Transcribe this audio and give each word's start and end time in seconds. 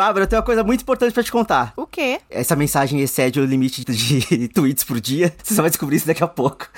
Bárbara, 0.00 0.24
eu 0.24 0.26
tenho 0.26 0.40
uma 0.40 0.46
coisa 0.46 0.64
muito 0.64 0.80
importante 0.80 1.12
pra 1.12 1.22
te 1.22 1.30
contar. 1.30 1.74
O 1.76 1.86
quê? 1.86 2.22
Essa 2.30 2.56
mensagem 2.56 3.02
excede 3.02 3.38
o 3.38 3.44
limite 3.44 3.84
de 3.84 4.48
tweets 4.48 4.82
por 4.82 4.98
dia. 4.98 5.30
Você 5.42 5.54
só 5.54 5.60
vai 5.60 5.68
descobrir 5.70 5.96
isso 5.96 6.06
daqui 6.06 6.24
a 6.24 6.26
pouco. 6.26 6.70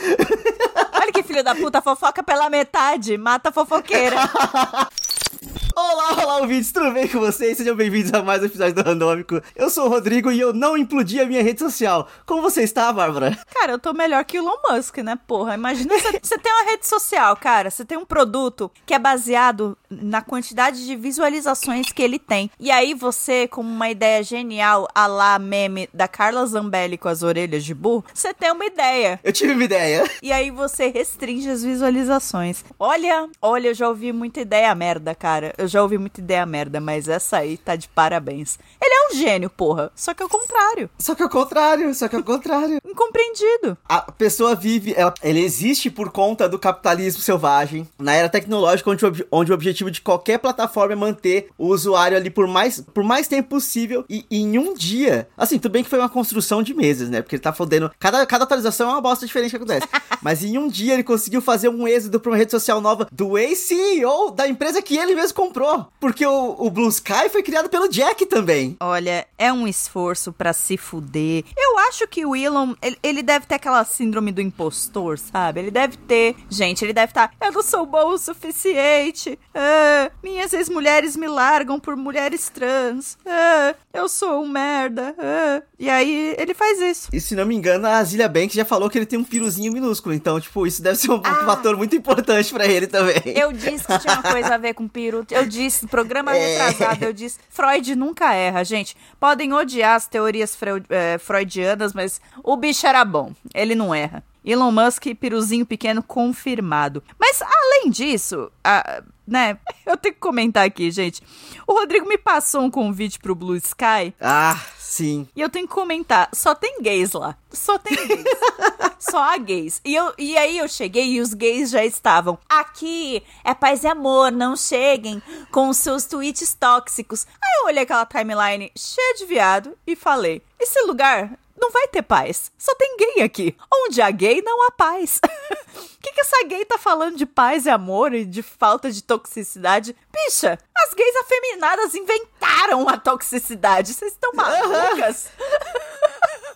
Olha 1.00 1.12
que 1.12 1.22
filho 1.22 1.44
da 1.44 1.54
puta, 1.54 1.80
fofoca 1.80 2.20
pela 2.20 2.50
metade, 2.50 3.16
mata 3.16 3.50
a 3.50 3.52
fofoqueira. 3.52 4.16
Olá, 5.76 6.01
olá, 6.22 6.38
ouvintes, 6.38 6.70
tudo 6.70 6.92
bem 6.92 7.08
com 7.08 7.18
vocês? 7.18 7.58
Sejam 7.58 7.74
bem-vindos 7.74 8.14
a 8.14 8.22
mais 8.22 8.40
um 8.40 8.46
episódio 8.46 8.74
do 8.74 8.82
Randômico. 8.82 9.40
Eu 9.56 9.68
sou 9.68 9.86
o 9.86 9.88
Rodrigo 9.88 10.30
e 10.30 10.38
eu 10.38 10.52
não 10.52 10.76
implodi 10.76 11.20
a 11.20 11.26
minha 11.26 11.42
rede 11.42 11.58
social. 11.58 12.08
Como 12.24 12.40
você 12.40 12.62
está, 12.62 12.92
Bárbara? 12.92 13.36
Cara, 13.52 13.72
eu 13.72 13.78
tô 13.78 13.92
melhor 13.92 14.24
que 14.24 14.38
o 14.38 14.42
Elon 14.42 14.54
Musk, 14.70 14.98
né, 14.98 15.18
porra? 15.26 15.54
Imagina 15.54 15.92
você, 16.22 16.38
tem 16.38 16.52
uma 16.52 16.70
rede 16.70 16.86
social, 16.86 17.36
cara, 17.36 17.72
você 17.72 17.84
tem 17.84 17.98
um 17.98 18.04
produto 18.04 18.70
que 18.86 18.94
é 18.94 19.00
baseado 19.00 19.76
na 19.90 20.22
quantidade 20.22 20.86
de 20.86 20.94
visualizações 20.94 21.90
que 21.90 22.02
ele 22.02 22.20
tem. 22.20 22.48
E 22.58 22.70
aí 22.70 22.94
você, 22.94 23.48
com 23.48 23.60
uma 23.60 23.90
ideia 23.90 24.22
genial, 24.22 24.86
a 24.94 25.08
lá 25.08 25.36
meme 25.40 25.88
da 25.92 26.06
Carla 26.06 26.46
Zambelli 26.46 26.96
com 26.96 27.08
as 27.08 27.24
orelhas 27.24 27.64
de 27.64 27.74
burro, 27.74 28.04
você 28.14 28.32
tem 28.32 28.52
uma 28.52 28.64
ideia. 28.64 29.18
Eu 29.24 29.32
tive 29.32 29.54
uma 29.54 29.64
ideia. 29.64 30.08
E 30.22 30.30
aí 30.30 30.52
você 30.52 30.86
restringe 30.86 31.50
as 31.50 31.64
visualizações. 31.64 32.64
Olha, 32.78 33.28
olha, 33.40 33.68
eu 33.68 33.74
já 33.74 33.88
ouvi 33.88 34.12
muita 34.12 34.40
ideia 34.40 34.72
merda, 34.72 35.16
cara. 35.16 35.52
Eu 35.58 35.66
já 35.66 35.82
ouvi 35.82 35.98
muita 35.98 36.11
ideia 36.20 36.44
merda, 36.46 36.80
mas 36.80 37.08
essa 37.08 37.38
aí 37.38 37.56
tá 37.56 37.76
de 37.76 37.88
parabéns. 37.88 38.58
Ele 38.80 38.94
é 38.94 39.08
um 39.08 39.16
gênio, 39.16 39.50
porra. 39.50 39.90
Só 39.94 40.14
que 40.14 40.22
é 40.22 40.26
o 40.26 40.28
contrário. 40.28 40.90
Só 40.98 41.14
que 41.14 41.22
é 41.22 41.26
o 41.26 41.30
contrário, 41.30 41.94
só 41.94 42.08
que 42.08 42.16
é 42.16 42.18
o 42.18 42.24
contrário. 42.24 42.78
Incompreendido. 42.86 43.76
A 43.88 44.00
pessoa 44.12 44.54
vive, 44.54 44.94
ela, 44.96 45.14
ela 45.22 45.38
existe 45.38 45.90
por 45.90 46.10
conta 46.10 46.48
do 46.48 46.58
capitalismo 46.58 47.22
selvagem, 47.22 47.88
na 47.98 48.14
era 48.14 48.28
tecnológica, 48.28 48.90
onde, 48.90 49.04
o 49.04 49.12
onde 49.30 49.50
o 49.50 49.54
objetivo 49.54 49.90
de 49.90 50.00
qualquer 50.00 50.38
plataforma 50.38 50.92
é 50.92 50.96
manter 50.96 51.48
o 51.58 51.68
usuário 51.68 52.16
ali 52.16 52.30
por 52.30 52.46
mais, 52.46 52.80
por 52.80 53.04
mais 53.04 53.28
tempo 53.28 53.48
possível 53.48 54.04
e, 54.08 54.24
e 54.30 54.42
em 54.42 54.58
um 54.58 54.74
dia. 54.74 55.28
Assim, 55.36 55.58
tudo 55.58 55.72
bem 55.72 55.84
que 55.84 55.90
foi 55.90 55.98
uma 55.98 56.08
construção 56.08 56.62
de 56.62 56.74
meses, 56.74 57.08
né? 57.08 57.22
Porque 57.22 57.36
ele 57.36 57.42
tá 57.42 57.52
fodendo. 57.52 57.90
Cada, 57.98 58.24
cada 58.26 58.44
atualização 58.44 58.88
é 58.88 58.92
uma 58.92 59.00
bosta 59.00 59.26
diferente 59.26 59.50
que 59.50 59.56
acontece. 59.56 59.86
Mas 60.22 60.42
em 60.44 60.58
um 60.58 60.68
dia 60.68 60.94
ele 60.94 61.02
conseguiu 61.02 61.40
fazer 61.40 61.68
um 61.68 61.86
êxodo 61.86 62.20
pra 62.20 62.30
uma 62.30 62.36
rede 62.36 62.50
social 62.50 62.80
nova 62.80 63.06
do 63.10 63.36
ex-CEO 63.36 64.30
da 64.30 64.46
empresa 64.46 64.80
que 64.80 64.96
ele 64.96 65.14
mesmo 65.14 65.34
comprou. 65.34 65.86
Porque 66.02 66.26
o, 66.26 66.56
o 66.58 66.68
Blue 66.68 66.88
Sky 66.88 67.28
foi 67.30 67.44
criado 67.44 67.68
pelo 67.68 67.86
Jack 67.86 68.26
também. 68.26 68.76
Olha, 68.80 69.24
é 69.38 69.52
um 69.52 69.68
esforço 69.68 70.32
pra 70.32 70.52
se 70.52 70.76
fuder. 70.76 71.44
Eu 71.56 71.78
acho 71.78 72.08
que 72.08 72.26
o 72.26 72.34
Elon, 72.34 72.74
ele, 72.82 72.98
ele 73.04 73.22
deve 73.22 73.46
ter 73.46 73.54
aquela 73.54 73.84
síndrome 73.84 74.32
do 74.32 74.40
impostor, 74.40 75.16
sabe? 75.16 75.60
Ele 75.60 75.70
deve 75.70 75.96
ter. 75.96 76.34
Gente, 76.50 76.84
ele 76.84 76.92
deve 76.92 77.12
estar. 77.12 77.32
eu 77.40 77.52
não 77.52 77.62
sou 77.62 77.86
bom 77.86 78.14
o 78.14 78.18
suficiente. 78.18 79.38
Ah, 79.54 80.10
minhas 80.20 80.52
ex-mulheres 80.52 81.16
me 81.16 81.28
largam 81.28 81.78
por 81.78 81.94
mulheres 81.94 82.48
trans. 82.48 83.16
Ah, 83.24 83.72
eu 83.92 84.08
sou 84.08 84.42
um 84.42 84.48
merda. 84.48 85.14
Ah. 85.16 85.62
E 85.78 85.88
aí 85.88 86.34
ele 86.36 86.52
faz 86.52 86.80
isso. 86.80 87.10
E 87.12 87.20
se 87.20 87.36
não 87.36 87.46
me 87.46 87.54
engano, 87.54 87.86
a 87.86 88.02
Zilia 88.02 88.28
Banks 88.28 88.56
já 88.56 88.64
falou 88.64 88.90
que 88.90 88.98
ele 88.98 89.06
tem 89.06 89.20
um 89.20 89.24
piruzinho 89.24 89.72
minúsculo. 89.72 90.16
Então, 90.16 90.40
tipo, 90.40 90.66
isso 90.66 90.82
deve 90.82 90.96
ser 90.98 91.12
um, 91.12 91.22
fator 91.22 91.76
muito 91.76 91.94
importante 91.94 92.52
pra 92.52 92.66
ele 92.66 92.88
também. 92.88 93.22
Eu 93.26 93.52
disse 93.52 93.86
que 93.86 93.98
tinha 94.00 94.14
uma 94.14 94.22
coisa 94.24 94.56
a 94.56 94.58
ver 94.58 94.74
com 94.74 94.88
peru. 94.88 95.24
Eu 95.30 95.46
disse, 95.46 95.86
programa 95.92 96.34
É. 96.34 96.40
retrasado, 96.58 97.04
eu 97.04 97.12
disse. 97.12 97.38
Freud 97.50 97.94
nunca 97.94 98.32
erra, 98.34 98.64
gente. 98.64 98.96
Podem 99.20 99.52
odiar 99.52 99.94
as 99.94 100.08
teorias 100.08 100.58
eh, 100.88 101.18
freudianas, 101.18 101.92
mas 101.92 102.20
o 102.42 102.56
bicho 102.56 102.86
era 102.86 103.04
bom. 103.04 103.30
Ele 103.54 103.74
não 103.74 103.94
erra. 103.94 104.24
Elon 104.44 104.70
Musk, 104.72 105.04
piruzinho 105.20 105.64
pequeno, 105.66 106.02
confirmado. 106.02 107.02
Mas, 107.18 107.40
além 107.42 107.90
disso, 107.90 108.50
a- 108.64 109.02
né, 109.26 109.56
eu 109.86 109.96
tenho 109.96 110.14
que 110.14 110.20
comentar 110.20 110.64
aqui, 110.66 110.90
gente. 110.90 111.22
O 111.66 111.72
Rodrigo 111.74 112.06
me 112.08 112.18
passou 112.18 112.62
um 112.62 112.70
convite 112.70 113.18
pro 113.18 113.34
Blue 113.34 113.54
Sky 113.56 114.12
Ah, 114.20 114.60
sim. 114.78 115.28
e 115.36 115.40
eu 115.40 115.48
tenho 115.48 115.66
que 115.68 115.72
comentar, 115.74 116.28
só 116.34 116.54
tem 116.54 116.82
gays 116.82 117.12
lá. 117.12 117.36
Só 117.50 117.78
tem 117.78 117.94
gays. 118.06 118.24
só 118.98 119.22
há 119.22 119.36
gays. 119.38 119.80
E, 119.84 119.94
eu, 119.94 120.12
e 120.18 120.36
aí 120.36 120.58
eu 120.58 120.68
cheguei 120.68 121.04
e 121.12 121.20
os 121.20 121.34
gays 121.34 121.70
já 121.70 121.84
estavam. 121.84 122.38
Aqui 122.48 123.22
é 123.44 123.54
paz 123.54 123.84
e 123.84 123.86
amor, 123.86 124.32
não 124.32 124.56
cheguem 124.56 125.22
com 125.50 125.68
os 125.68 125.76
seus 125.76 126.04
tweets 126.04 126.54
tóxicos. 126.54 127.26
Aí 127.42 127.60
eu 127.60 127.66
olhei 127.66 127.82
aquela 127.84 128.04
timeline 128.06 128.72
cheia 128.76 129.14
de 129.16 129.24
viado 129.26 129.76
e 129.86 129.94
falei: 129.94 130.42
esse 130.58 130.80
lugar 130.82 131.38
não 131.58 131.70
vai 131.70 131.88
ter 131.88 132.02
paz. 132.02 132.50
Só 132.58 132.74
tem 132.74 132.96
gay 132.96 133.22
aqui. 133.22 133.56
Onde 133.72 134.00
há 134.00 134.10
gay, 134.10 134.42
não 134.42 134.66
há 134.66 134.70
paz. 134.72 135.20
O 135.22 135.78
que, 136.00 136.12
que 136.12 136.20
essa 136.20 136.44
gay 136.46 136.64
tá 136.64 136.78
falando 136.78 137.16
de 137.16 137.26
paz 137.26 137.66
e 137.66 137.70
amor 137.70 138.14
e 138.14 138.24
de 138.24 138.42
falta 138.42 138.90
de 138.90 139.02
toxicidade? 139.02 139.96
Bicha, 140.12 140.58
as 140.76 140.94
gays 140.94 141.16
afeminadas 141.16 141.94
inventaram 141.94 142.88
a 142.88 142.96
toxicidade. 142.96 143.92
Vocês 143.92 144.12
estão 144.12 144.32
malucas? 144.34 145.28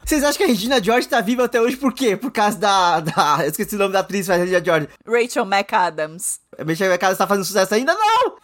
Vocês 0.06 0.22
acham 0.22 0.36
que 0.36 0.44
a 0.44 0.46
Regina 0.46 0.80
George 0.82 1.08
tá 1.08 1.20
viva 1.20 1.44
até 1.44 1.60
hoje 1.60 1.76
por 1.76 1.92
quê? 1.92 2.16
Por 2.16 2.30
causa 2.30 2.56
da. 2.56 3.00
da 3.00 3.38
eu 3.42 3.50
esqueci 3.50 3.74
o 3.74 3.78
nome 3.78 3.92
da 3.92 4.00
atriz, 4.00 4.28
mas 4.28 4.36
a 4.36 4.40
Regina 4.40 4.64
George. 4.64 4.88
Rachel 5.04 5.44
McAdams. 5.44 6.38
A 6.56 6.64
Michelle 6.64 6.92
McAdams 6.92 7.18
tá 7.18 7.26
fazendo 7.26 7.44
sucesso 7.44 7.74
ainda? 7.74 7.92
Não! 7.92 8.36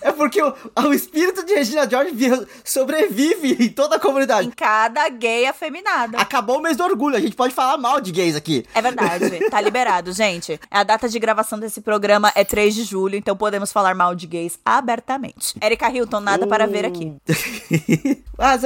É 0.00 0.12
porque 0.12 0.42
o, 0.42 0.52
o 0.76 0.92
espírito 0.92 1.44
de 1.44 1.54
Regina 1.54 1.88
George 1.88 2.12
vi- 2.14 2.46
sobrevive 2.64 3.56
em 3.64 3.68
toda 3.68 3.96
a 3.96 3.98
Em 3.98 4.00
comunidade. 4.00 4.50
cada 4.56 5.08
gay 5.08 5.46
afeminada. 5.46 6.18
Acabou 6.18 6.58
o 6.58 6.62
mês 6.62 6.76
do 6.76 6.84
orgulho, 6.84 7.16
a 7.16 7.20
gente 7.20 7.36
pode 7.36 7.54
falar 7.54 7.76
mal 7.78 8.00
de 8.00 8.12
gays 8.12 8.36
aqui. 8.36 8.64
É 8.74 8.80
verdade, 8.82 9.38
tá 9.50 9.60
liberado, 9.60 10.12
gente. 10.12 10.58
A 10.70 10.82
data 10.82 11.08
de 11.08 11.18
gravação 11.18 11.58
desse 11.58 11.80
programa 11.80 12.32
é 12.34 12.44
3 12.44 12.74
de 12.74 12.84
julho, 12.84 13.16
então 13.16 13.36
podemos 13.36 13.72
falar 13.72 13.94
mal 13.94 14.14
de 14.14 14.26
gays 14.26 14.58
abertamente. 14.64 15.54
Erika 15.62 15.90
Hilton, 15.90 16.20
nada 16.20 16.46
para 16.46 16.66
ver 16.66 16.84
aqui. 16.84 17.12
Mas, 18.36 18.62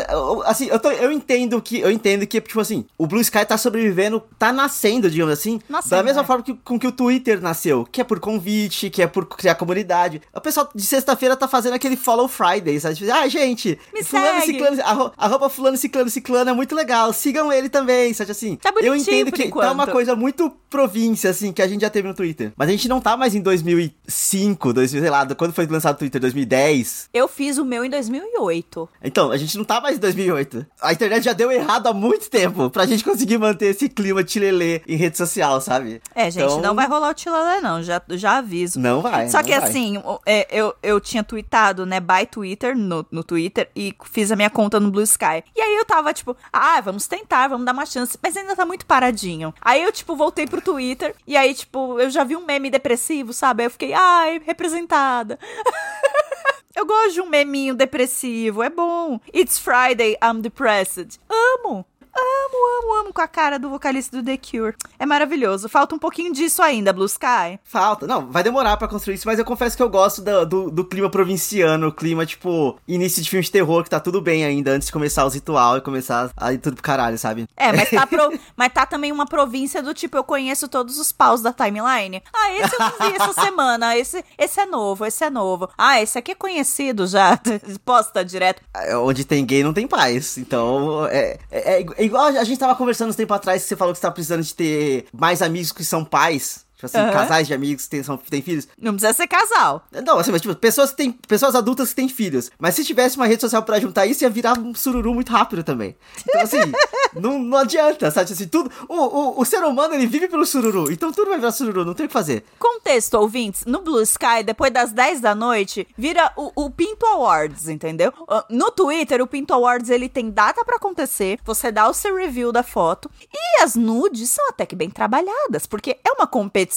assim, 0.46 0.66
eu, 0.66 0.78
tô- 0.78 0.90
eu 0.90 1.12
entendo 1.12 1.60
que, 1.60 1.78
eu 1.80 1.90
entendo 1.90 2.26
que, 2.26 2.40
tipo 2.40 2.58
assim, 2.60 2.86
o 2.96 3.06
Blue 3.06 3.20
Sky 3.20 3.44
tá 3.44 3.58
sobrevivendo, 3.58 4.22
tá 4.38 4.50
nascendo, 4.52 5.10
digamos 5.10 5.32
assim, 5.32 5.60
Nascendo, 5.68 5.96
da 5.96 6.02
mesma 6.02 6.22
é. 6.22 6.24
forma 6.24 6.42
que, 6.42 6.54
com 6.54 6.78
que 6.78 6.86
o 6.86 6.92
Twitter 6.92 7.40
nasceu, 7.40 7.84
que 7.90 8.00
é 8.00 8.04
por 8.04 8.18
convite, 8.18 8.88
que 8.88 9.02
é 9.02 9.06
por 9.06 9.26
criar 9.26 9.54
comunidade. 9.56 10.22
O 10.34 10.40
pessoal 10.40 10.68
de 10.74 10.82
sexta-feira 11.08 11.36
tá 11.36 11.48
fazendo 11.48 11.72
aquele 11.74 11.96
Follow 11.96 12.28
Friday, 12.28 12.78
sabe? 12.78 12.96
Tipo, 12.96 13.10
ah, 13.12 13.26
gente, 13.28 13.78
Me 13.94 14.04
fulano 14.04 14.40
segue. 14.40 14.52
ciclano, 14.52 14.82
arro- 14.82 15.12
arroba 15.16 15.48
fulano 15.48 15.76
ciclano 15.76 16.10
ciclano 16.10 16.50
é 16.50 16.52
muito 16.52 16.74
legal, 16.74 17.12
sigam 17.12 17.50
ele 17.52 17.68
também, 17.68 18.12
sabe 18.12 18.30
assim? 18.32 18.56
Tá 18.56 18.72
eu 18.80 18.94
entendo 18.94 19.32
que 19.32 19.44
enquanto. 19.44 19.64
tá 19.66 19.72
uma 19.72 19.86
coisa 19.86 20.14
muito 20.14 20.50
província, 20.68 21.30
assim, 21.30 21.50
que 21.52 21.62
a 21.62 21.68
gente 21.68 21.80
já 21.80 21.88
teve 21.90 22.06
no 22.06 22.14
Twitter. 22.14 22.52
Mas 22.56 22.68
a 22.68 22.72
gente 22.72 22.88
não 22.88 23.00
tá 23.00 23.16
mais 23.16 23.34
em 23.34 23.40
2005, 23.40 24.72
2000, 24.72 25.00
sei 25.00 25.10
lá, 25.10 25.26
quando 25.34 25.52
foi 25.52 25.66
lançado 25.66 25.96
o 25.96 25.98
Twitter, 25.98 26.20
2010. 26.20 27.08
Eu 27.14 27.26
fiz 27.26 27.56
o 27.58 27.64
meu 27.64 27.84
em 27.84 27.90
2008. 27.90 28.88
Então, 29.02 29.30
a 29.30 29.36
gente 29.36 29.56
não 29.56 29.64
tá 29.64 29.80
mais 29.80 29.96
em 29.96 30.00
2008. 30.00 30.66
A 30.82 30.92
internet 30.92 31.24
já 31.24 31.32
deu 31.32 31.50
errado 31.50 31.86
há 31.86 31.94
muito 31.94 32.28
tempo 32.28 32.68
pra 32.70 32.84
gente 32.86 33.02
conseguir 33.02 33.38
manter 33.38 33.66
esse 33.66 33.88
clima 33.88 34.22
tilelê 34.22 34.82
em 34.86 34.96
rede 34.96 35.16
social, 35.16 35.60
sabe? 35.60 36.02
É, 36.14 36.30
gente, 36.30 36.44
Então, 36.44 36.60
não 36.60 36.74
vai 36.74 36.86
rolar 36.86 37.10
o 37.10 37.14
tilalé, 37.14 37.60
não. 37.60 37.82
Já, 37.82 38.02
já 38.10 38.38
aviso. 38.38 38.78
Não 38.78 39.00
vai. 39.00 39.28
Só 39.28 39.38
não 39.38 39.44
que 39.44 39.58
vai. 39.58 39.68
assim, 39.68 40.02
é, 40.26 40.46
eu, 40.50 40.74
eu 40.98 41.00
tinha 41.00 41.22
tweetado, 41.22 41.86
né, 41.86 42.00
by 42.00 42.26
Twitter, 42.30 42.76
no, 42.76 43.06
no 43.10 43.24
Twitter, 43.24 43.70
e 43.74 43.94
fiz 44.04 44.30
a 44.30 44.36
minha 44.36 44.50
conta 44.50 44.78
no 44.78 44.90
Blue 44.90 45.02
Sky. 45.02 45.44
E 45.56 45.60
aí 45.60 45.76
eu 45.76 45.84
tava, 45.84 46.12
tipo, 46.12 46.36
ah, 46.52 46.80
vamos 46.80 47.06
tentar, 47.06 47.48
vamos 47.48 47.64
dar 47.64 47.72
uma 47.72 47.86
chance. 47.86 48.18
Mas 48.22 48.36
ainda 48.36 48.56
tá 48.56 48.66
muito 48.66 48.84
paradinho. 48.84 49.54
Aí 49.60 49.82
eu, 49.82 49.92
tipo, 49.92 50.16
voltei 50.16 50.46
pro 50.46 50.60
Twitter, 50.60 51.14
e 51.26 51.36
aí, 51.36 51.54
tipo, 51.54 51.98
eu 52.00 52.10
já 52.10 52.24
vi 52.24 52.36
um 52.36 52.44
meme 52.44 52.70
depressivo, 52.70 53.32
sabe? 53.32 53.62
Aí 53.62 53.66
eu 53.66 53.70
fiquei, 53.70 53.92
ai, 53.92 54.42
representada. 54.44 55.38
Eu 56.76 56.86
gosto 56.86 57.14
de 57.14 57.20
um 57.20 57.28
meminho 57.28 57.74
depressivo, 57.74 58.62
é 58.62 58.70
bom. 58.70 59.18
It's 59.34 59.58
Friday, 59.58 60.16
I'm 60.22 60.40
depressed. 60.40 61.18
Amo. 61.28 61.84
Amo, 62.18 62.78
amo, 62.82 63.00
amo 63.00 63.12
com 63.12 63.20
a 63.20 63.28
cara 63.28 63.58
do 63.58 63.68
vocalista 63.70 64.16
do 64.16 64.24
The 64.24 64.36
Cure. 64.36 64.74
É 64.98 65.06
maravilhoso. 65.06 65.68
Falta 65.68 65.94
um 65.94 65.98
pouquinho 65.98 66.32
disso 66.32 66.62
ainda, 66.62 66.92
Blue 66.92 67.06
Sky. 67.06 67.58
Falta. 67.64 68.06
Não, 68.06 68.26
vai 68.30 68.42
demorar 68.42 68.76
pra 68.76 68.88
construir 68.88 69.14
isso, 69.14 69.26
mas 69.26 69.38
eu 69.38 69.44
confesso 69.44 69.76
que 69.76 69.82
eu 69.82 69.88
gosto 69.88 70.20
do, 70.22 70.44
do, 70.46 70.70
do 70.70 70.84
clima 70.84 71.08
provinciano, 71.10 71.88
o 71.88 71.92
clima, 71.92 72.26
tipo, 72.26 72.78
início 72.88 73.22
de 73.22 73.30
filme 73.30 73.44
de 73.44 73.50
terror, 73.50 73.84
que 73.84 73.90
tá 73.90 74.00
tudo 74.00 74.20
bem 74.20 74.44
ainda, 74.44 74.72
antes 74.72 74.86
de 74.86 74.92
começar 74.92 75.24
os 75.24 75.34
ritual 75.34 75.76
e 75.76 75.80
começar 75.80 76.30
a 76.36 76.52
ir 76.52 76.58
tudo 76.58 76.74
pro 76.74 76.82
caralho, 76.82 77.18
sabe? 77.18 77.46
É, 77.56 77.72
mas 77.72 77.90
tá, 77.90 78.04
pro- 78.08 78.38
mas 78.56 78.72
tá 78.72 78.84
também 78.86 79.12
uma 79.12 79.26
província 79.26 79.82
do 79.82 79.94
tipo, 79.94 80.16
eu 80.16 80.24
conheço 80.24 80.68
todos 80.68 80.98
os 80.98 81.12
paus 81.12 81.40
da 81.42 81.52
timeline. 81.52 82.22
Ah, 82.34 82.52
esse 82.54 82.74
eu 82.74 82.78
não 82.80 82.90
vi 83.10 83.16
essa 83.16 83.32
semana. 83.40 83.96
Esse, 83.96 84.24
esse 84.36 84.60
é 84.60 84.66
novo, 84.66 85.04
esse 85.06 85.24
é 85.24 85.30
novo. 85.30 85.68
Ah, 85.78 86.00
esse 86.00 86.18
aqui 86.18 86.32
é 86.32 86.34
conhecido 86.34 87.06
já. 87.06 87.38
Posta 87.84 88.24
direto. 88.24 88.62
É, 88.74 88.96
Onde 88.96 89.24
tem 89.24 89.44
gay 89.44 89.62
não 89.62 89.72
tem 89.72 89.86
paz. 89.86 90.36
Então, 90.38 91.06
é, 91.06 91.38
é, 91.50 91.82
é 91.82 92.04
igual 92.08 92.26
a 92.26 92.44
gente 92.44 92.58
tava 92.58 92.74
conversando 92.74 93.10
um 93.10 93.14
tempo 93.14 93.32
atrás 93.32 93.62
que 93.62 93.68
você 93.68 93.76
falou 93.76 93.94
que 93.94 93.98
você 93.98 94.06
tá 94.06 94.10
precisando 94.10 94.42
de 94.42 94.54
ter 94.54 95.06
mais 95.12 95.40
amigos 95.40 95.72
que 95.72 95.84
são 95.84 96.04
pais. 96.04 96.66
Tipo 96.78 96.86
assim, 96.86 96.98
Aham. 96.98 97.12
casais 97.12 97.48
de 97.48 97.52
amigos 97.54 97.84
que 97.84 97.90
têm, 97.90 98.02
são, 98.04 98.16
têm 98.16 98.40
filhos. 98.40 98.68
Não 98.80 98.92
precisa 98.92 99.12
ser 99.12 99.26
casal. 99.26 99.84
Não, 100.06 100.16
assim, 100.16 100.30
mas 100.30 100.40
tipo, 100.40 100.54
pessoas 100.54 100.92
têm. 100.92 101.10
Pessoas 101.10 101.56
adultas 101.56 101.88
que 101.88 101.96
têm 101.96 102.08
filhos. 102.08 102.52
Mas 102.56 102.76
se 102.76 102.84
tivesse 102.84 103.16
uma 103.16 103.26
rede 103.26 103.40
social 103.40 103.64
pra 103.64 103.80
juntar 103.80 104.06
isso, 104.06 104.22
ia 104.22 104.30
virar 104.30 104.56
um 104.56 104.72
sururu 104.72 105.12
muito 105.12 105.32
rápido 105.32 105.64
também. 105.64 105.96
Então, 106.28 106.40
assim, 106.40 106.58
não, 107.20 107.36
não 107.40 107.58
adianta, 107.58 108.08
sabe? 108.12 108.32
Assim, 108.32 108.46
tudo. 108.46 108.70
O, 108.88 108.94
o, 108.94 109.40
o 109.40 109.44
ser 109.44 109.64
humano, 109.64 109.92
ele 109.94 110.06
vive 110.06 110.28
pelo 110.28 110.46
sururu. 110.46 110.88
Então 110.92 111.10
tudo 111.12 111.30
vai 111.30 111.38
virar 111.38 111.50
sururu, 111.50 111.84
não 111.84 111.94
tem 111.94 112.06
o 112.06 112.08
que 112.08 112.12
fazer. 112.12 112.44
Contexto, 112.60 113.14
ouvintes, 113.14 113.64
no 113.64 113.80
Blue 113.82 114.00
Sky, 114.02 114.44
depois 114.44 114.72
das 114.72 114.92
10 114.92 115.20
da 115.20 115.34
noite, 115.34 115.84
vira 115.98 116.32
o, 116.36 116.52
o 116.54 116.70
Pinto 116.70 117.04
Awards, 117.06 117.68
entendeu? 117.68 118.12
No 118.48 118.70
Twitter, 118.70 119.20
o 119.20 119.26
Pinto 119.26 119.52
Awards, 119.52 119.90
ele 119.90 120.08
tem 120.08 120.30
data 120.30 120.64
pra 120.64 120.76
acontecer, 120.76 121.40
você 121.44 121.72
dá 121.72 121.88
o 121.88 121.92
seu 121.92 122.14
review 122.14 122.52
da 122.52 122.62
foto, 122.62 123.10
e 123.34 123.62
as 123.62 123.74
nudes 123.74 124.30
são 124.30 124.48
até 124.48 124.64
que 124.64 124.76
bem 124.76 124.88
trabalhadas, 124.90 125.66
porque 125.66 125.98
é 126.04 126.12
uma 126.12 126.26
competição. 126.28 126.67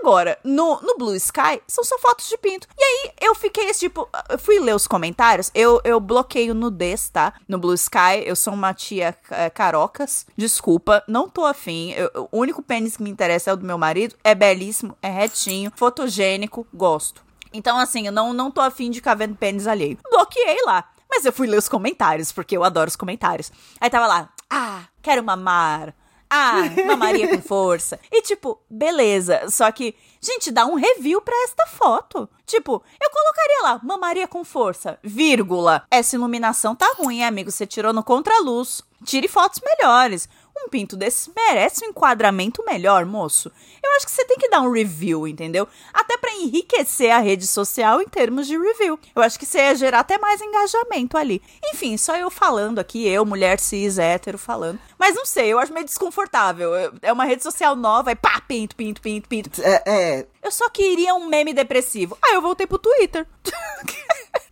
Agora, 0.00 0.38
no, 0.44 0.80
no 0.82 0.96
Blue 0.96 1.14
Sky, 1.16 1.60
são 1.66 1.82
só 1.84 1.98
fotos 1.98 2.28
de 2.28 2.36
pinto. 2.38 2.66
E 2.78 2.82
aí, 2.82 3.12
eu 3.20 3.34
fiquei 3.34 3.64
esse 3.68 3.80
tipo, 3.80 4.08
eu 4.28 4.38
fui 4.38 4.58
ler 4.60 4.74
os 4.74 4.86
comentários, 4.86 5.50
eu, 5.54 5.80
eu 5.84 5.98
bloqueio 6.00 6.54
nudez, 6.54 7.08
tá? 7.08 7.34
No 7.48 7.58
Blue 7.58 7.74
Sky, 7.74 8.22
eu 8.24 8.36
sou 8.36 8.52
uma 8.54 8.72
tia 8.74 9.16
eh, 9.30 9.50
carocas, 9.50 10.26
desculpa, 10.36 11.02
não 11.08 11.28
tô 11.28 11.44
afim, 11.44 11.92
eu- 11.92 12.28
o 12.30 12.38
único 12.38 12.62
pênis 12.62 12.96
que 12.96 13.02
me 13.02 13.10
interessa 13.10 13.50
é 13.50 13.52
o 13.52 13.56
do 13.56 13.66
meu 13.66 13.76
marido, 13.78 14.14
é 14.22 14.34
belíssimo, 14.34 14.96
é 15.02 15.08
retinho, 15.10 15.72
fotogênico, 15.74 16.66
gosto. 16.72 17.22
Então, 17.52 17.78
assim, 17.78 18.06
eu 18.06 18.12
não, 18.12 18.32
não 18.34 18.50
tô 18.50 18.60
afim 18.60 18.90
de 18.90 18.98
ficar 18.98 19.14
vendo 19.14 19.34
pênis 19.34 19.66
alheio. 19.66 19.98
Bloqueei 20.10 20.58
lá. 20.66 20.84
Mas 21.10 21.24
eu 21.24 21.32
fui 21.32 21.46
ler 21.46 21.56
os 21.56 21.68
comentários, 21.68 22.30
porque 22.30 22.54
eu 22.54 22.62
adoro 22.62 22.88
os 22.88 22.96
comentários. 22.96 23.50
Aí 23.80 23.88
tava 23.88 24.06
lá, 24.06 24.28
ah, 24.50 24.82
quero 25.00 25.24
mamar. 25.24 25.94
Ah, 26.30 26.62
mamaria 26.86 27.28
com 27.28 27.40
força. 27.42 27.98
E 28.10 28.22
tipo, 28.22 28.60
beleza. 28.68 29.48
Só 29.50 29.70
que, 29.70 29.94
gente, 30.20 30.50
dá 30.50 30.66
um 30.66 30.74
review 30.74 31.20
pra 31.20 31.34
esta 31.44 31.66
foto. 31.66 32.28
Tipo, 32.46 32.82
eu 33.00 33.10
colocaria 33.10 33.62
lá, 33.62 33.80
mamaria 33.82 34.26
com 34.26 34.44
força, 34.44 34.98
vírgula. 35.02 35.84
Essa 35.90 36.16
iluminação 36.16 36.74
tá 36.74 36.94
ruim, 36.96 37.18
hein, 37.18 37.24
amigo. 37.24 37.50
Você 37.50 37.66
tirou 37.66 37.92
no 37.92 38.02
contraluz. 38.02 38.82
Tire 39.04 39.28
fotos 39.28 39.60
melhores. 39.64 40.28
Um 40.64 40.68
pinto 40.68 40.96
desse 40.96 41.30
merece 41.34 41.84
um 41.84 41.88
enquadramento 41.88 42.64
melhor, 42.64 43.04
moço. 43.06 43.50
Eu 43.82 43.92
acho 43.92 44.06
que 44.06 44.12
você 44.12 44.24
tem 44.24 44.36
que 44.36 44.48
dar 44.48 44.60
um 44.60 44.70
review, 44.70 45.26
entendeu? 45.26 45.66
Até 45.92 46.16
pra 46.16 46.32
enriquecer 46.32 47.10
a 47.10 47.18
rede 47.18 47.46
social 47.46 48.02
em 48.02 48.08
termos 48.08 48.46
de 48.46 48.58
review. 48.58 48.98
Eu 49.14 49.22
acho 49.22 49.38
que 49.38 49.46
você 49.46 49.58
ia 49.58 49.74
gerar 49.74 50.00
até 50.00 50.18
mais 50.18 50.40
engajamento 50.40 51.16
ali. 51.16 51.40
Enfim, 51.72 51.96
só 51.96 52.16
eu 52.16 52.30
falando 52.30 52.78
aqui, 52.78 53.06
eu, 53.06 53.24
mulher 53.24 53.58
cis, 53.60 53.98
hétero, 53.98 54.36
falando. 54.36 54.78
Mas 54.98 55.14
não 55.14 55.24
sei, 55.24 55.52
eu 55.52 55.58
acho 55.58 55.72
meio 55.72 55.86
desconfortável. 55.86 56.72
É 57.00 57.12
uma 57.12 57.24
rede 57.24 57.42
social 57.42 57.74
nova 57.76 58.12
e 58.12 58.16
pá, 58.16 58.40
pinto, 58.46 58.74
pinto, 58.76 59.00
pinto, 59.00 59.28
pinto. 59.28 59.62
É, 59.62 59.82
é, 59.86 60.26
Eu 60.42 60.50
só 60.50 60.68
queria 60.68 61.14
um 61.14 61.28
meme 61.28 61.54
depressivo. 61.54 62.18
Aí 62.22 62.34
eu 62.34 62.42
voltei 62.42 62.66
pro 62.66 62.78
Twitter. 62.78 63.26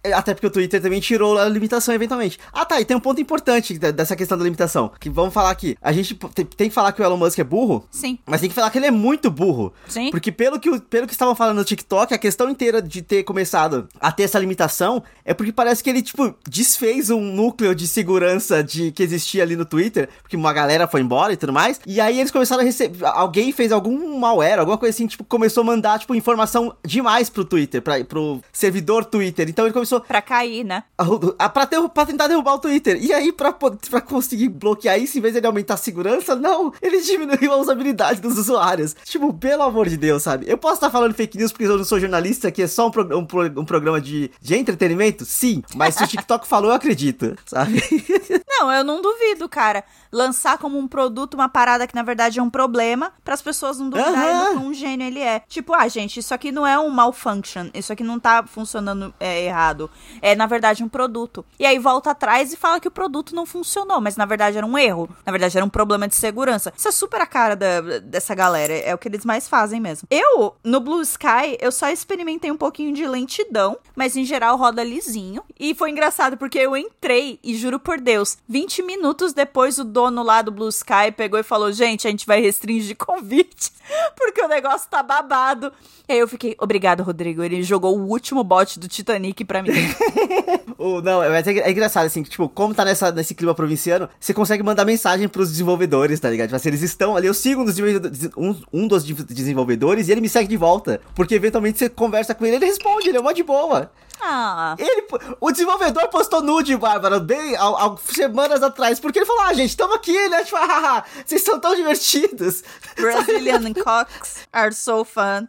É, 0.06 0.12
Até 0.12 0.34
porque 0.34 0.46
o 0.46 0.50
Twitter 0.50 0.80
também 0.80 1.00
tirou 1.00 1.38
a 1.38 1.48
limitação 1.48 1.94
eventualmente. 1.94 2.38
Ah, 2.52 2.64
tá, 2.64 2.80
e 2.80 2.84
tem 2.84 2.96
um 2.96 3.00
ponto 3.00 3.20
importante 3.20 3.78
de- 3.78 3.92
dessa 3.92 4.14
questão 4.16 4.36
da 4.38 4.44
limitação. 4.44 4.90
Que 5.00 5.08
vamos 5.10 5.32
falar 5.34 5.50
aqui. 5.50 5.76
A 5.80 5.92
gente 5.92 6.14
tem, 6.56 6.68
que 6.68 6.74
falar 6.74 6.92
que 6.92 7.00
o 7.00 7.04
Elon 7.04 7.16
Musk 7.16 7.38
é 7.38 7.44
burro, 7.44 7.86
Sim. 7.90 8.18
mas 8.26 8.40
tem 8.40 8.48
que 8.48 8.54
falar 8.54 8.70
que 8.70 8.78
ele 8.78 8.86
é 8.86 8.90
muito 8.90 9.30
burro. 9.30 9.72
Sim. 9.88 10.10
Porque 10.10 10.30
pelo 10.32 10.58
que, 10.58 10.78
pelo 10.80 11.06
que 11.06 11.12
estavam 11.12 11.34
falando 11.34 11.56
no 11.58 11.64
TikTok, 11.64 12.12
a 12.14 12.18
questão 12.18 12.48
inteira 12.50 12.80
de 12.82 13.02
ter 13.02 13.22
começado 13.24 13.88
a 14.00 14.10
ter 14.12 14.24
essa 14.24 14.38
limitação 14.38 15.02
é 15.24 15.34
porque 15.34 15.52
parece 15.52 15.82
que 15.82 15.90
ele, 15.90 16.02
tipo, 16.02 16.34
desfez 16.48 17.10
um 17.10 17.20
núcleo 17.20 17.74
de 17.74 17.86
segurança 17.86 18.62
de 18.62 18.90
que 18.92 19.02
existia 19.02 19.42
ali 19.42 19.56
no 19.56 19.64
Twitter, 19.64 20.08
porque 20.22 20.36
uma 20.36 20.52
galera 20.52 20.86
foi 20.86 21.00
embora 21.00 21.32
e 21.32 21.36
tudo 21.36 21.52
mais. 21.52 21.80
E 21.86 22.00
aí 22.00 22.18
eles 22.20 22.30
começaram 22.30 22.62
a 22.62 22.64
receber. 22.64 23.04
Alguém 23.04 23.52
fez 23.52 23.72
algum 23.72 24.18
malware, 24.18 24.58
alguma 24.58 24.78
coisa 24.78 24.94
assim, 24.94 25.06
tipo, 25.06 25.24
começou 25.24 25.62
a 25.62 25.64
mandar, 25.66 25.98
tipo, 25.98 26.14
informação 26.14 26.74
demais 26.84 27.28
pro 27.28 27.44
Twitter, 27.44 27.82
pra, 27.82 28.02
pro 28.04 28.40
servidor 28.52 29.04
Twitter. 29.04 29.48
Então 29.48 29.64
ele 29.66 29.72
começou 29.72 29.95
Pra 30.00 30.20
cair, 30.22 30.64
né? 30.64 30.84
a, 30.98 31.04
a, 31.44 31.48
pra, 31.48 31.64
derru- 31.64 31.88
pra 31.88 32.06
tentar 32.06 32.26
derrubar 32.28 32.54
o 32.54 32.58
Twitter. 32.58 32.98
E 33.02 33.12
aí, 33.12 33.32
pra, 33.32 33.52
pra 33.52 34.00
conseguir 34.00 34.48
bloquear 34.48 34.98
isso, 35.00 35.18
em 35.18 35.20
vez 35.20 35.32
de 35.34 35.38
ele 35.40 35.46
aumentar 35.46 35.74
a 35.74 35.78
segurança, 35.78 36.34
não, 36.36 36.72
ele 36.82 37.00
diminuiu 37.00 37.52
a 37.52 37.56
usabilidade 37.56 38.20
dos 38.20 38.38
usuários. 38.38 38.94
Tipo, 39.04 39.32
pelo 39.32 39.62
amor 39.62 39.88
de 39.88 39.96
Deus, 39.96 40.22
sabe? 40.22 40.46
Eu 40.48 40.58
posso 40.58 40.74
estar 40.74 40.90
falando 40.90 41.14
fake 41.14 41.36
news 41.38 41.52
porque 41.52 41.64
eu 41.64 41.76
não 41.76 41.84
sou 41.84 42.00
jornalista, 42.00 42.50
que 42.50 42.62
é 42.62 42.66
só 42.66 42.86
um, 42.86 42.90
pro- 42.90 43.18
um, 43.18 43.24
pro- 43.24 43.60
um 43.60 43.64
programa 43.64 44.00
de, 44.00 44.30
de 44.40 44.56
entretenimento? 44.56 45.24
Sim, 45.24 45.62
mas 45.74 45.94
se 45.94 46.04
o 46.04 46.06
TikTok 46.06 46.46
falou, 46.48 46.70
eu 46.70 46.76
acredito, 46.76 47.36
sabe? 47.46 47.82
Não, 48.58 48.72
eu 48.72 48.82
não 48.82 49.02
duvido, 49.02 49.48
cara. 49.50 49.84
Lançar 50.10 50.56
como 50.56 50.78
um 50.78 50.88
produto 50.88 51.34
uma 51.34 51.46
parada 51.48 51.86
que 51.86 51.94
na 51.94 52.02
verdade 52.02 52.38
é 52.38 52.42
um 52.42 52.48
problema, 52.48 53.12
para 53.22 53.34
as 53.34 53.42
pessoas 53.42 53.78
não 53.78 53.90
duvidarem 53.90 54.18
Aham. 54.30 54.54
do 54.54 54.60
quão 54.60 54.72
gênio 54.74 55.06
ele 55.06 55.20
é. 55.20 55.42
Tipo, 55.46 55.74
ah, 55.74 55.86
gente, 55.88 56.20
isso 56.20 56.32
aqui 56.32 56.50
não 56.50 56.66
é 56.66 56.78
um 56.78 56.88
malfunction, 56.88 57.66
isso 57.74 57.92
aqui 57.92 58.02
não 58.02 58.18
tá 58.18 58.44
funcionando 58.46 59.12
é, 59.20 59.44
errado. 59.44 59.85
É, 60.22 60.34
na 60.34 60.46
verdade, 60.46 60.82
um 60.84 60.88
produto. 60.88 61.44
E 61.58 61.64
aí 61.66 61.78
volta 61.78 62.10
atrás 62.10 62.52
e 62.52 62.56
fala 62.56 62.80
que 62.80 62.88
o 62.88 62.90
produto 62.90 63.34
não 63.34 63.46
funcionou, 63.46 64.00
mas 64.00 64.16
na 64.16 64.24
verdade 64.24 64.56
era 64.58 64.66
um 64.66 64.76
erro. 64.78 65.08
Na 65.24 65.32
verdade, 65.32 65.56
era 65.56 65.64
um 65.64 65.68
problema 65.68 66.06
de 66.08 66.14
segurança. 66.14 66.72
Isso 66.76 66.88
é 66.88 66.92
super 66.92 67.20
a 67.20 67.26
cara 67.26 67.54
da- 67.56 67.80
dessa 68.00 68.34
galera, 68.34 68.72
é 68.72 68.94
o 68.94 68.98
que 68.98 69.08
eles 69.08 69.24
mais 69.24 69.48
fazem 69.48 69.80
mesmo. 69.80 70.06
Eu, 70.10 70.54
no 70.64 70.80
Blue 70.80 71.02
Sky, 71.02 71.56
eu 71.60 71.70
só 71.72 71.88
experimentei 71.88 72.50
um 72.50 72.56
pouquinho 72.56 72.92
de 72.94 73.06
lentidão, 73.06 73.76
mas 73.94 74.16
em 74.16 74.24
geral 74.24 74.56
roda 74.56 74.82
lisinho. 74.84 75.42
E 75.58 75.74
foi 75.74 75.90
engraçado 75.90 76.36
porque 76.36 76.58
eu 76.58 76.76
entrei 76.76 77.38
e 77.42 77.54
juro 77.56 77.78
por 77.78 78.00
Deus, 78.00 78.38
20 78.48 78.82
minutos 78.82 79.32
depois 79.32 79.78
o 79.78 79.84
dono 79.84 80.22
lá 80.22 80.42
do 80.42 80.50
Blue 80.50 80.68
Sky 80.68 81.12
pegou 81.16 81.38
e 81.38 81.42
falou: 81.42 81.72
"Gente, 81.72 82.06
a 82.06 82.10
gente 82.10 82.26
vai 82.26 82.40
restringir 82.40 82.96
convite, 82.98 83.72
porque 84.16 84.42
o 84.42 84.48
negócio 84.48 84.88
tá 84.90 85.02
babado". 85.02 85.72
E 86.08 86.12
aí 86.12 86.18
eu 86.18 86.28
fiquei: 86.28 86.54
"Obrigado, 86.60 87.02
Rodrigo". 87.02 87.42
Ele 87.42 87.62
jogou 87.62 87.96
o 87.98 88.06
último 88.08 88.44
bot 88.44 88.78
do 88.78 88.86
Titanic 88.88 89.44
pra 89.44 89.62
Ou 90.78 91.00
não, 91.02 91.20
mas 91.20 91.46
é, 91.46 91.52
é 91.58 91.70
engraçado, 91.70 92.06
assim, 92.06 92.22
que, 92.22 92.30
tipo, 92.30 92.48
como 92.48 92.74
tá 92.74 92.84
nessa, 92.84 93.10
nesse 93.10 93.34
clima 93.34 93.54
provinciano, 93.54 94.08
você 94.20 94.34
consegue 94.34 94.62
mandar 94.62 94.84
mensagem 94.84 95.26
pros 95.28 95.50
desenvolvedores, 95.50 96.20
tá 96.20 96.28
ligado? 96.30 96.48
Tipo 96.48 96.56
assim, 96.56 96.68
eles 96.68 96.82
estão 96.82 97.16
ali, 97.16 97.26
eu 97.26 97.34
sigo 97.34 97.62
um 97.62 97.64
dos, 97.64 97.74
desenvolvedores- 97.74 98.30
um, 98.36 98.56
um 98.72 98.86
dos 98.86 99.04
de- 99.04 99.14
desenvolvedores 99.24 100.08
e 100.08 100.12
ele 100.12 100.20
me 100.20 100.28
segue 100.28 100.48
de 100.48 100.56
volta. 100.56 101.00
Porque 101.14 101.34
eventualmente 101.34 101.78
você 101.78 101.88
conversa 101.88 102.34
com 102.34 102.44
ele, 102.44 102.56
ele 102.56 102.66
responde, 102.66 103.08
ele 103.08 103.18
é 103.18 103.20
mó 103.20 103.32
de 103.32 103.42
boa. 103.42 103.90
ah, 104.20 104.74
Ele, 104.78 105.06
o 105.40 105.50
desenvolvedor 105.50 106.08
postou 106.08 106.42
nude, 106.42 106.76
Bárbara, 106.76 107.18
bem 107.20 107.54
há, 107.56 107.62
há 107.68 107.96
semanas 108.12 108.62
atrás, 108.62 108.98
porque 109.00 109.18
ele 109.18 109.26
falou, 109.26 109.42
ah, 109.44 109.54
gente, 109.54 109.76
tamo 109.76 109.94
aqui, 109.94 110.28
né? 110.28 110.44
Tipo, 110.44 110.56
hahaha, 110.56 111.04
vocês 111.24 111.42
são 111.42 111.58
tão 111.58 111.74
divertidos. 111.74 112.62
Brazilian 112.96 113.72
cocks 113.74 114.36
are 114.52 114.74
so 114.74 115.04
fun. 115.04 115.46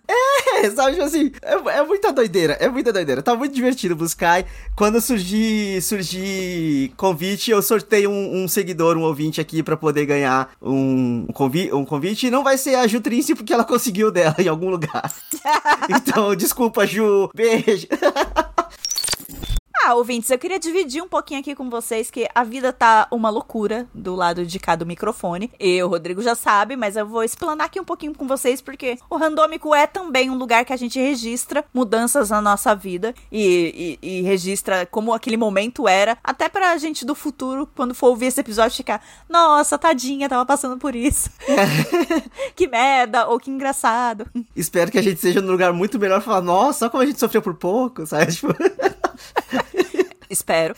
É, 0.57 0.69
sabe, 0.71 0.93
tipo 0.93 1.03
assim, 1.05 1.31
é, 1.41 1.77
é 1.79 1.83
muita 1.83 2.11
doideira, 2.11 2.53
é 2.59 2.67
muita 2.69 2.91
doideira. 2.91 3.21
Tá 3.21 3.35
muito 3.35 3.53
divertido 3.53 3.95
buscar. 4.07 4.45
Quando 4.75 5.01
surgir, 5.01 5.81
surgir 5.81 6.91
convite, 6.95 7.51
eu 7.51 7.61
sorteio 7.61 8.09
um, 8.09 8.43
um 8.43 8.47
seguidor, 8.47 8.97
um 8.97 9.01
ouvinte 9.01 9.41
aqui 9.41 9.61
pra 9.61 9.75
poder 9.75 10.05
ganhar 10.05 10.49
um, 10.61 11.25
um, 11.27 11.33
convi 11.33 11.71
um 11.73 11.85
convite. 11.85 12.27
E 12.27 12.31
não 12.31 12.43
vai 12.43 12.57
ser 12.57 12.75
a 12.75 12.87
Ju 12.87 13.01
Trince, 13.01 13.35
porque 13.35 13.53
ela 13.53 13.63
conseguiu 13.63 14.11
dela 14.11 14.35
em 14.39 14.47
algum 14.47 14.69
lugar. 14.69 15.13
então, 15.89 16.35
desculpa, 16.35 16.87
Ju. 16.87 17.29
Beijo. 17.35 17.87
Ah, 19.89 19.95
ouvintes, 19.95 20.29
eu 20.29 20.37
queria 20.37 20.59
dividir 20.59 21.01
um 21.01 21.07
pouquinho 21.07 21.39
aqui 21.39 21.55
com 21.55 21.69
vocês 21.69 22.11
que 22.11 22.27
a 22.35 22.43
vida 22.43 22.73
tá 22.73 23.07
uma 23.09 23.29
loucura 23.29 23.87
do 23.93 24.15
lado 24.15 24.45
de 24.45 24.59
cá 24.59 24.75
do 24.75 24.85
microfone. 24.85 25.49
E 25.57 25.81
o 25.81 25.87
Rodrigo 25.87 26.21
já 26.21 26.35
sabe, 26.35 26.75
mas 26.75 26.97
eu 26.97 27.05
vou 27.07 27.23
explanar 27.23 27.67
aqui 27.67 27.79
um 27.79 27.85
pouquinho 27.85 28.13
com 28.13 28.27
vocês 28.27 28.59
porque 28.59 28.97
o 29.09 29.15
Randômico 29.15 29.73
é 29.73 29.87
também 29.87 30.29
um 30.29 30.37
lugar 30.37 30.65
que 30.65 30.73
a 30.73 30.75
gente 30.75 30.99
registra 30.99 31.63
mudanças 31.73 32.29
na 32.31 32.41
nossa 32.41 32.75
vida 32.75 33.15
e, 33.31 33.97
e- 34.01 34.19
e 34.19 34.21
registra 34.23 34.85
como 34.85 35.13
aquele 35.13 35.37
momento 35.37 35.87
era, 35.87 36.17
até 36.21 36.49
pra 36.49 36.77
gente 36.77 37.05
do 37.05 37.15
futuro, 37.15 37.65
quando 37.73 37.95
for 37.95 38.07
ouvir 38.09 38.25
esse 38.25 38.41
episódio, 38.41 38.75
ficar, 38.75 39.01
nossa, 39.29 39.77
tadinha, 39.77 40.27
tava 40.27 40.45
passando 40.45 40.77
por 40.77 40.97
isso. 40.97 41.29
que 42.57 42.67
merda, 42.67 43.25
ou 43.29 43.39
que 43.39 43.49
engraçado. 43.49 44.27
Espero 44.53 44.91
que 44.91 44.99
a 44.99 45.01
gente 45.01 45.21
seja 45.21 45.39
num 45.39 45.51
lugar 45.53 45.71
muito 45.71 45.97
melhor 45.97 46.21
falar, 46.21 46.41
nossa, 46.41 46.79
só 46.79 46.89
como 46.89 47.03
a 47.03 47.05
gente 47.05 47.21
sofreu 47.21 47.41
por 47.41 47.53
pouco, 47.53 48.05
sabe? 48.05 48.33
Tipo, 48.35 48.53
Espero. 50.29 50.75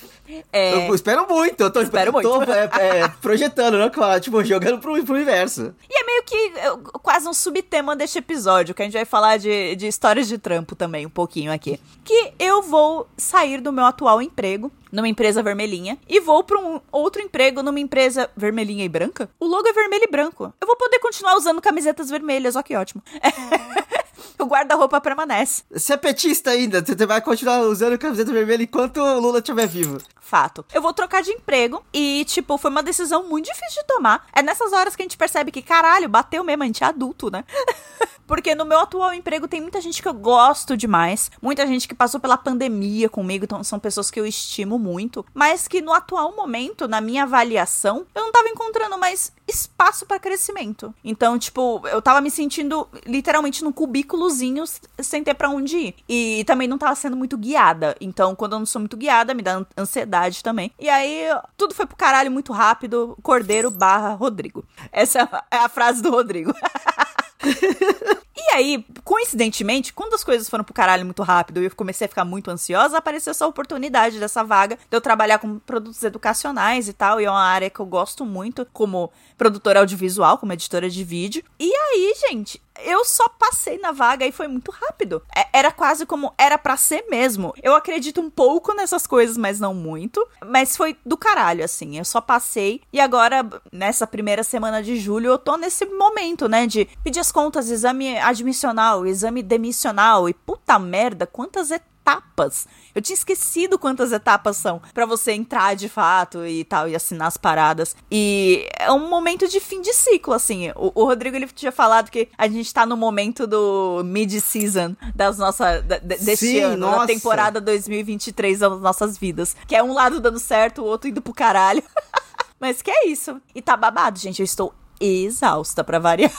É... 0.53 0.87
eu 0.87 0.93
espero 0.93 1.27
muito, 1.27 1.61
eu 1.61 1.71
tô, 1.71 1.81
Espero 1.81 2.13
muito. 2.13 2.29
tô 2.29 2.43
é, 2.43 2.69
é, 2.73 3.07
projetando, 3.21 3.77
né? 3.77 3.89
claro, 3.89 4.21
Tipo, 4.21 4.43
jogando 4.43 4.79
pro, 4.79 5.03
pro 5.03 5.15
universo. 5.15 5.73
E 5.89 6.01
é 6.01 6.05
meio 6.05 6.23
que 6.23 6.53
quase 7.01 7.27
um 7.27 7.33
subtema 7.33 7.95
deste 7.95 8.19
episódio, 8.19 8.75
que 8.75 8.81
a 8.81 8.85
gente 8.85 8.93
vai 8.93 9.05
falar 9.05 9.37
de, 9.37 9.75
de 9.75 9.87
histórias 9.87 10.27
de 10.27 10.37
trampo 10.37 10.75
também, 10.75 11.05
um 11.05 11.09
pouquinho 11.09 11.51
aqui. 11.51 11.79
Que 12.03 12.33
eu 12.37 12.61
vou 12.61 13.07
sair 13.17 13.59
do 13.59 13.71
meu 13.71 13.85
atual 13.85 14.21
emprego, 14.21 14.71
numa 14.91 15.07
empresa 15.07 15.41
vermelhinha, 15.41 15.97
e 16.07 16.19
vou 16.19 16.43
pra 16.43 16.59
um 16.59 16.79
outro 16.91 17.21
emprego 17.21 17.63
numa 17.63 17.79
empresa 17.79 18.29
vermelhinha 18.35 18.85
e 18.85 18.89
branca. 18.89 19.29
O 19.39 19.47
logo 19.47 19.67
é 19.67 19.73
vermelho 19.73 20.03
e 20.03 20.11
branco. 20.11 20.53
Eu 20.61 20.67
vou 20.67 20.75
poder 20.75 20.99
continuar 20.99 21.35
usando 21.35 21.61
camisetas 21.61 22.09
vermelhas, 22.09 22.55
ó 22.55 22.61
que 22.61 22.75
ótimo. 22.75 23.01
Eu 24.37 24.45
guarda-roupa 24.45 25.01
permanece. 25.01 25.63
Você 25.71 25.93
é 25.93 25.97
petista 25.97 26.51
ainda, 26.51 26.83
você 26.83 27.05
vai 27.05 27.21
continuar 27.21 27.59
usando 27.61 27.97
camiseta 27.97 28.31
vermelha 28.31 28.63
enquanto 28.63 28.97
o 28.97 29.19
Lula 29.19 29.39
estiver 29.39 29.67
vivo. 29.67 29.99
Fato. 30.19 30.63
Eu 30.73 30.81
vou 30.81 30.93
trocar 30.93 31.23
de 31.23 31.31
emprego 31.31 31.83
e, 31.93 32.23
tipo, 32.25 32.57
foi 32.57 32.69
uma 32.69 32.83
decisão 32.83 33.27
muito 33.27 33.45
difícil 33.45 33.81
de 33.81 33.87
tomar. 33.87 34.27
É 34.33 34.41
nessas 34.41 34.73
horas 34.73 34.95
que 34.95 35.01
a 35.01 35.05
gente 35.05 35.17
percebe 35.17 35.51
que, 35.51 35.61
caralho, 35.61 36.07
bateu 36.07 36.43
mesmo, 36.43 36.63
a 36.63 36.65
gente 36.65 36.83
é 36.83 36.87
adulto, 36.87 37.31
né? 37.31 37.43
Porque 38.29 38.53
no 38.53 38.63
meu 38.63 38.77
atual 38.77 39.11
emprego 39.11 39.47
tem 39.47 39.59
muita 39.59 39.81
gente 39.81 40.03
que 40.03 40.07
eu 40.07 40.13
gosto 40.13 40.77
demais, 40.77 41.31
muita 41.41 41.65
gente 41.65 41.87
que 41.87 41.95
passou 41.95 42.19
pela 42.19 42.37
pandemia 42.37 43.09
comigo, 43.09 43.45
então 43.45 43.63
são 43.63 43.79
pessoas 43.79 44.11
que 44.11 44.19
eu 44.19 44.25
estimo 44.25 44.77
muito, 44.77 45.25
mas 45.33 45.67
que 45.67 45.81
no 45.81 45.91
atual 45.91 46.35
momento, 46.35 46.87
na 46.87 47.01
minha 47.01 47.23
avaliação, 47.23 48.05
eu 48.13 48.21
não 48.21 48.31
tava 48.31 48.47
encontrando 48.49 48.99
mais 48.99 49.31
espaço 49.49 50.05
para 50.05 50.19
crescimento. 50.19 50.93
Então, 51.03 51.37
tipo, 51.37 51.81
eu 51.87 52.01
tava 52.01 52.21
me 52.21 52.31
sentindo 52.31 52.87
literalmente 53.05 53.63
num 53.63 53.71
cubículozinho 53.71 54.63
sem 54.99 55.23
ter 55.23 55.33
para 55.33 55.49
onde 55.49 55.77
ir. 55.77 55.95
E 56.07 56.43
também 56.45 56.67
não 56.67 56.77
tava 56.77 56.95
sendo 56.95 57.17
muito 57.17 57.37
guiada. 57.37 57.95
Então, 57.99 58.35
quando 58.35 58.53
eu 58.53 58.59
não 58.59 58.65
sou 58.65 58.79
muito 58.79 58.97
guiada, 58.97 59.33
me 59.33 59.41
dá 59.41 59.65
ansiedade 59.77 60.43
também. 60.43 60.71
E 60.79 60.89
aí, 60.89 61.25
tudo 61.57 61.73
foi 61.73 61.85
pro 61.85 61.95
caralho 61.95 62.31
muito 62.31 62.53
rápido. 62.53 63.17
Cordeiro 63.21 63.71
barra 63.71 64.13
Rodrigo. 64.13 64.63
Essa 64.91 65.27
é 65.51 65.57
a 65.57 65.69
frase 65.69 66.01
do 66.01 66.11
Rodrigo. 66.11 66.53
e 68.39 68.55
aí, 68.55 68.85
coincidentemente, 69.03 69.91
quando 69.91 70.13
as 70.13 70.23
coisas 70.23 70.49
foram 70.49 70.63
pro 70.63 70.73
caralho 70.73 71.05
muito 71.05 71.23
rápido 71.23 71.61
e 71.61 71.65
eu 71.65 71.75
comecei 71.75 72.05
a 72.05 72.07
ficar 72.09 72.23
muito 72.23 72.49
ansiosa, 72.49 72.97
apareceu 72.97 73.31
essa 73.31 73.45
oportunidade 73.45 74.19
dessa 74.19 74.43
vaga 74.43 74.75
de 74.75 74.95
eu 74.95 75.01
trabalhar 75.01 75.39
com 75.39 75.59
produtos 75.59 76.01
educacionais 76.03 76.87
e 76.87 76.93
tal. 76.93 77.19
E 77.19 77.25
é 77.25 77.29
uma 77.29 77.43
área 77.43 77.69
que 77.69 77.79
eu 77.79 77.85
gosto 77.85 78.25
muito, 78.25 78.65
como 78.71 79.11
produtora 79.37 79.81
audiovisual, 79.81 80.37
como 80.37 80.53
editora 80.53 80.89
de 80.89 81.03
vídeo. 81.03 81.43
E 81.59 81.69
aí, 81.71 82.13
gente, 82.29 82.61
eu 82.83 83.03
só 83.03 83.27
passei 83.27 83.77
na 83.77 83.91
vaga 83.91 84.25
e 84.25 84.31
foi 84.31 84.47
muito 84.47 84.71
rápido. 84.71 85.21
É, 85.35 85.47
era 85.53 85.71
quase 85.71 86.05
como 86.05 86.33
era 86.37 86.57
para 86.57 86.77
ser 86.77 87.05
mesmo. 87.09 87.53
Eu 87.61 87.75
acredito 87.75 88.21
um 88.21 88.29
pouco 88.29 88.73
nessas 88.73 89.05
coisas, 89.05 89.37
mas 89.37 89.59
não 89.59 89.73
muito. 89.73 90.25
Mas 90.45 90.77
foi 90.77 90.97
do 91.05 91.17
caralho, 91.17 91.63
assim. 91.63 91.97
Eu 91.97 92.05
só 92.05 92.21
passei. 92.21 92.81
E 92.91 92.99
agora, 92.99 93.45
nessa 93.71 94.07
primeira 94.07 94.43
semana 94.43 94.81
de 94.81 94.97
julho, 94.97 95.27
eu 95.27 95.37
tô 95.37 95.57
nesse 95.57 95.85
momento, 95.85 96.47
né? 96.47 96.65
De 96.67 96.87
pedir 97.03 97.19
as 97.19 97.31
contas, 97.31 97.69
exame 97.69 98.17
admissional, 98.39 99.05
exame 99.05 99.43
demissional. 99.43 100.29
E 100.29 100.33
puta 100.33 100.79
merda, 100.79 101.27
quantas 101.27 101.71
etapas. 101.71 102.67
Eu 102.95 103.01
tinha 103.01 103.13
esquecido 103.13 103.77
quantas 103.77 104.11
etapas 104.11 104.57
são 104.57 104.81
para 104.93 105.05
você 105.05 105.31
entrar 105.33 105.75
de 105.75 105.87
fato 105.87 106.45
e 106.45 106.63
tal, 106.63 106.89
e 106.89 106.95
assinar 106.95 107.27
as 107.27 107.37
paradas. 107.37 107.95
E 108.09 108.67
é 108.77 108.91
um 108.91 109.07
momento 109.07 109.47
de 109.47 109.59
fim 109.59 109.81
de 109.81 109.93
ciclo, 109.93 110.33
assim. 110.33 110.71
O, 110.75 110.91
o 110.95 111.05
Rodrigo 111.05 111.35
ele 111.35 111.47
tinha 111.47 111.71
falado 111.71 112.09
que 112.09 112.29
a 112.37 112.47
gente 112.47 112.73
tá 112.73 112.85
no 112.85 112.97
momento 112.97 113.45
do 113.45 114.01
mid-season 114.03 114.95
das 115.15 115.37
nossas. 115.37 115.83
deste 115.83 116.37
Sim, 116.37 116.59
ano, 116.61 116.77
nossa. 116.77 116.99
da 116.99 117.07
temporada 117.07 117.61
2023 117.61 118.59
das 118.59 118.79
nossas 118.79 119.17
vidas. 119.17 119.55
Que 119.67 119.75
é 119.75 119.83
um 119.83 119.93
lado 119.93 120.19
dando 120.19 120.39
certo, 120.39 120.81
o 120.81 120.85
outro 120.85 121.09
indo 121.09 121.21
pro 121.21 121.33
caralho. 121.33 121.83
Mas 122.59 122.81
que 122.81 122.91
é 122.91 123.07
isso. 123.07 123.39
E 123.55 123.61
tá 123.61 123.77
babado, 123.77 124.19
gente. 124.19 124.39
Eu 124.39 124.45
estou 124.45 124.73
exausta 124.99 125.83
para 125.83 125.99
variar. 125.99 126.31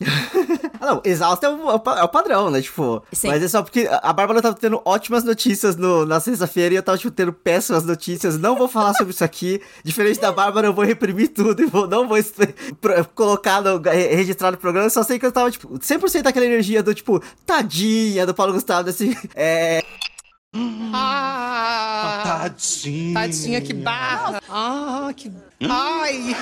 ah, 0.80 0.86
não, 0.86 1.02
exausta 1.04 1.46
é 1.46 1.50
o, 1.50 1.70
é 1.70 2.02
o, 2.04 2.08
padrão, 2.08 2.50
né? 2.50 2.60
Tipo, 2.60 3.02
Sim. 3.12 3.28
mas 3.28 3.42
é 3.42 3.48
só 3.48 3.62
porque 3.62 3.88
a 3.90 4.12
Bárbara 4.12 4.42
tava 4.42 4.54
tendo 4.54 4.80
ótimas 4.84 5.24
notícias 5.24 5.76
no, 5.76 6.04
na 6.04 6.20
sexta-feira 6.20 6.74
e 6.74 6.76
eu 6.76 6.82
tava, 6.82 6.98
tipo, 6.98 7.10
tendo 7.10 7.32
péssimas 7.32 7.84
notícias. 7.84 8.38
Não 8.38 8.56
vou 8.56 8.68
falar 8.68 8.94
sobre 8.94 9.12
isso 9.12 9.24
aqui. 9.24 9.60
Diferente 9.82 10.20
da 10.20 10.32
Bárbara, 10.32 10.68
eu 10.68 10.74
vou 10.74 10.84
reprimir 10.84 11.28
tudo 11.28 11.62
e 11.62 11.66
vou, 11.66 11.86
não 11.86 12.08
vou 12.08 12.18
colocar, 13.14 13.62
no, 13.62 13.80
registrar 13.80 14.50
no 14.50 14.58
programa. 14.58 14.86
Eu 14.86 14.90
só 14.90 15.02
sei 15.02 15.18
que 15.18 15.26
eu 15.26 15.32
tava, 15.32 15.50
tipo, 15.50 15.68
100% 15.78 16.22
daquela 16.22 16.46
energia 16.46 16.82
do, 16.82 16.94
tipo, 16.94 17.22
tadinha 17.46 18.26
do 18.26 18.34
Paulo 18.34 18.52
Gustavo, 18.52 18.88
assim, 18.88 19.16
é. 19.34 19.82
Ah, 20.92 22.22
tadinha. 22.24 23.14
Tadinha, 23.14 23.60
que 23.60 23.72
barra. 23.72 24.40
Ah, 24.48 25.10
que. 25.14 25.32
Ai. 25.68 26.36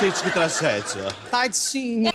Gente, 0.00 0.22
que 0.22 0.30
tragédia. 0.30 1.08
Tadinha. 1.30 2.12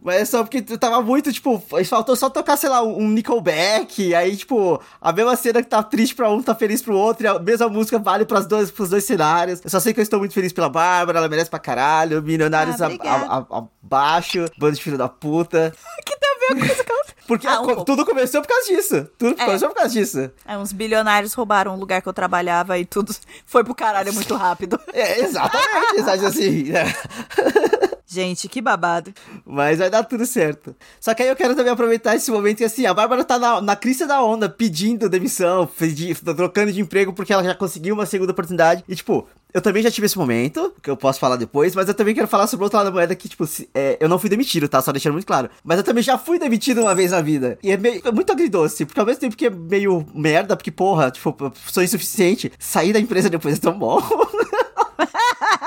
Mas 0.00 0.16
é 0.16 0.24
só 0.24 0.42
porque 0.44 0.62
tava 0.62 1.02
muito, 1.02 1.32
tipo, 1.32 1.62
faltou 1.84 2.14
só 2.14 2.30
tocar, 2.30 2.56
sei 2.56 2.70
lá, 2.70 2.82
um 2.82 3.08
Nickelback, 3.08 4.14
aí, 4.14 4.36
tipo, 4.36 4.80
a 5.00 5.12
mesma 5.12 5.34
cena 5.36 5.62
que 5.62 5.68
tá 5.68 5.82
triste 5.82 6.14
pra 6.14 6.30
um, 6.30 6.40
tá 6.40 6.54
feliz 6.54 6.80
pro 6.80 6.96
outro, 6.96 7.24
e 7.24 7.28
a 7.28 7.38
mesma 7.38 7.68
música 7.68 7.98
vale 7.98 8.24
pras 8.24 8.46
dois, 8.46 8.70
pros 8.70 8.90
dois 8.90 9.04
cenários. 9.04 9.60
Eu 9.62 9.68
só 9.68 9.80
sei 9.80 9.92
que 9.92 10.00
eu 10.00 10.02
estou 10.02 10.20
muito 10.20 10.32
feliz 10.32 10.52
pela 10.52 10.68
Bárbara, 10.68 11.18
ela 11.18 11.28
merece 11.28 11.50
pra 11.50 11.58
caralho, 11.58 12.22
milionários 12.22 12.80
ah, 12.80 13.44
abaixo, 13.82 14.46
bando 14.56 14.76
de 14.76 14.82
filho 14.82 14.96
da 14.96 15.08
puta. 15.08 15.74
que 16.06 16.16
tem 16.48 16.62
a 16.62 16.64
ver 16.64 16.68
com 16.68 16.74
isso 16.74 16.84
que 16.84 16.92
ela... 16.92 17.04
Porque 17.26 17.46
ah, 17.46 17.60
um 17.60 17.84
tudo 17.84 18.06
começou 18.06 18.40
por 18.40 18.48
causa 18.48 18.66
disso. 18.68 19.06
Tudo 19.18 19.40
é. 19.40 19.44
começou 19.44 19.68
por 19.68 19.74
causa 19.74 19.92
disso. 19.92 20.30
É, 20.46 20.56
uns 20.56 20.72
bilionários 20.72 21.34
roubaram 21.34 21.74
o 21.74 21.78
lugar 21.78 22.00
que 22.00 22.08
eu 22.08 22.12
trabalhava 22.12 22.78
e 22.78 22.86
tudo 22.86 23.14
foi 23.44 23.62
pro 23.62 23.74
caralho 23.74 24.12
muito 24.12 24.34
rápido. 24.34 24.78
É, 24.98 25.20
exatamente, 25.20 25.96
exatamente 25.96 26.26
assim. 26.26 26.62
Né? 26.64 26.84
Gente, 28.10 28.48
que 28.48 28.62
babado. 28.62 29.12
Mas 29.44 29.78
vai 29.78 29.90
dar 29.90 30.02
tudo 30.02 30.24
certo. 30.24 30.74
Só 30.98 31.12
que 31.12 31.22
aí 31.22 31.28
eu 31.28 31.36
quero 31.36 31.54
também 31.54 31.70
aproveitar 31.70 32.16
esse 32.16 32.30
momento 32.30 32.56
que 32.56 32.64
assim, 32.64 32.86
a 32.86 32.94
Bárbara 32.94 33.22
tá 33.22 33.38
na, 33.38 33.60
na 33.60 33.76
crista 33.76 34.06
da 34.06 34.22
onda, 34.22 34.48
pedindo 34.48 35.10
demissão, 35.10 35.66
pedi, 35.66 36.14
trocando 36.14 36.72
de 36.72 36.80
emprego 36.80 37.12
porque 37.12 37.34
ela 37.34 37.44
já 37.44 37.54
conseguiu 37.54 37.94
uma 37.94 38.06
segunda 38.06 38.32
oportunidade. 38.32 38.82
E 38.88 38.96
tipo, 38.96 39.28
eu 39.52 39.62
também 39.62 39.82
já 39.82 39.90
tive 39.90 40.06
esse 40.06 40.18
momento, 40.18 40.74
que 40.82 40.90
eu 40.90 40.96
posso 40.96 41.18
falar 41.18 41.36
depois, 41.36 41.74
mas 41.74 41.88
eu 41.88 41.94
também 41.94 42.14
quero 42.14 42.28
falar 42.28 42.46
sobre 42.46 42.64
o 42.64 42.66
outro 42.66 42.76
lado 42.76 42.86
da 42.86 42.92
moeda 42.92 43.14
que, 43.14 43.28
tipo, 43.28 43.46
se, 43.46 43.68
é, 43.74 43.96
eu 44.00 44.08
não 44.08 44.18
fui 44.18 44.28
demitido, 44.28 44.68
tá? 44.68 44.82
Só 44.82 44.92
deixando 44.92 45.14
muito 45.14 45.26
claro. 45.26 45.48
Mas 45.64 45.78
eu 45.78 45.84
também 45.84 46.02
já 46.02 46.18
fui 46.18 46.38
demitido 46.38 46.82
uma 46.82 46.94
vez 46.94 47.12
na 47.12 47.20
vida. 47.20 47.58
E 47.62 47.70
é, 47.70 47.76
meio, 47.76 48.02
é 48.04 48.12
muito 48.12 48.30
agridoce, 48.30 48.84
porque 48.84 49.00
ao 49.00 49.06
mesmo 49.06 49.20
tempo 49.20 49.36
que 49.36 49.46
é 49.46 49.50
meio 49.50 50.06
merda, 50.14 50.56
porque, 50.56 50.70
porra, 50.70 51.10
tipo, 51.10 51.34
sou 51.66 51.82
insuficiente, 51.82 52.52
sair 52.58 52.92
da 52.92 53.00
empresa 53.00 53.30
depois 53.30 53.56
é 53.56 53.60
tão 53.60 53.78
bom. 53.78 54.02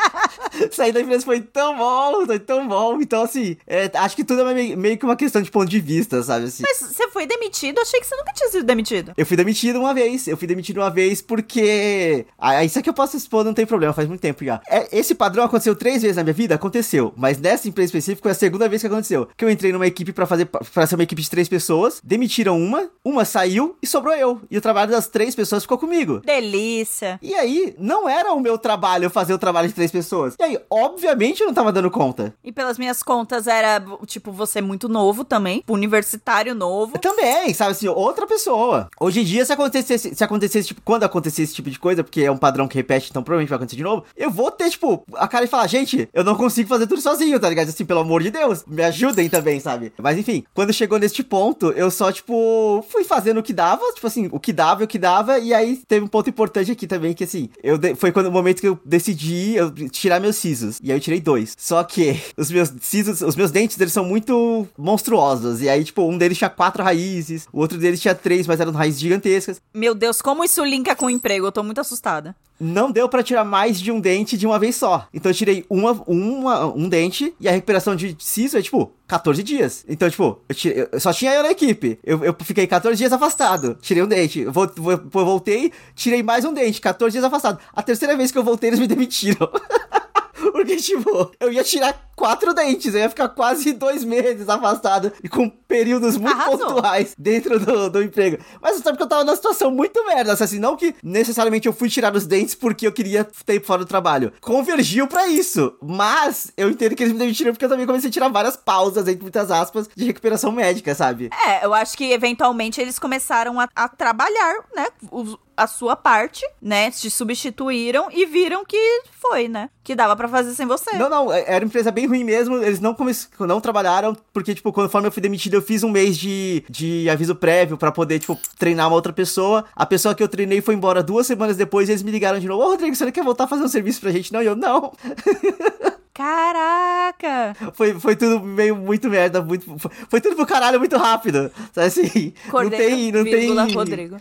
Sair 0.72 0.92
da 0.92 1.02
empresa 1.02 1.26
foi 1.26 1.42
tão 1.42 1.78
bom, 1.78 2.26
foi 2.26 2.40
tão 2.40 2.68
bom. 2.68 3.00
Então, 3.02 3.24
assim, 3.24 3.58
é, 3.68 3.90
acho 3.94 4.16
que 4.16 4.24
tudo 4.24 4.42
é 4.42 4.54
meio, 4.54 4.78
meio, 4.78 4.98
que 4.98 5.06
uma 5.06 5.16
questão 5.16 5.42
de 5.42 5.52
ponto 5.52 5.70
de 5.70 5.80
vista, 5.80 6.22
sabe? 6.24 6.46
Assim. 6.46 6.64
Mas 6.66 6.78
você 6.80 7.10
foi 7.10 7.26
demitido? 7.26 7.78
Eu 7.78 7.84
achei 7.84 8.00
que 8.00 8.06
você 8.06 8.16
nunca 8.16 8.34
tinha 8.34 8.50
sido 8.50 8.66
demitido. 8.66 9.14
Eu 9.18 9.26
fui 9.26 9.38
demitido 9.38 9.80
uma 9.80 9.94
vez. 9.94 10.28
Eu 10.28 10.38
fui 10.38 10.48
demitido 10.48 10.78
uma 10.78 10.90
vez 10.90 11.22
porque. 11.22 12.26
Ah, 12.38 12.64
isso 12.64 12.80
aqui 12.80 12.90
eu 12.90 12.94
posso 12.94 13.18
expor, 13.18 13.44
não 13.44 13.54
tem 13.54 13.66
problema, 13.66 13.94
faz 13.94 14.08
muito 14.08 14.22
tempo 14.22 14.44
já. 14.44 14.62
É, 14.68 14.88
esse 14.92 15.16
padrão 15.16 15.44
aconteceu 15.44 15.76
três 15.76 16.02
vezes 16.02 16.18
na 16.18 16.24
minha 16.24 16.34
vida? 16.34 16.56
Aconteceu. 16.56 17.14
Mas 17.16 17.38
nessa 17.38 17.68
empresa 17.68 17.88
específica 17.88 18.22
foi 18.22 18.32
a 18.32 18.36
segunda 18.36 18.68
vez 18.70 18.82
que 18.82 18.88
aconteceu. 18.88 19.28
Que 19.36 19.46
eu 19.46 19.50
entrei 19.50 19.72
numa 19.72 19.88
equipe 19.88 20.14
para 20.14 20.26
fazer 20.26 20.46
para 20.46 20.88
ser 20.88 20.96
uma 20.96 21.04
equipe 21.04 21.22
de 21.22 21.30
três 21.30 21.48
pessoas, 21.48 22.02
demitiram 22.04 22.60
uma, 22.60 22.90
uma 23.04 23.26
saiu 23.26 23.76
e 23.82 23.88
sobrou 23.88 24.14
eu. 24.16 24.42
E 24.50 24.58
o 24.58 24.62
trabalho 24.62 24.92
das 24.92 25.08
três 25.08 25.36
pessoas 25.36 25.64
ficou 25.64 25.78
comigo. 25.78 26.22
Delícia. 26.26 27.20
E 27.22 27.34
aí, 27.34 27.76
não 27.78 28.08
era 28.08 28.34
o 28.34 28.40
meu 28.40 28.58
trabalho 28.58 29.10
fazer 29.10 29.34
o 29.34 29.38
trabalho 29.38 29.68
de 29.68 29.74
três 29.74 29.92
pessoas. 29.92 30.36
E 30.40 30.44
aí, 30.44 30.51
obviamente, 30.70 31.42
eu 31.42 31.48
não 31.48 31.54
tava 31.54 31.72
dando 31.72 31.92
conta. 31.92 32.34
E 32.44 32.52
pelas 32.52 32.78
minhas 32.78 33.04
contas, 33.04 33.48
era, 33.48 33.84
tipo, 34.06 34.32
você 34.32 34.62
muito 34.62 34.88
novo 34.88 35.24
também, 35.24 35.64
universitário 35.68 36.54
novo. 36.56 36.98
Também, 37.00 37.54
sabe 37.54 37.72
assim, 37.72 37.88
outra 37.88 38.26
pessoa. 38.28 38.90
Hoje 39.00 39.22
em 39.22 39.24
dia, 39.24 39.46
se 39.46 39.54
acontecesse, 39.54 40.16
se 40.16 40.24
acontecesse, 40.24 40.70
tipo, 40.70 40.82
quando 40.84 41.04
acontecer 41.04 41.44
esse 41.44 41.54
tipo 41.54 41.70
de 41.70 41.80
coisa, 41.80 42.04
porque 42.04 42.22
é 42.22 42.32
um 42.32 42.38
padrão 42.38 42.68
que 42.68 42.76
repete, 42.76 43.10
então 43.10 43.24
provavelmente 43.24 43.50
vai 43.50 43.58
acontecer 43.58 43.78
de 43.78 43.84
novo, 43.84 44.06
eu 44.16 44.30
vou 44.30 44.52
ter, 44.52 44.70
tipo, 44.70 45.04
a 45.16 45.28
cara 45.28 45.46
e 45.46 45.48
falar, 45.48 45.68
gente, 45.68 46.10
eu 46.14 46.24
não 46.24 46.36
consigo 46.36 46.70
fazer 46.70 46.88
tudo 46.88 47.02
sozinho, 47.02 47.40
tá 47.40 47.50
ligado? 47.50 47.70
Assim, 47.70 47.86
pelo 47.86 48.02
amor 48.02 48.22
de 48.22 48.32
Deus, 48.32 48.64
me 48.66 48.84
ajudem 48.84 49.30
também, 49.30 49.60
sabe? 49.60 49.94
Mas 50.02 50.18
enfim, 50.18 50.44
quando 50.54 50.74
chegou 50.74 51.00
neste 51.00 51.24
ponto, 51.24 51.72
eu 51.72 51.90
só, 51.92 52.12
tipo, 52.12 52.86
fui 52.90 53.04
fazendo 53.04 53.40
o 53.40 53.44
que 53.44 53.54
dava, 53.54 53.84
tipo 53.94 54.08
assim, 54.08 54.30
o 54.32 54.40
que 54.40 54.54
dava 54.54 54.82
e 54.82 54.86
o 54.86 54.88
que 54.88 55.00
dava, 55.00 55.40
e 55.40 55.54
aí 55.54 55.82
teve 55.88 56.06
um 56.06 56.08
ponto 56.08 56.30
importante 56.30 56.72
aqui 56.72 56.88
também, 56.88 57.14
que 57.14 57.24
assim, 57.24 57.50
eu 57.64 57.80
foi 57.96 58.12
quando 58.12 58.28
o 58.28 58.32
momento 58.32 58.62
que 58.62 58.68
eu 58.68 58.80
decidi 58.86 59.56
eu 59.56 59.72
tirar 59.90 60.20
meus 60.20 60.36
sisos. 60.42 60.80
E 60.84 60.92
aí 60.92 60.98
eu 60.98 61.02
tirei 61.02 61.22
dois. 61.22 61.56
Só 61.58 61.84
que 61.84 62.20
os 62.36 62.52
meus 62.52 62.72
sisos, 62.82 63.22
os 63.22 63.36
meus 63.36 63.52
dentes, 63.52 63.80
eles 63.80 63.94
são 63.94 64.04
muito 64.04 64.68
monstruosos. 64.78 65.62
E 65.62 65.70
aí, 65.70 65.84
tipo, 65.84 66.04
um 66.04 66.18
deles 66.18 66.38
tinha 66.38 66.50
quatro 66.50 66.84
raízes, 66.84 67.48
o 67.54 67.60
outro 67.60 67.78
deles 67.78 68.02
tinha 68.02 68.16
três, 68.16 68.48
mas 68.48 68.60
eram 68.60 68.72
raízes 68.72 69.00
gigantescas. 69.00 69.62
Meu 69.74 69.96
Deus, 69.96 70.22
como 70.22 70.44
isso 70.44 70.64
linka 70.66 70.96
com 70.96 71.06
o 71.06 71.10
emprego? 71.10 71.46
Eu 71.46 71.52
tô 71.52 71.64
muito 71.64 71.80
assustada 71.80 72.36
não 72.62 72.92
deu 72.92 73.10
para 73.10 73.24
tirar 73.24 73.44
mais 73.44 73.82
de 73.82 73.92
um 73.92 74.00
dente 74.00 74.38
de 74.38 74.46
uma 74.46 74.60
vez 74.60 74.76
só. 74.76 75.08
Então 75.12 75.32
eu 75.32 75.36
tirei 75.36 75.66
uma, 75.68 75.94
uma, 76.06 76.66
um 76.68 76.88
dente 76.88 77.34
e 77.40 77.50
a 77.50 77.52
recuperação 77.52 77.96
de 77.96 78.16
siso 78.20 78.58
é 78.58 78.62
tipo 78.62 78.94
14 79.08 79.42
dias. 79.42 79.84
Então, 79.90 80.10
tipo, 80.10 80.40
eu, 80.48 80.56
tirei, 80.56 80.88
eu 80.92 81.00
só 81.00 81.12
tinha 81.12 81.34
eu 81.34 81.42
na 81.42 81.52
equipe. 81.52 82.00
Eu, 82.04 82.24
eu, 82.24 82.36
fiquei 82.44 82.68
14 82.68 82.96
dias 82.96 83.12
afastado. 83.12 83.78
Tirei 83.82 84.04
um 84.04 84.08
dente. 84.08 84.42
Eu, 84.42 84.54
voltei, 84.54 85.72
tirei 85.96 86.22
mais 86.22 86.46
um 86.46 86.54
dente. 86.54 86.80
14 86.80 87.12
dias 87.12 87.24
afastado. 87.24 87.60
A 87.74 87.82
terceira 87.82 88.16
vez 88.16 88.32
que 88.32 88.38
eu 88.38 88.44
voltei, 88.44 88.70
eles 88.70 88.80
me 88.80 88.88
demitiram. 88.88 89.50
Porque, 90.52 90.76
tipo, 90.78 91.32
eu 91.40 91.52
ia 91.52 91.64
tirar 91.64 92.10
quatro 92.16 92.54
dentes. 92.54 92.94
Eu 92.94 93.02
ia 93.02 93.10
ficar 93.10 93.30
quase 93.30 93.74
dois 93.74 94.04
meses 94.04 94.48
afastado 94.50 95.12
e 95.24 95.30
com 95.30 95.50
períodos 95.50 96.18
muito 96.18 96.36
Arrasou. 96.36 96.58
pontuais 96.76 97.16
dentro 97.18 97.60
do, 97.60 97.90
do 97.90 98.02
emprego. 98.04 98.38
Mas 98.62 98.78
sabe 98.78 98.98
que 98.98 99.04
eu 99.04 99.08
tava 99.08 99.24
numa 99.24 99.36
situação 99.36 99.72
muito 99.72 100.06
merda. 100.06 100.34
Assim, 100.34 100.60
não 100.60 100.76
que 100.76 100.94
necessariamente 101.04 101.68
eu 101.68 101.74
fui 101.74 101.90
tirar 101.90 102.16
os 102.16 102.26
dentes 102.28 102.56
porque 102.56 102.86
eu 102.86 102.92
queria 102.92 103.24
ter 103.46 103.62
fora 103.64 103.80
do 103.80 103.88
trabalho. 103.88 104.32
Convergiu 104.42 105.08
pra 105.08 105.28
isso. 105.28 105.74
Mas 105.82 106.52
eu 106.58 106.70
entendo 106.70 106.96
que 106.96 107.04
eles 107.04 107.14
me 107.14 107.20
demitiram 107.20 107.52
porque 107.54 107.66
eu 107.66 107.70
também 107.70 107.86
comecei 107.86 108.10
a 108.10 108.14
tirar 108.14 108.30
várias 108.30 108.56
pausas, 108.56 109.08
entre 109.08 109.22
muitas 109.22 109.50
aspas, 109.52 109.90
de 109.96 110.06
recuperação 110.06 110.52
médica, 110.52 110.94
sabe? 110.96 111.30
É, 111.48 111.66
eu 111.66 111.74
acho 111.74 111.98
que 111.98 112.12
eventualmente 112.12 112.80
eles 112.82 112.98
começaram 113.00 113.60
a, 113.60 113.68
a 113.76 113.88
trabalhar, 113.88 114.56
né? 114.76 114.88
os- 115.12 115.38
a 115.56 115.68
sua 115.68 115.96
parte, 115.96 116.46
né? 116.62 116.90
Te 116.92 117.10
substituíram 117.10 118.08
e 118.12 118.26
viram 118.26 118.64
que 118.66 119.02
foi, 119.12 119.48
né? 119.48 119.70
Que 119.84 119.96
dava 119.96 120.16
pra 120.16 120.28
fazer 120.28 120.54
sem 120.54 120.66
você. 120.66 120.96
Não, 120.98 121.10
não, 121.10 121.32
é- 121.32 121.44
era 121.48 121.64
uma 121.64 121.68
empresa 121.68 121.92
bem 121.92 122.06
ruim 122.08 122.24
mesmo. 122.24 122.58
Eles 122.58 122.80
não, 122.80 122.94
come... 122.94 123.12
não 123.40 123.62
trabalharam, 123.62 124.16
porque, 124.34 124.56
tipo, 124.56 124.72
conforme 124.72 125.08
eu 125.08 125.12
fui 125.12 125.22
demitido, 125.22 125.56
eu 125.56 125.62
fiz 125.62 125.84
um 125.84 125.90
mês 125.90 126.18
de, 126.18 126.64
de 126.70 127.10
aviso 127.10 127.36
prévio 127.36 127.78
pra 127.78 127.92
poder, 127.92 128.20
tipo, 128.20 128.38
treinar 128.58 128.88
uma 128.88 128.96
outra 128.96 129.14
pessoa. 129.14 129.66
A 129.76 129.86
pessoa 129.86 130.16
que 130.16 130.24
eu 130.24 130.28
treinei 130.28 130.62
foi 130.62 130.76
embora 130.76 131.04
duas 131.04 131.28
semanas 131.28 131.58
depois 131.58 131.90
e 131.90 131.92
eles 131.92 132.04
me 132.04 132.12
ligaram 132.12 132.40
de 132.40 132.48
novo. 132.48 132.64
Ô, 132.64 132.70
Rodrigo, 132.70 132.96
você 132.96 133.06
não 133.06 133.12
quer 133.12 133.24
voltar 133.24 133.46
a 133.46 133.48
fazer 133.48 133.64
um 133.64 133.68
serviço 133.68 134.02
pra 134.02 134.12
gente? 134.12 134.32
Não, 134.34 134.42
e 134.42 134.46
eu, 134.46 134.56
não. 134.56 134.92
Caraca! 136.14 137.56
Foi, 137.74 138.00
foi 138.00 138.16
tudo 138.16 138.42
meio 138.42 138.76
muito 138.76 139.10
merda, 139.10 139.42
muito. 139.42 139.66
Foi, 139.80 139.92
foi 140.10 140.22
tudo 140.22 140.36
pro 140.36 140.46
caralho 140.46 140.78
muito 140.78 140.98
rápido. 140.98 141.52
Sabe 141.74 141.88
assim? 141.88 142.34
Cordeiro, 142.50 143.20
não 143.20 143.24
tem. 143.26 143.54
Não 143.54 143.66
tem. 143.66 143.76
Rodrigo. 143.76 144.18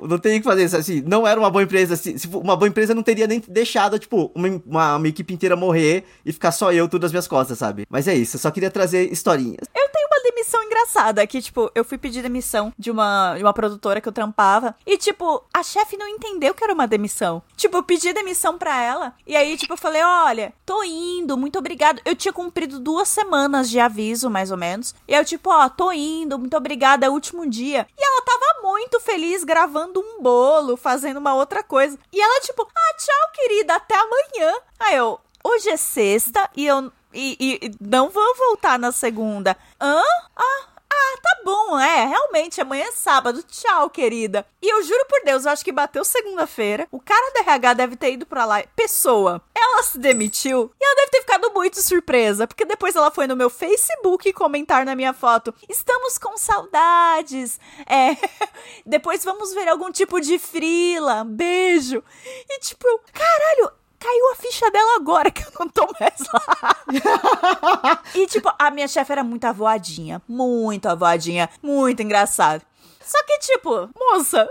Não 0.00 0.16
o 0.16 0.20
que 0.20 0.42
fazer 0.42 0.64
isso, 0.64 0.76
assim, 0.76 1.02
não 1.06 1.26
era 1.26 1.38
uma 1.38 1.50
boa 1.50 1.62
empresa, 1.62 1.94
assim, 1.94 2.18
se 2.18 2.26
uma 2.26 2.56
boa 2.56 2.68
empresa 2.68 2.94
não 2.94 3.02
teria 3.02 3.26
nem 3.26 3.42
deixado, 3.46 3.98
tipo, 3.98 4.30
uma, 4.34 4.48
uma, 4.66 4.96
uma 4.96 5.08
equipe 5.08 5.32
inteira 5.32 5.56
morrer 5.56 6.04
e 6.24 6.32
ficar 6.32 6.52
só 6.52 6.72
eu 6.72 6.88
tudo 6.88 7.02
nas 7.02 7.12
minhas 7.12 7.28
costas, 7.28 7.58
sabe? 7.58 7.86
Mas 7.88 8.08
é 8.08 8.14
isso, 8.14 8.36
eu 8.36 8.40
só 8.40 8.50
queria 8.50 8.70
trazer 8.70 9.10
historinhas. 9.12 9.66
Eu 9.74 9.88
tenho 9.90 10.06
uma 10.06 10.22
demissão 10.22 10.62
engraçada, 10.62 11.26
que, 11.26 11.40
tipo, 11.40 11.70
eu 11.74 11.84
fui 11.84 11.98
pedir 11.98 12.22
demissão 12.22 12.72
de 12.78 12.90
uma, 12.90 13.34
de 13.36 13.42
uma 13.42 13.52
produtora 13.52 14.00
que 14.00 14.08
eu 14.08 14.12
trampava, 14.12 14.74
e, 14.86 14.96
tipo, 14.98 15.44
a 15.52 15.62
chefe 15.62 15.96
não 15.96 16.08
entendeu 16.08 16.54
que 16.54 16.64
era 16.64 16.74
uma 16.74 16.86
demissão. 16.86 17.42
Tipo, 17.56 17.78
eu 17.78 17.82
pedi 17.82 18.12
demissão 18.12 18.58
pra 18.58 18.82
ela, 18.82 19.14
e 19.26 19.36
aí, 19.36 19.56
tipo, 19.56 19.72
eu 19.72 19.78
falei, 19.78 20.02
olha, 20.02 20.52
tô 20.64 20.82
indo, 20.82 21.36
muito 21.36 21.58
obrigado. 21.58 22.00
Eu 22.04 22.14
tinha 22.14 22.32
cumprido 22.32 22.78
duas 22.80 23.08
semanas 23.08 23.70
de 23.70 23.78
aviso, 23.78 24.30
mais 24.30 24.50
ou 24.50 24.56
menos, 24.56 24.94
e 25.08 25.14
eu, 25.14 25.24
tipo, 25.24 25.50
ó, 25.50 25.68
tô 25.68 25.92
indo, 25.92 26.38
muito 26.38 26.56
obrigada, 26.56 27.06
é 27.06 27.08
o 27.08 27.12
último 27.12 27.48
dia. 27.48 27.86
E 27.96 28.04
ela 28.04 28.22
tava 28.22 28.62
muito 28.62 29.00
feliz 29.00 29.44
gravando 29.44 29.85
um 29.94 30.22
bolo, 30.22 30.76
fazendo 30.76 31.18
uma 31.18 31.34
outra 31.34 31.62
coisa. 31.62 31.98
E 32.12 32.20
ela, 32.20 32.40
tipo, 32.40 32.62
ah, 32.62 32.96
tchau, 32.96 33.30
querida, 33.34 33.74
até 33.76 33.94
amanhã. 33.96 34.54
Aí 34.80 34.96
eu, 34.96 35.20
hoje 35.44 35.68
é 35.68 35.76
sexta 35.76 36.48
e 36.56 36.66
eu 36.66 36.90
e- 37.14 37.36
e 37.62 37.70
não 37.80 38.10
vou 38.10 38.34
voltar 38.36 38.78
na 38.78 38.92
segunda. 38.92 39.56
Hã? 39.80 40.02
Ah, 40.36 40.66
ah, 40.96 41.18
tá 41.22 41.40
bom, 41.44 41.78
é. 41.78 42.06
Realmente, 42.06 42.60
amanhã 42.60 42.86
é 42.86 42.92
sábado. 42.92 43.42
Tchau, 43.42 43.90
querida. 43.90 44.46
E 44.60 44.68
eu 44.68 44.82
juro 44.82 45.06
por 45.08 45.22
Deus, 45.24 45.44
eu 45.44 45.52
acho 45.52 45.64
que 45.64 45.72
bateu 45.72 46.04
segunda-feira. 46.04 46.88
O 46.90 47.00
cara 47.00 47.32
da 47.32 47.40
RH 47.40 47.74
deve 47.74 47.96
ter 47.96 48.12
ido 48.12 48.26
pra 48.26 48.44
lá. 48.44 48.62
Pessoa, 48.74 49.42
ela 49.54 49.82
se 49.82 49.98
demitiu 49.98 50.70
e 50.80 50.84
ela 50.84 50.96
deve 50.96 51.10
ter 51.10 51.20
ficado 51.20 51.52
muito 51.52 51.80
surpresa. 51.82 52.46
Porque 52.46 52.64
depois 52.64 52.96
ela 52.96 53.10
foi 53.10 53.26
no 53.26 53.36
meu 53.36 53.50
Facebook 53.50 54.32
comentar 54.32 54.84
na 54.84 54.96
minha 54.96 55.12
foto: 55.12 55.54
Estamos 55.68 56.18
com 56.18 56.36
saudades. 56.36 57.60
É. 57.86 58.16
depois 58.84 59.24
vamos 59.24 59.52
ver 59.52 59.68
algum 59.68 59.90
tipo 59.90 60.20
de 60.20 60.38
frila. 60.38 61.24
Beijo. 61.24 62.02
E 62.48 62.60
tipo, 62.60 62.86
caralho. 63.12 63.72
Caiu 63.98 64.32
a 64.32 64.36
ficha 64.36 64.70
dela 64.70 64.96
agora 64.96 65.30
que 65.30 65.42
eu 65.42 65.52
não 65.58 65.68
tô 65.68 65.86
mais 65.98 66.14
lá. 66.32 68.02
e, 68.14 68.26
tipo, 68.26 68.52
a 68.58 68.70
minha 68.70 68.86
chefe 68.86 69.12
era 69.12 69.24
muito 69.24 69.44
avoadinha. 69.44 70.20
Muito 70.28 70.86
avoadinha. 70.86 71.48
Muito 71.62 72.02
engraçado. 72.02 72.62
Só 73.06 73.22
que, 73.24 73.38
tipo, 73.38 73.88
moça. 73.98 74.42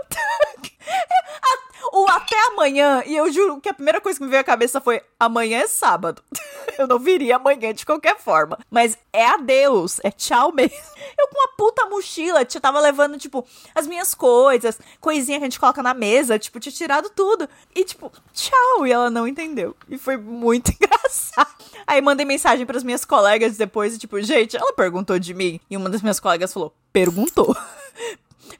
a- 1.42 1.66
o 1.92 2.08
até 2.10 2.36
amanhã, 2.48 3.02
e 3.06 3.14
eu 3.16 3.30
juro 3.32 3.60
que 3.60 3.68
a 3.68 3.74
primeira 3.74 4.00
coisa 4.00 4.18
que 4.18 4.24
me 4.24 4.30
veio 4.30 4.40
à 4.40 4.44
cabeça 4.44 4.80
foi: 4.80 5.00
amanhã 5.20 5.60
é 5.60 5.66
sábado. 5.68 6.22
eu 6.78 6.86
não 6.86 6.98
viria 6.98 7.36
amanhã 7.36 7.72
de 7.72 7.86
qualquer 7.86 8.18
forma. 8.18 8.58
Mas 8.70 8.98
é 9.12 9.24
adeus, 9.24 10.00
é 10.02 10.10
tchau 10.10 10.52
mesmo. 10.52 10.76
Eu 11.18 11.28
com 11.28 11.38
uma 11.38 11.48
puta 11.56 11.86
mochila, 11.86 12.40
eu 12.42 12.60
tava 12.60 12.78
levando, 12.78 13.16
tipo, 13.18 13.46
as 13.74 13.86
minhas 13.86 14.14
coisas, 14.14 14.78
coisinha 15.00 15.38
que 15.38 15.44
a 15.44 15.46
gente 15.46 15.58
coloca 15.58 15.82
na 15.82 15.94
mesa, 15.94 16.38
tipo, 16.38 16.60
tinha 16.60 16.72
tirado 16.72 17.08
tudo. 17.08 17.48
E, 17.74 17.84
tipo, 17.84 18.12
tchau. 18.34 18.86
E 18.86 18.92
ela 18.92 19.08
não 19.08 19.26
entendeu. 19.26 19.74
E 19.88 19.96
foi 19.96 20.16
muito 20.18 20.70
engraçado. 20.72 21.54
Aí 21.86 22.00
mandei 22.02 22.26
mensagem 22.26 22.66
pras 22.66 22.82
minhas 22.82 23.04
colegas 23.04 23.56
depois, 23.56 23.94
e, 23.94 23.98
tipo, 23.98 24.20
gente, 24.20 24.56
ela 24.56 24.72
perguntou 24.74 25.18
de 25.18 25.32
mim. 25.32 25.58
E 25.70 25.76
uma 25.76 25.88
das 25.88 26.02
minhas 26.02 26.20
colegas 26.20 26.52
falou: 26.52 26.74
perguntou. 26.92 27.56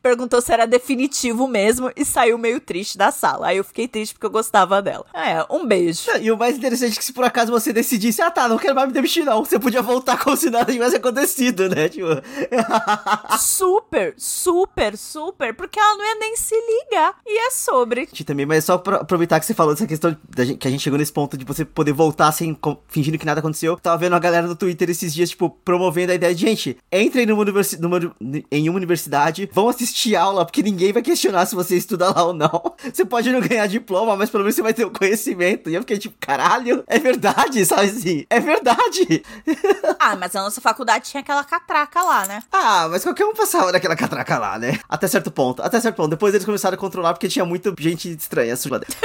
Perguntou 0.07 0.41
se 0.41 0.53
era 0.53 0.69
definitivo 0.69 1.49
mesmo 1.49 1.91
e 1.97 2.05
saiu 2.05 2.38
meio 2.38 2.61
triste 2.61 2.97
da 2.97 3.11
sala. 3.11 3.49
Aí 3.49 3.57
eu 3.57 3.64
fiquei 3.64 3.88
triste 3.88 4.12
porque 4.12 4.27
eu 4.27 4.31
gostava 4.31 4.81
dela. 4.81 5.05
É, 5.12 5.45
um 5.51 5.66
beijo. 5.66 6.03
E 6.21 6.31
o 6.31 6.38
mais 6.38 6.57
interessante 6.57 6.92
é 6.92 6.97
que 6.97 7.05
se 7.05 7.12
por 7.12 7.25
acaso 7.25 7.51
você 7.51 7.73
decidisse, 7.73 8.23
ah 8.23 8.31
tá, 8.31 8.47
não 8.47 8.57
quero 8.57 8.73
mais 8.73 8.87
me 8.87 8.95
demitir 8.95 9.25
não, 9.25 9.45
você 9.45 9.59
podia 9.59 9.83
voltar 9.83 10.16
como 10.23 10.37
se 10.37 10.49
nada 10.49 10.71
tivesse 10.71 10.95
acontecido, 10.95 11.69
né? 11.69 11.88
Tipo, 11.88 12.07
super, 13.37 14.14
super, 14.16 14.97
super, 14.97 15.53
porque 15.57 15.81
ela 15.81 15.97
não 15.97 16.05
ia 16.05 16.14
nem 16.21 16.37
se 16.37 16.55
ligar. 16.55 17.16
E 17.27 17.38
é 17.38 17.51
sobre. 17.51 18.07
também, 18.25 18.47
mas 18.47 18.64
só 18.64 18.79
pra 18.79 18.99
aproveitar 18.99 19.40
que 19.40 19.47
você 19.47 19.55
falou 19.55 19.75
dessa 19.75 19.88
questão 19.88 20.16
que 20.61 20.69
a 20.69 20.71
gente 20.71 20.85
chegou 20.85 21.01
nesse 21.01 21.12
ponto 21.12 21.37
de 21.37 21.45
você 21.45 21.64
poder 21.64 21.92
voltar 21.92 22.31
sem 22.31 22.57
fingindo 22.87 23.19
que 23.19 23.27
nada 23.27 23.40
aconteceu. 23.40 23.77
Tava 23.77 23.99
vendo 23.99 24.14
a 24.14 24.21
galera 24.21 24.47
no 24.47 24.55
Twitter 24.55 24.88
esses 24.88 25.12
dias, 25.12 25.31
tipo, 25.31 25.51
promovendo 25.51 26.12
a 26.12 26.14
ideia 26.14 26.33
de, 26.33 26.42
gente, 26.42 26.79
entrem 26.92 27.27
numa 27.27 27.42
universi 27.42 27.77
numa, 27.81 27.99
em 28.53 28.69
uma 28.69 28.77
universidade, 28.77 29.51
vão 29.53 29.69
assistir 29.69 29.95
aula, 30.14 30.44
porque 30.44 30.62
ninguém 30.62 30.92
vai 30.92 31.00
questionar 31.02 31.46
se 31.46 31.54
você 31.54 31.76
estuda 31.76 32.11
lá 32.11 32.24
ou 32.24 32.35
não. 32.35 32.74
Você 32.92 33.04
pode 33.04 33.30
não 33.30 33.40
ganhar 33.40 33.66
diploma, 33.66 34.14
mas 34.16 34.28
pelo 34.30 34.44
menos 34.44 34.54
você 34.54 34.62
vai 34.62 34.72
ter 34.74 34.85
o 34.85 34.90
conhecimento. 34.90 35.70
E 35.70 35.74
eu 35.74 35.80
fiquei 35.80 35.98
tipo, 35.98 36.16
caralho, 36.20 36.85
é 36.87 36.98
verdade, 36.98 37.64
sabe 37.66 37.88
assim? 37.88 38.26
É 38.28 38.38
verdade. 38.40 39.22
Ah, 39.98 40.14
mas 40.14 40.37
a 40.37 40.42
nossa 40.42 40.61
faculdade 40.61 41.11
tinha 41.11 41.20
aquela 41.20 41.42
catraca 41.42 42.02
lá, 42.02 42.26
né? 42.26 42.42
Ah, 42.52 42.87
mas 42.88 43.02
qualquer 43.02 43.24
um 43.24 43.35
passava 43.35 43.72
naquela 43.72 43.96
catraca 43.96 44.38
lá, 44.38 44.59
né? 44.59 44.78
Até 44.88 45.09
certo 45.09 45.30
ponto, 45.30 45.62
até 45.62 45.80
certo 45.80 45.96
ponto. 45.96 46.11
Depois 46.11 46.35
eles 46.35 46.44
começaram 46.44 46.74
a 46.74 46.78
controlar 46.78 47.14
porque 47.14 47.28
tinha 47.28 47.44
muita 47.44 47.74
gente 47.78 48.11
estranha 48.11 48.54
dentro. 48.54 48.96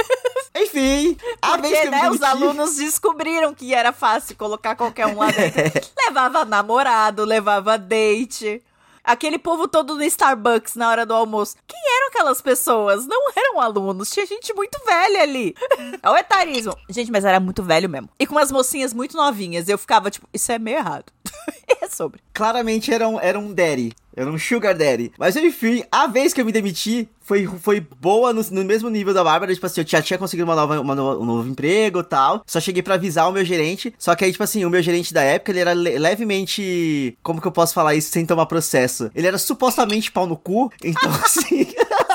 Enfim, 0.54 1.16
a 1.40 1.56
vez 1.56 1.72
Porque, 1.72 1.80
que 1.80 1.86
eu 1.86 1.90
me 1.90 2.02
né, 2.02 2.10
os 2.10 2.22
alunos 2.22 2.76
descobriram 2.76 3.54
que 3.54 3.74
era 3.74 3.92
fácil 3.92 4.36
colocar 4.36 4.76
qualquer 4.76 5.06
um 5.06 5.16
lá 5.18 5.30
dentro. 5.30 5.88
levava 6.06 6.44
namorado, 6.44 7.24
levava 7.24 7.78
date. 7.78 8.62
Aquele 9.04 9.38
povo 9.38 9.66
todo 9.66 9.96
no 9.96 10.04
Starbucks 10.04 10.76
na 10.76 10.88
hora 10.88 11.04
do 11.04 11.12
almoço. 11.12 11.56
Quem 11.66 11.80
eram 11.96 12.08
aquelas 12.08 12.40
pessoas? 12.40 13.06
Não 13.06 13.30
eram 13.36 13.60
alunos, 13.60 14.10
tinha 14.10 14.24
gente 14.24 14.54
muito 14.54 14.78
velha 14.84 15.22
ali. 15.22 15.54
É 16.02 16.08
o 16.08 16.16
etarismo. 16.16 16.76
Gente, 16.88 17.10
mas 17.10 17.24
era 17.24 17.40
muito 17.40 17.62
velho 17.62 17.88
mesmo. 17.88 18.08
E 18.18 18.26
com 18.26 18.34
umas 18.34 18.52
mocinhas 18.52 18.92
muito 18.94 19.16
novinhas. 19.16 19.68
Eu 19.68 19.76
ficava 19.76 20.10
tipo, 20.10 20.28
isso 20.32 20.52
é 20.52 20.58
meio 20.58 20.78
errado. 20.78 21.06
É 21.80 21.88
sobre. 21.88 22.20
Claramente 22.32 22.94
era 22.94 23.08
um, 23.08 23.18
era 23.18 23.36
um 23.36 23.52
daddy. 23.52 23.92
Era 24.14 24.30
um 24.30 24.38
sugar 24.38 24.72
daddy. 24.72 25.12
Mas 25.18 25.34
enfim, 25.34 25.82
a 25.90 26.06
vez 26.06 26.32
que 26.32 26.40
eu 26.40 26.44
me 26.44 26.52
demiti 26.52 27.08
foi, 27.32 27.58
foi 27.60 27.80
boa 28.00 28.32
no, 28.32 28.42
no 28.50 28.64
mesmo 28.64 28.88
nível 28.90 29.14
da 29.14 29.24
Bárbara. 29.24 29.54
Tipo 29.54 29.66
assim, 29.66 29.80
eu 29.80 29.86
já 29.86 30.02
tinha 30.02 30.18
conseguido 30.18 30.44
uma 30.48 30.54
nova, 30.54 30.80
uma 30.80 30.94
no- 30.94 31.20
um 31.20 31.24
novo 31.24 31.48
emprego 31.48 32.00
e 32.00 32.04
tal. 32.04 32.42
Só 32.46 32.60
cheguei 32.60 32.82
pra 32.82 32.94
avisar 32.94 33.28
o 33.28 33.32
meu 33.32 33.44
gerente. 33.44 33.94
Só 33.98 34.14
que 34.14 34.24
aí, 34.24 34.32
tipo 34.32 34.44
assim, 34.44 34.64
o 34.64 34.70
meu 34.70 34.82
gerente 34.82 35.14
da 35.14 35.22
época, 35.22 35.50
ele 35.52 35.60
era 35.60 35.72
le- 35.72 35.98
levemente... 35.98 37.16
Como 37.22 37.40
que 37.40 37.46
eu 37.46 37.52
posso 37.52 37.72
falar 37.74 37.94
isso 37.94 38.10
sem 38.10 38.26
tomar 38.26 38.46
processo? 38.46 39.10
Ele 39.14 39.26
era 39.26 39.38
supostamente 39.38 40.10
pau 40.12 40.26
no 40.26 40.36
cu. 40.36 40.70
Então, 40.84 41.10
assim... 41.24 41.66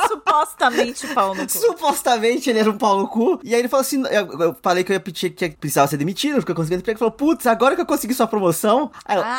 Supostamente 0.07 1.07
pau 1.13 1.33
no 1.35 1.43
cu. 1.45 1.51
Supostamente 1.51 2.49
ele 2.49 2.59
era 2.59 2.69
um 2.69 2.77
pau 2.77 2.99
no 2.99 3.07
cu. 3.07 3.39
E 3.43 3.53
aí 3.53 3.61
ele 3.61 3.67
falou 3.67 3.81
assim: 3.81 4.03
eu, 4.07 4.39
eu 4.41 4.55
falei 4.61 4.83
que 4.83 4.91
eu 4.91 4.93
ia 4.95 4.99
pedir 4.99 5.29
que 5.31 5.49
precisava 5.49 5.87
ser 5.87 5.97
demitido, 5.97 6.35
porque 6.35 6.51
eu 6.51 6.55
consegui 6.55 6.75
emprego. 6.75 6.91
Ele 6.95 6.99
falou, 6.99 7.11
putz, 7.11 7.45
agora 7.47 7.75
que 7.75 7.81
eu 7.81 7.85
consegui 7.85 8.13
sua 8.13 8.27
promoção. 8.27 8.91
Aí 9.05 9.17
eu, 9.17 9.23
ah, 9.25 9.37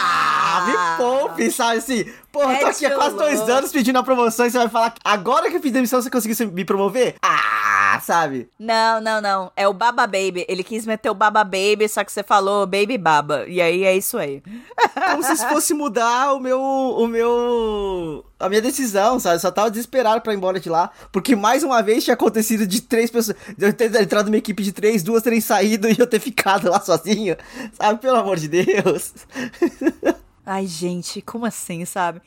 Ah. 0.59 0.67
me 0.67 0.97
poupe, 1.05 1.51
sabe 1.51 1.79
assim? 1.79 2.05
Porra, 2.31 2.55
eu 2.55 2.61
tô 2.61 2.67
É 2.67 2.71
aqui 2.71 2.87
há 2.87 2.95
quase 2.95 3.17
dois 3.17 3.41
anos 3.49 3.73
pedindo 3.73 3.99
a 3.99 4.03
promoção 4.03 4.47
e 4.47 4.51
você 4.51 4.59
vai 4.59 4.69
falar 4.69 4.91
que 4.91 5.01
agora 5.03 5.51
que 5.51 5.57
eu 5.57 5.63
fiz 5.63 5.73
demissão 5.73 6.01
você 6.01 6.11
conseguiu 6.11 6.53
me 6.53 6.65
promover? 6.65 7.17
Ah, 7.23 8.01
sabe? 8.05 8.49
Não, 8.59 9.01
não, 9.01 9.21
não. 9.21 9.51
É 9.57 9.67
o 9.67 9.73
Baba 9.73 10.07
Baby. 10.07 10.45
Ele 10.49 10.63
quis 10.63 10.85
meter 10.85 11.11
o 11.11 11.15
Baba 11.15 11.43
Baby, 11.43 11.89
só 11.89 12.05
que 12.05 12.13
você 12.13 12.23
falou 12.23 12.67
Baby 12.67 12.99
Baba. 12.99 13.45
E 13.49 13.61
aí 13.63 13.85
é 13.85 13.97
isso 13.97 14.19
aí. 14.19 14.43
Como 15.11 15.23
se 15.23 15.33
isso 15.33 15.47
fosse 15.49 15.73
mudar 15.73 16.35
o 16.35 16.41
meu. 16.41 16.61
o 16.61 17.07
meu. 17.07 18.25
a 18.39 18.49
minha 18.49 18.61
decisão, 18.61 19.19
sabe? 19.19 19.37
Eu 19.37 19.41
só 19.41 19.51
tava 19.51 19.71
desesperado 19.71 20.21
pra 20.21 20.35
ir 20.35 20.37
embora 20.37 20.61
de 20.61 20.69
lá. 20.69 20.91
Porque 21.11 21.35
mais 21.35 21.63
uma 21.63 21.83
vez 21.83 22.05
tinha 22.05 22.15
acontecido 22.15 22.67
de 22.67 22.83
três 22.83 23.11
pessoas. 23.11 23.37
De 23.57 23.67
eu 23.67 23.73
ter 23.73 23.95
entrado 24.01 24.27
numa 24.27 24.37
equipe 24.37 24.63
de 24.63 24.73
três, 24.73 25.03
duas 25.03 25.23
terem 25.23 25.41
saído 25.41 25.89
e 25.89 25.97
eu 25.99 26.07
ter 26.07 26.21
ficado 26.21 26.71
lá 26.71 26.81
sozinho. 26.81 27.37
Sabe? 27.73 28.01
Pelo 28.01 28.19
amor 28.19 28.37
de 28.37 28.49
Deus. 28.49 29.15
Ai, 30.51 30.67
gente, 30.67 31.21
como 31.21 31.45
assim, 31.45 31.85
sabe? 31.85 32.23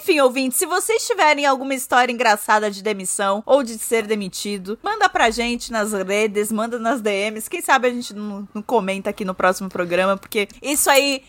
Enfim, 0.00 0.20
ouvintes, 0.20 0.58
se 0.58 0.66
vocês 0.66 1.06
tiverem 1.06 1.46
alguma 1.46 1.74
história 1.74 2.12
engraçada 2.12 2.70
de 2.70 2.82
demissão 2.82 3.42
ou 3.46 3.62
de 3.62 3.78
ser 3.78 4.06
demitido, 4.06 4.78
manda 4.82 5.08
pra 5.08 5.30
gente 5.30 5.70
nas 5.70 5.92
redes, 5.92 6.50
manda 6.50 6.78
nas 6.78 7.00
DMs. 7.00 7.48
Quem 7.48 7.60
sabe 7.62 7.88
a 7.88 7.90
gente 7.90 8.14
não, 8.14 8.46
não 8.54 8.62
comenta 8.62 9.10
aqui 9.10 9.24
no 9.24 9.34
próximo 9.34 9.68
programa, 9.68 10.16
porque 10.16 10.48
isso 10.60 10.90
aí, 10.90 11.22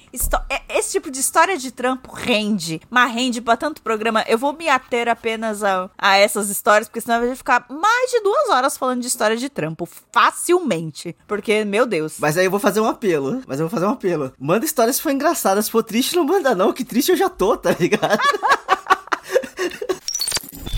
é- 0.50 0.62
esse 0.80 0.92
tipo 0.94 1.12
de 1.12 1.20
história 1.20 1.58
de 1.58 1.72
trampo 1.72 2.12
rende, 2.14 2.82
mas 2.90 3.12
rende 3.14 3.42
pra 3.42 3.56
tanto 3.58 3.82
programa. 3.82 4.24
Eu 4.28 4.38
vou 4.38 4.54
me 4.54 4.68
ater 4.70 5.08
apenas 5.08 5.64
a, 5.64 5.90
a 5.98 6.18
essas 6.18 6.50
histórias, 6.50 6.88
porque 6.88 7.02
senão 7.02 7.22
eu 7.22 7.28
vou 7.28 7.36
ficar 7.36 7.66
mais 7.70 8.12
de 8.12 8.22
duas 8.22 8.50
horas 8.50 8.78
falando 8.78 9.02
de 9.02 9.08
história 9.08 9.38
de 9.38 9.50
trampo, 9.50 9.88
facilmente. 10.12 11.16
Porque, 11.28 11.64
meu 11.66 11.86
Deus. 11.86 12.16
Mas 12.20 12.38
aí 12.38 12.46
eu 12.46 12.52
vou 12.52 12.60
fazer 12.60 12.80
um 12.80 12.88
apelo. 12.88 13.42
Mas 13.48 13.60
eu 13.60 13.68
vou 13.68 13.74
fazer 13.74 13.86
um 13.86 13.94
apelo. 13.94 14.34
Manda 14.40 14.66
histórias 14.66 14.96
se 14.98 15.02
for 15.02 15.12
engraçada. 15.12 15.62
Se 15.62 15.70
for 15.72 15.84
triste, 15.84 16.16
não 16.16 16.24
manda 16.24 16.56
não. 16.56 16.74
Que 16.74 16.84
triste 16.86 17.10
eu 17.12 17.18
já 17.18 17.30
tô, 17.30 17.56
tá 17.58 17.72
ligado? 17.80 18.20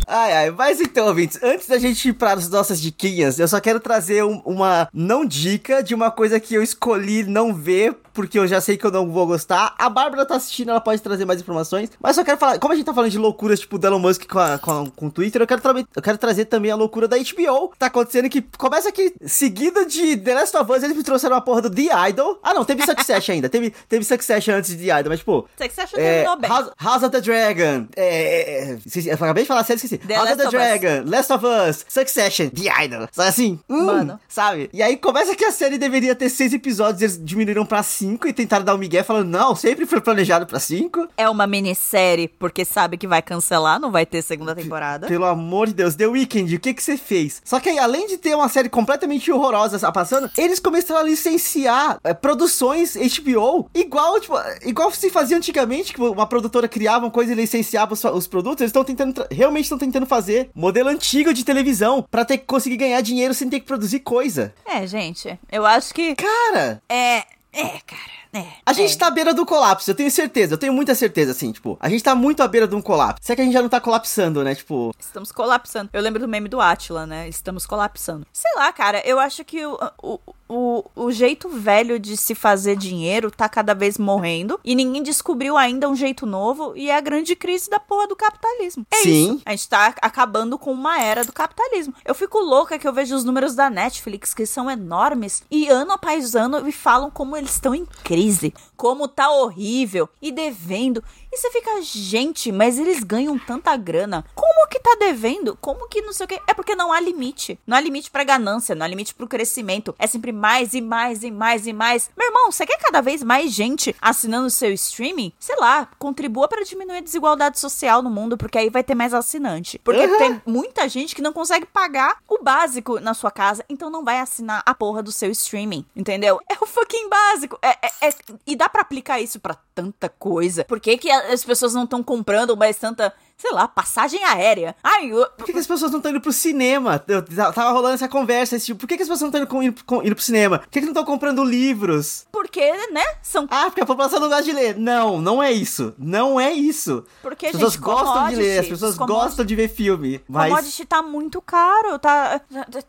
Ai, 0.07 0.33
ai, 0.33 0.51
mas 0.51 0.79
então, 0.79 1.07
ouvintes, 1.07 1.39
antes 1.41 1.67
da 1.67 1.79
gente 1.79 2.09
ir 2.09 2.13
para 2.13 2.33
as 2.33 2.47
nossas 2.49 2.79
diquinhas, 2.79 3.39
eu 3.39 3.47
só 3.47 3.59
quero 3.59 3.79
trazer 3.79 4.23
um- 4.23 4.39
uma 4.45 4.87
não 4.93 5.25
dica 5.25 5.81
de 5.81 5.95
uma 5.95 6.11
coisa 6.11 6.39
que 6.39 6.53
eu 6.53 6.61
escolhi 6.61 7.23
não 7.23 7.53
ver, 7.53 7.95
porque 8.15 8.39
eu 8.39 8.47
já 8.47 8.59
sei 8.61 8.77
que 8.77 8.85
eu 8.85 8.91
não 8.91 9.09
vou 9.11 9.27
gostar. 9.27 9.75
A 9.77 9.89
Bárbara 9.89 10.25
tá 10.25 10.35
assistindo, 10.35 10.69
ela 10.71 10.81
pode 10.81 11.01
trazer 11.01 11.25
mais 11.25 11.39
informações, 11.41 11.89
mas 12.01 12.15
só 12.15 12.23
quero 12.23 12.37
falar, 12.37 12.57
como 12.57 12.73
a 12.73 12.75
gente 12.75 12.85
tá 12.85 12.93
falando 12.93 13.11
de 13.11 13.17
loucuras, 13.17 13.59
tipo, 13.59 13.77
do 13.77 13.85
Elon 13.85 13.99
Musk 13.99 14.25
com, 14.27 14.39
a- 14.39 14.57
com, 14.57 14.71
a- 14.71 14.89
com 14.95 15.05
o 15.07 15.11
Twitter, 15.11 15.41
eu 15.41 15.45
quero, 15.47 15.61
eu 15.95 16.01
quero 16.01 16.17
trazer 16.17 16.45
também 16.45 16.71
a 16.71 16.75
loucura 16.75 17.07
da 17.07 17.17
HBO. 17.17 17.73
Tá 17.77 17.87
acontecendo 17.87 18.29
que 18.29 18.41
começa 18.57 18.89
aqui, 18.89 19.13
seguido 19.25 19.85
de 19.85 20.15
The 20.17 20.33
Last 20.33 20.57
of 20.57 20.71
Us, 20.71 20.83
eles 20.83 20.95
me 20.95 21.03
trouxeram 21.03 21.35
a 21.35 21.41
porra 21.41 21.61
do 21.63 21.69
The 21.69 22.09
Idol. 22.09 22.39
Ah, 22.41 22.53
não, 22.53 22.63
teve 22.63 22.83
Succession 22.85 23.33
ainda, 23.33 23.49
teve, 23.49 23.71
teve 23.89 24.03
Succession 24.05 24.53
antes 24.55 24.75
de 24.77 24.85
The 24.85 24.99
Idol, 25.01 25.09
mas, 25.09 25.19
tipo, 25.19 25.47
acha 25.59 25.97
é, 25.99 26.13
terminou 26.23 26.37
bem. 26.39 26.49
House, 26.49 26.69
House 26.79 27.03
of 27.03 27.09
the 27.11 27.21
Dragon. 27.21 27.87
É, 27.95 28.05
é, 28.05 28.71
é, 28.71 28.77
esqueci- 28.85 29.09
eu 29.09 29.15
acabei 29.15 29.43
de 29.43 29.47
falar 29.47 29.63
sério, 29.63 29.77
esqueci. 29.77 29.97
The 29.97 30.15
House 30.15 30.29
of 30.31 30.37
Last 30.37 30.41
the 30.41 30.47
of 30.47 30.55
Us. 30.55 30.79
Dragon, 30.79 31.09
Last 31.09 31.33
of 31.33 31.45
Us, 31.45 31.85
Succession, 31.89 32.49
The 32.49 32.83
Idol. 32.85 33.07
Sabe 33.11 33.29
assim? 33.29 33.59
Hum, 33.69 33.85
Mano. 33.85 34.19
Sabe? 34.27 34.69
E 34.73 34.81
aí 34.81 34.95
começa 34.97 35.35
que 35.35 35.43
a 35.45 35.51
série 35.51 35.77
deveria 35.77 36.15
ter 36.15 36.29
seis 36.29 36.53
episódios, 36.53 37.01
eles 37.01 37.19
diminuíram 37.23 37.65
pra 37.65 37.83
cinco 37.83 38.04
e 38.13 38.33
tentaram 38.33 38.63
dar 38.63 38.75
um 38.75 38.77
migué 38.77 39.03
falando, 39.03 39.29
não, 39.29 39.55
sempre 39.55 39.85
foi 39.85 39.99
planejado 39.99 40.45
pra 40.45 40.59
cinco. 40.59 41.07
É 41.17 41.29
uma 41.29 41.47
minissérie, 41.47 42.27
porque 42.27 42.63
sabe 42.63 42.97
que 42.97 43.07
vai 43.07 43.21
cancelar, 43.21 43.79
não 43.79 43.91
vai 43.91 44.05
ter 44.05 44.21
segunda 44.21 44.53
temporada. 44.53 45.07
Pelo 45.07 45.25
amor 45.25 45.67
de 45.67 45.73
Deus, 45.73 45.95
The 45.95 46.07
Weeknd, 46.07 46.55
o 46.55 46.59
que 46.59 46.73
que 46.73 46.83
você 46.83 46.97
fez? 46.97 47.41
Só 47.43 47.59
que 47.59 47.69
aí, 47.69 47.79
além 47.79 48.07
de 48.07 48.17
ter 48.17 48.35
uma 48.35 48.49
série 48.49 48.69
completamente 48.69 49.31
horrorosa 49.31 49.85
a 49.85 49.91
passando, 49.91 50.29
eles 50.37 50.59
começaram 50.59 51.01
a 51.01 51.03
licenciar 51.03 51.97
é, 52.03 52.13
produções 52.13 52.95
HBO 52.95 53.69
igual, 53.73 54.19
tipo, 54.19 54.35
igual 54.63 54.91
se 54.91 55.09
fazia 55.09 55.37
antigamente, 55.37 55.93
que 55.93 56.01
uma 56.01 56.27
produtora 56.27 56.67
criava 56.67 57.05
uma 57.05 57.11
coisa 57.11 57.31
e 57.31 57.35
licenciava 57.35 57.93
os, 57.93 58.03
os 58.03 58.27
produtos, 58.27 58.61
eles 58.61 58.69
estão 58.69 58.83
tentando, 58.83 59.25
realmente 59.31 59.65
estão 59.65 59.77
tentando 59.77 60.05
fazer 60.05 60.49
modelo 60.53 60.89
antigo 60.89 61.33
de 61.33 61.43
televisão 61.43 62.05
pra 62.09 62.25
ter 62.25 62.37
que 62.37 62.45
conseguir 62.45 62.77
ganhar 62.77 63.01
dinheiro 63.01 63.33
sem 63.33 63.49
ter 63.49 63.59
que 63.59 63.65
produzir 63.65 63.99
coisa. 63.99 64.53
É, 64.65 64.85
gente, 64.85 65.39
eu 65.51 65.65
acho 65.65 65.93
que. 65.93 66.15
Cara, 66.15 66.81
É. 66.89 67.23
É, 67.55 67.79
cara. 67.85 68.01
É. 68.35 68.45
a 68.65 68.73
gente 68.73 68.93
é. 68.93 68.97
tá 68.97 69.07
à 69.07 69.11
beira 69.11 69.33
do 69.33 69.45
colapso, 69.45 69.89
eu 69.89 69.95
tenho 69.95 70.11
certeza, 70.11 70.55
eu 70.55 70.57
tenho 70.57 70.73
muita 70.73 70.93
certeza, 70.93 71.31
assim, 71.31 71.51
tipo, 71.51 71.77
a 71.79 71.89
gente 71.89 72.03
tá 72.03 72.13
muito 72.13 72.43
à 72.43 72.47
beira 72.47 72.67
de 72.67 72.75
um 72.75 72.81
colapso. 72.81 73.23
Se 73.23 73.31
é 73.31 73.35
que 73.35 73.41
a 73.41 73.45
gente 73.45 73.53
já 73.53 73.61
não 73.61 73.69
tá 73.69 73.79
colapsando, 73.79 74.43
né, 74.43 74.53
tipo... 74.53 74.93
Estamos 74.99 75.31
colapsando. 75.31 75.89
Eu 75.93 76.01
lembro 76.01 76.19
do 76.19 76.27
meme 76.27 76.49
do 76.49 76.59
Atila, 76.59 77.05
né? 77.05 77.29
Estamos 77.29 77.65
colapsando. 77.65 78.27
Sei 78.33 78.51
lá, 78.55 78.71
cara, 78.73 79.01
eu 79.05 79.19
acho 79.19 79.45
que 79.45 79.65
o, 79.65 79.77
o, 80.01 80.19
o, 80.47 80.85
o 80.95 81.11
jeito 81.11 81.49
velho 81.49 81.99
de 81.99 82.15
se 82.15 82.35
fazer 82.35 82.75
dinheiro 82.75 83.31
tá 83.31 83.49
cada 83.49 83.73
vez 83.73 83.97
morrendo 83.97 84.59
e 84.63 84.75
ninguém 84.75 85.01
descobriu 85.01 85.57
ainda 85.57 85.89
um 85.89 85.95
jeito 85.95 86.25
novo 86.25 86.73
e 86.75 86.89
é 86.89 86.95
a 86.95 87.01
grande 87.01 87.35
crise 87.35 87.69
da 87.69 87.79
porra 87.79 88.07
do 88.07 88.15
capitalismo. 88.15 88.85
É 88.91 88.97
Sim. 88.97 89.33
isso. 89.35 89.41
A 89.45 89.51
gente 89.51 89.69
tá 89.69 89.93
acabando 90.01 90.57
com 90.57 90.71
uma 90.71 91.01
era 91.01 91.23
do 91.23 91.33
capitalismo. 91.33 91.93
Eu 92.03 92.13
fico 92.13 92.39
louca 92.39 92.77
que 92.77 92.87
eu 92.87 92.93
vejo 92.93 93.15
os 93.15 93.23
números 93.23 93.55
da 93.55 93.69
Netflix 93.69 94.33
que 94.33 94.45
são 94.45 94.69
enormes 94.69 95.43
e 95.49 95.67
ano 95.67 95.93
após 95.93 96.35
ano 96.35 96.61
me 96.61 96.71
falam 96.71 97.09
como 97.09 97.35
eles 97.35 97.51
estão 97.51 97.73
em 97.73 97.85
crise, 98.25 98.53
como 98.75 99.07
tá 99.07 99.29
horrível 99.29 100.09
e 100.21 100.31
devendo. 100.31 101.03
E 101.31 101.37
você 101.37 101.51
fica, 101.51 101.81
gente, 101.81 102.51
mas 102.51 102.79
eles 102.79 103.03
ganham 103.03 103.37
tanta 103.37 103.75
grana. 103.75 104.23
Como 104.33 104.67
que 104.69 104.79
tá 104.79 104.95
devendo? 104.99 105.57
Como 105.61 105.87
que 105.87 106.01
não 106.01 106.13
sei 106.13 106.25
o 106.25 106.27
que? 106.29 106.41
É 106.47 106.53
porque 106.53 106.75
não 106.75 106.91
há 106.93 106.99
limite. 106.99 107.59
Não 107.67 107.75
há 107.77 107.81
limite 107.81 108.09
pra 108.09 108.23
ganância, 108.23 108.73
não 108.73 108.85
há 108.85 108.87
limite 108.87 109.13
pro 109.13 109.27
crescimento. 109.27 109.93
É 109.99 110.07
sempre 110.07 110.31
mais 110.31 110.73
e 110.73 110.81
mais 110.81 111.23
e 111.23 111.31
mais 111.31 111.67
e 111.67 111.73
mais. 111.73 112.09
Meu 112.17 112.27
irmão, 112.27 112.51
você 112.51 112.65
quer 112.65 112.77
cada 112.79 113.01
vez 113.01 113.21
mais 113.21 113.51
gente 113.51 113.95
assinando 114.01 114.47
o 114.47 114.51
seu 114.51 114.71
streaming? 114.73 115.33
Sei 115.39 115.55
lá, 115.57 115.87
contribua 115.99 116.47
pra 116.47 116.63
diminuir 116.63 116.97
a 116.97 117.01
desigualdade 117.01 117.59
social 117.59 118.01
no 118.01 118.09
mundo, 118.09 118.37
porque 118.37 118.57
aí 118.57 118.69
vai 118.69 118.83
ter 118.83 118.95
mais 118.95 119.13
assinante. 119.13 119.77
Porque 119.79 120.05
Uhum. 120.05 120.17
tem 120.17 120.41
muita 120.45 120.87
gente 120.87 121.13
que 121.13 121.21
não 121.21 121.33
consegue 121.33 121.65
pagar 121.65 122.17
o 122.29 122.41
básico 122.41 122.99
na 122.99 123.13
sua 123.13 123.29
casa, 123.31 123.63
então 123.69 123.89
não 123.89 124.03
vai 124.05 124.19
assinar 124.19 124.63
a 124.65 124.73
porra 124.73 125.03
do 125.03 125.11
seu 125.11 125.29
streaming, 125.31 125.85
entendeu? 125.95 126.39
É 126.49 126.55
o 126.61 126.65
fucking 126.65 127.09
básico. 127.09 127.59
É, 127.61 127.69
é- 127.87 128.04
é- 128.05 128.13
e 128.45 128.55
dá 128.55 128.69
pra 128.69 128.81
aplicar 128.81 129.19
isso 129.19 129.39
pra 129.39 129.55
tanta 129.73 130.07
coisa. 130.09 130.63
Por 130.65 130.79
que, 130.79 130.97
que 130.97 131.09
as 131.11 131.43
pessoas 131.43 131.73
não 131.73 131.83
estão 131.83 132.03
comprando 132.03 132.55
mais 132.55 132.77
tanta, 132.77 133.13
sei 133.37 133.51
lá, 133.51 133.67
passagem 133.67 134.23
aérea? 134.23 134.75
Ai, 134.83 135.11
eu, 135.11 135.25
Por 135.37 135.45
que, 135.45 135.53
que 135.53 135.59
as 135.59 135.67
pessoas 135.67 135.91
não 135.91 135.99
estão 135.99 136.11
indo 136.11 136.21
pro 136.21 136.31
cinema? 136.31 137.03
Eu 137.07 137.21
t- 137.21 137.35
tava 137.35 137.71
rolando 137.71 137.95
essa 137.95 138.07
conversa, 138.07 138.55
esse 138.55 138.67
tipo, 138.67 138.79
por 138.79 138.87
que, 138.87 138.95
que 138.97 139.03
as 139.03 139.09
pessoas 139.09 139.31
não 139.31 139.41
estão 139.41 139.61
indo, 139.63 139.83
com- 139.85 140.01
indo, 140.03 140.15
pro 140.15 140.23
cinema? 140.23 140.59
Por 140.59 140.69
que, 140.69 140.79
que 140.79 140.85
não 140.85 140.91
estão 140.93 141.05
comprando 141.05 141.43
livros? 141.43 142.25
porque, 142.31 142.71
né? 142.91 143.03
São 143.21 143.47
Ah, 143.49 143.65
porque 143.65 143.81
a 143.81 143.85
população 143.85 144.19
não 144.19 144.29
gosta 144.29 144.43
de 144.43 144.51
ler. 144.51 144.77
Não, 144.77 145.19
não 145.21 145.41
é 145.41 145.51
isso. 145.51 145.93
Não 145.97 146.39
é 146.39 146.51
isso. 146.53 147.03
Porque, 147.21 147.47
as 147.47 147.51
pessoas 147.53 147.73
gente, 147.73 147.81
gostam 147.81 148.29
de 148.29 148.35
ler, 148.35 148.59
as 148.59 148.67
pessoas 148.67 148.95
gostam 148.97 149.45
de 149.45 149.55
ver 149.55 149.67
filme. 149.69 150.21
Mas. 150.27 150.49
Commodity 150.49 150.85
tá 150.85 151.01
muito 151.01 151.41
caro, 151.41 151.97
tá, 151.99 152.39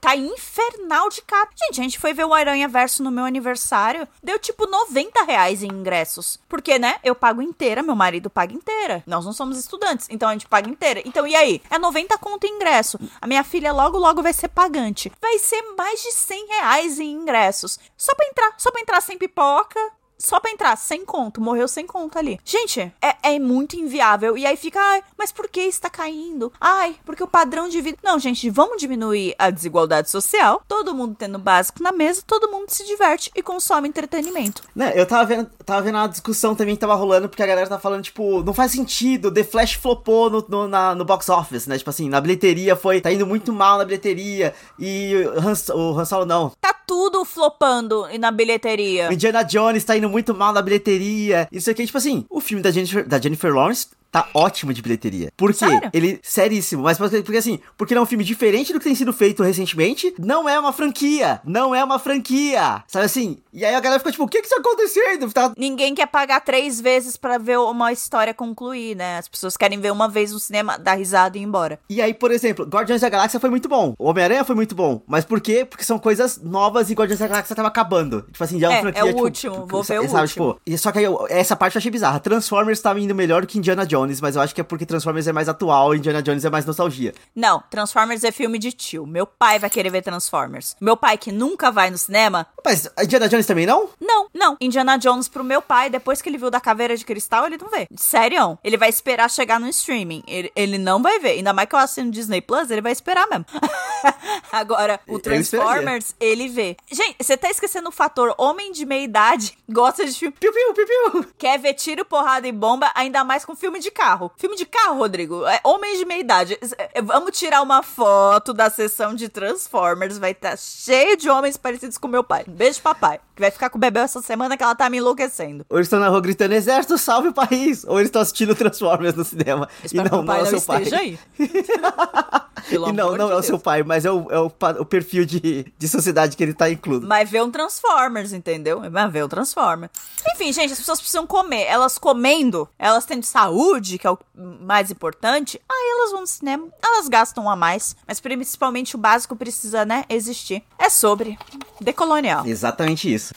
tá 0.00 0.14
infernal 0.16 1.08
de 1.08 1.22
caro. 1.22 1.48
Gente, 1.64 1.80
a 1.80 1.82
gente 1.82 1.98
foi 1.98 2.12
ver 2.12 2.24
o 2.24 2.34
Aranha 2.34 2.68
Verso 2.68 3.02
no 3.02 3.10
meu 3.10 3.24
aniversário, 3.24 4.06
deu 4.22 4.38
tipo 4.38 4.66
90 4.66 5.24
reais 5.24 5.62
em 5.62 5.68
ingressos. 5.68 6.38
Porque, 6.48 6.78
né, 6.78 6.96
eu 7.02 7.14
pago 7.14 7.42
inteira, 7.42 7.82
meu 7.82 7.96
marido 7.96 8.28
paga 8.30 8.52
inteira. 8.54 9.02
Nós 9.06 9.24
não 9.24 9.32
somos 9.32 9.58
estudantes, 9.58 10.06
então 10.10 10.28
a 10.28 10.32
gente 10.38 10.48
paga 10.48 10.68
inteira. 10.68 11.02
Então, 11.04 11.26
e 11.26 11.34
aí? 11.34 11.62
É 11.70 11.78
90 11.78 12.16
conto 12.18 12.46
em 12.46 12.54
ingresso. 12.54 12.98
A 13.20 13.26
minha 13.26 13.44
filha 13.44 13.72
logo, 13.72 13.98
logo 13.98 14.22
vai 14.22 14.32
ser 14.32 14.48
pagante. 14.48 15.12
Vai 15.20 15.38
ser 15.38 15.62
mais 15.76 16.02
de 16.02 16.12
100 16.12 16.46
reais 16.46 17.00
em 17.00 17.12
ingressos. 17.12 17.78
Só 17.96 18.14
pra 18.14 18.26
entrar, 18.26 18.54
só 18.58 18.70
pra 18.70 18.80
entrar 18.80 19.00
sem 19.00 19.18
pipoca, 19.18 19.80
só 20.18 20.40
pra 20.40 20.50
entrar, 20.50 20.76
sem 20.76 21.04
conto, 21.04 21.40
morreu 21.40 21.68
sem 21.68 21.86
conto 21.86 22.18
ali. 22.18 22.38
Gente, 22.44 22.80
é, 23.02 23.16
é 23.34 23.38
muito 23.38 23.76
inviável. 23.76 24.36
E 24.36 24.46
aí 24.46 24.56
fica, 24.56 24.80
ai, 24.80 25.02
mas 25.16 25.30
por 25.32 25.48
que 25.48 25.60
está 25.60 25.88
caindo? 25.90 26.52
Ai, 26.60 26.96
porque 27.04 27.22
o 27.22 27.26
padrão 27.28 27.68
de 27.68 27.80
vida. 27.80 27.98
Não, 28.02 28.18
gente, 28.18 28.48
vamos 28.50 28.78
diminuir 28.78 29.34
a 29.38 29.50
desigualdade 29.50 30.10
social. 30.10 30.62
Todo 30.66 30.94
mundo 30.94 31.14
tendo 31.18 31.38
básico 31.38 31.82
na 31.82 31.92
mesa, 31.92 32.22
todo 32.26 32.50
mundo 32.50 32.70
se 32.70 32.84
diverte 32.86 33.30
e 33.34 33.42
consome 33.42 33.88
entretenimento. 33.88 34.62
Né, 34.74 34.92
eu 34.94 35.06
tava 35.06 35.24
vendo, 35.24 35.50
tava 35.64 35.82
vendo 35.82 35.98
a 35.98 36.06
discussão 36.06 36.54
também 36.54 36.74
que 36.74 36.80
tava 36.80 36.94
rolando, 36.94 37.28
porque 37.28 37.42
a 37.42 37.46
galera 37.46 37.68
tá 37.68 37.78
falando, 37.78 38.02
tipo, 38.02 38.42
não 38.42 38.54
faz 38.54 38.72
sentido, 38.72 39.30
The 39.32 39.44
Flash 39.44 39.74
flopou 39.74 40.30
no, 40.30 40.44
no, 40.48 40.68
na- 40.68 40.94
no 40.94 41.04
box 41.04 41.28
office, 41.28 41.66
né? 41.66 41.78
Tipo 41.78 41.90
assim, 41.90 42.08
na 42.08 42.20
bilheteria 42.20 42.74
foi. 42.76 43.00
Tá 43.00 43.12
indo 43.12 43.26
muito 43.26 43.52
mal 43.52 43.78
na 43.78 43.84
bilheteria. 43.84 44.54
E 44.78 45.14
o 45.14 45.38
Han, 45.40 45.52
o 45.74 45.98
Han 45.98 46.04
Solo 46.04 46.24
não. 46.26 46.50
Tá 46.60 46.72
tudo 46.86 47.24
flopando 47.24 48.06
na 48.18 48.30
bilheteria. 48.30 49.12
Indiana 49.12 49.42
Jones 49.42 49.84
tá 49.84 49.96
indo 49.96 50.05
muito 50.08 50.34
mal 50.34 50.52
na 50.52 50.62
bilheteria. 50.62 51.48
Isso 51.50 51.70
aqui, 51.70 51.86
tipo 51.86 51.98
assim, 51.98 52.24
o 52.30 52.40
filme 52.40 52.62
da 52.62 52.70
Jennifer, 52.70 53.06
da 53.06 53.20
Jennifer 53.20 53.52
Lawrence 53.54 53.88
tá 54.10 54.28
ótimo 54.34 54.72
de 54.72 54.82
bilheteria. 54.82 55.30
Por 55.36 55.50
quê? 55.52 55.58
Sério? 55.58 55.90
Ele, 55.92 56.18
seríssimo. 56.22 56.82
Mas 56.82 56.98
porque, 56.98 57.36
assim, 57.36 57.58
porque 57.76 57.92
ele 57.94 57.98
é 57.98 58.02
um 58.02 58.06
filme 58.06 58.24
diferente 58.24 58.72
do 58.72 58.78
que 58.78 58.84
tem 58.84 58.94
sido 58.94 59.12
feito 59.12 59.42
recentemente. 59.42 60.14
Não 60.18 60.48
é 60.48 60.58
uma 60.58 60.72
franquia. 60.72 61.40
Não 61.44 61.74
é 61.74 61.82
uma 61.84 61.98
franquia. 61.98 62.82
Sabe 62.86 63.04
assim? 63.06 63.38
E 63.52 63.64
aí 63.64 63.74
a 63.74 63.80
galera 63.80 63.98
fica 64.00 64.12
tipo, 64.12 64.24
o 64.24 64.28
que 64.28 64.42
que 64.42 64.48
tá 64.48 64.56
acontecendo? 64.58 65.32
Tá, 65.32 65.52
Ninguém 65.56 65.94
quer 65.94 66.06
pagar 66.06 66.40
três 66.40 66.80
vezes 66.80 67.16
pra 67.16 67.38
ver 67.38 67.58
uma 67.58 67.92
história 67.92 68.34
concluir, 68.34 68.94
né? 68.96 69.18
As 69.18 69.28
pessoas 69.28 69.56
querem 69.56 69.80
ver 69.80 69.90
uma 69.92 70.08
vez 70.08 70.32
no 70.32 70.38
cinema, 70.38 70.78
dar 70.78 70.94
risada 70.94 71.36
e 71.36 71.40
ir 71.40 71.44
embora. 71.44 71.78
E 71.88 72.00
aí, 72.02 72.12
por 72.14 72.30
exemplo, 72.30 72.64
Guardiões 72.66 73.00
da 73.00 73.08
Galáxia 73.08 73.40
foi 73.40 73.50
muito 73.50 73.68
bom. 73.68 73.94
O 73.98 74.08
Homem-Aranha 74.08 74.44
foi 74.44 74.54
muito 74.54 74.74
bom. 74.74 75.02
Mas 75.06 75.24
por 75.24 75.40
quê? 75.40 75.64
Porque 75.64 75.84
são 75.84 75.98
coisas 75.98 76.40
novas 76.42 76.90
e 76.90 76.94
Guardiões 76.94 77.18
da 77.20 77.26
Galáxia 77.28 77.56
tava 77.56 77.68
acabando. 77.68 78.22
Tipo 78.32 78.44
assim, 78.44 78.58
já 78.60 78.66
é 78.66 78.70
uma 78.70 78.76
É, 78.78 78.80
franquia. 78.82 79.00
é 79.00 79.04
o 79.04 79.08
tipo, 79.08 79.22
último, 79.22 79.54
tipo, 79.54 79.66
vou 79.66 79.82
ver 79.82 80.00
o 80.00 80.08
sabe, 80.08 80.22
último. 80.22 80.60
Tipo, 80.64 80.78
só 80.78 80.92
que 80.92 80.98
aí, 80.98 81.06
essa 81.30 81.56
parte 81.56 81.76
eu 81.76 81.78
achei 81.78 81.90
bizarra. 81.90 82.20
Transformers 82.20 82.80
tava 82.80 83.00
indo 83.00 83.14
melhor 83.14 83.42
do 83.42 83.46
que 83.46 83.58
Indiana 83.58 83.86
Jones, 83.86 83.95
mas 84.20 84.36
eu 84.36 84.42
acho 84.42 84.54
que 84.54 84.60
é 84.60 84.64
porque 84.64 84.84
Transformers 84.86 85.26
é 85.26 85.32
mais 85.32 85.48
atual 85.48 85.94
e 85.94 85.98
Indiana 85.98 86.22
Jones 86.22 86.44
é 86.44 86.50
mais 86.50 86.64
nostalgia. 86.66 87.14
Não, 87.34 87.62
Transformers 87.70 88.24
é 88.24 88.32
filme 88.32 88.58
de 88.58 88.72
tio. 88.72 89.06
Meu 89.06 89.26
pai 89.26 89.58
vai 89.58 89.70
querer 89.70 89.90
ver 89.90 90.02
Transformers. 90.02 90.76
Meu 90.80 90.96
pai, 90.96 91.16
que 91.18 91.32
nunca 91.32 91.70
vai 91.70 91.90
no 91.90 91.98
cinema, 91.98 92.46
Mas 92.64 92.88
Indiana 93.02 93.28
Jones 93.28 93.46
também 93.46 93.66
não? 93.66 93.88
não, 94.00 94.28
não. 94.34 94.56
Indiana 94.60 94.96
Jones 94.96 95.28
pro 95.28 95.44
meu 95.44 95.62
pai, 95.62 95.88
depois 95.90 96.20
que 96.20 96.28
ele 96.28 96.38
viu 96.38 96.50
da 96.50 96.60
caveira 96.60 96.96
de 96.96 97.04
cristal, 97.04 97.46
ele 97.46 97.56
não 97.56 97.68
vê. 97.68 97.86
Sério. 97.96 98.58
Ele 98.62 98.76
vai 98.76 98.88
esperar 98.88 99.30
chegar 99.30 99.58
no 99.60 99.68
streaming. 99.68 100.22
Ele, 100.26 100.50
ele 100.54 100.78
não 100.78 101.02
vai 101.02 101.18
ver. 101.18 101.30
Ainda 101.30 101.52
mais 101.52 101.68
que 101.68 101.74
eu 101.74 101.78
assino 101.78 102.10
Disney 102.10 102.40
Plus, 102.40 102.70
ele 102.70 102.80
vai 102.80 102.92
esperar 102.92 103.26
mesmo. 103.28 103.46
Agora, 104.52 105.00
o 105.06 105.18
Transformers, 105.18 106.14
ele 106.20 106.48
vê. 106.48 106.76
Gente, 106.90 107.16
você 107.20 107.36
tá 107.36 107.50
esquecendo 107.50 107.88
o 107.88 107.92
fator 107.92 108.34
homem 108.38 108.72
de 108.72 108.84
meia 108.84 109.04
idade 109.04 109.56
gosta 109.68 110.04
de 110.04 110.12
filme. 110.12 110.34
Piu, 110.38 110.52
piu, 110.52 110.74
piu, 110.74 110.86
piu. 110.86 111.26
Quer 111.38 111.58
ver 111.58 111.74
tiro, 111.74 112.04
porrada 112.04 112.46
e 112.46 112.52
bomba, 112.52 112.90
ainda 112.94 113.24
mais 113.24 113.44
com 113.44 113.54
filme 113.54 113.78
de 113.78 113.85
de 113.86 113.90
carro. 113.90 114.30
Filme 114.36 114.56
de 114.56 114.66
carro, 114.66 114.98
Rodrigo. 114.98 115.46
É, 115.46 115.60
homens 115.64 115.98
de 115.98 116.04
meia 116.04 116.20
idade. 116.20 116.58
É, 116.78 117.00
vamos 117.00 117.36
tirar 117.36 117.62
uma 117.62 117.82
foto 117.82 118.52
da 118.52 118.68
sessão 118.68 119.14
de 119.14 119.28
Transformers. 119.28 120.18
Vai 120.18 120.32
estar 120.32 120.50
tá 120.50 120.56
cheio 120.56 121.16
de 121.16 121.30
homens 121.30 121.56
parecidos 121.56 121.96
com 121.96 122.08
meu 122.08 122.24
pai. 122.24 122.44
Beijo, 122.46 122.80
papai. 122.82 123.20
Que 123.34 123.42
vai 123.42 123.50
ficar 123.50 123.70
com 123.70 123.78
o 123.78 123.80
bebê 123.80 124.00
essa 124.00 124.20
semana 124.22 124.56
que 124.56 124.62
ela 124.62 124.74
tá 124.74 124.88
me 124.90 124.98
enlouquecendo. 124.98 125.64
Ou 125.68 125.78
eles 125.78 125.86
estão 125.86 126.00
na 126.00 126.08
rua 126.08 126.20
gritando, 126.20 126.52
exército, 126.52 126.98
salve 126.98 127.28
o 127.28 127.32
país. 127.32 127.84
Ou 127.84 127.98
eles 127.98 128.08
estão 128.08 128.22
assistindo 128.22 128.54
Transformers 128.54 129.14
no 129.14 129.24
cinema. 129.24 129.68
Espero 129.84 130.08
e 130.08 130.10
não, 130.10 130.22
não 130.22 130.34
é 130.34 130.42
o 130.42 130.46
seu 130.46 130.62
pai. 130.62 130.84
Aí. 130.92 131.18
e 132.70 132.78
não, 132.78 132.92
não 132.92 133.16
de 133.16 133.22
é 133.22 133.26
Deus. 133.28 133.38
o 133.38 133.42
seu 133.42 133.58
pai, 133.58 133.82
mas 133.82 134.04
é 134.04 134.10
o, 134.10 134.26
é 134.30 134.38
o, 134.38 134.52
o 134.80 134.84
perfil 134.84 135.24
de, 135.24 135.66
de 135.76 135.88
sociedade 135.88 136.36
que 136.36 136.42
ele 136.42 136.54
tá 136.54 136.70
incluído. 136.70 137.06
Mas 137.06 137.30
vê 137.30 137.40
um 137.42 137.50
Transformers, 137.50 138.32
entendeu? 138.32 138.82
Mas 138.90 139.12
vê 139.12 139.22
um 139.22 139.28
Transformers. 139.28 139.92
Enfim, 140.34 140.52
gente, 140.52 140.72
as 140.72 140.78
pessoas 140.78 140.98
precisam 140.98 141.26
comer. 141.26 141.64
Elas 141.64 141.98
comendo, 141.98 142.68
elas 142.78 143.04
têm 143.04 143.20
saúde, 143.22 143.75
que 143.98 144.06
é 144.06 144.10
o 144.10 144.18
mais 144.34 144.90
importante. 144.90 145.60
Aí 145.68 145.90
elas 145.92 146.10
vão 146.10 146.20
no 146.20 146.26
cinema, 146.26 146.68
elas 146.82 147.08
gastam 147.08 147.48
a 147.48 147.56
mais. 147.56 147.96
Mas 148.06 148.20
principalmente 148.20 148.96
o 148.96 148.98
básico 148.98 149.36
precisa, 149.36 149.84
né, 149.84 150.04
existir. 150.08 150.62
É 150.78 150.88
sobre 150.88 151.38
decolonial. 151.80 152.46
Exatamente 152.46 153.12
isso. 153.12 153.34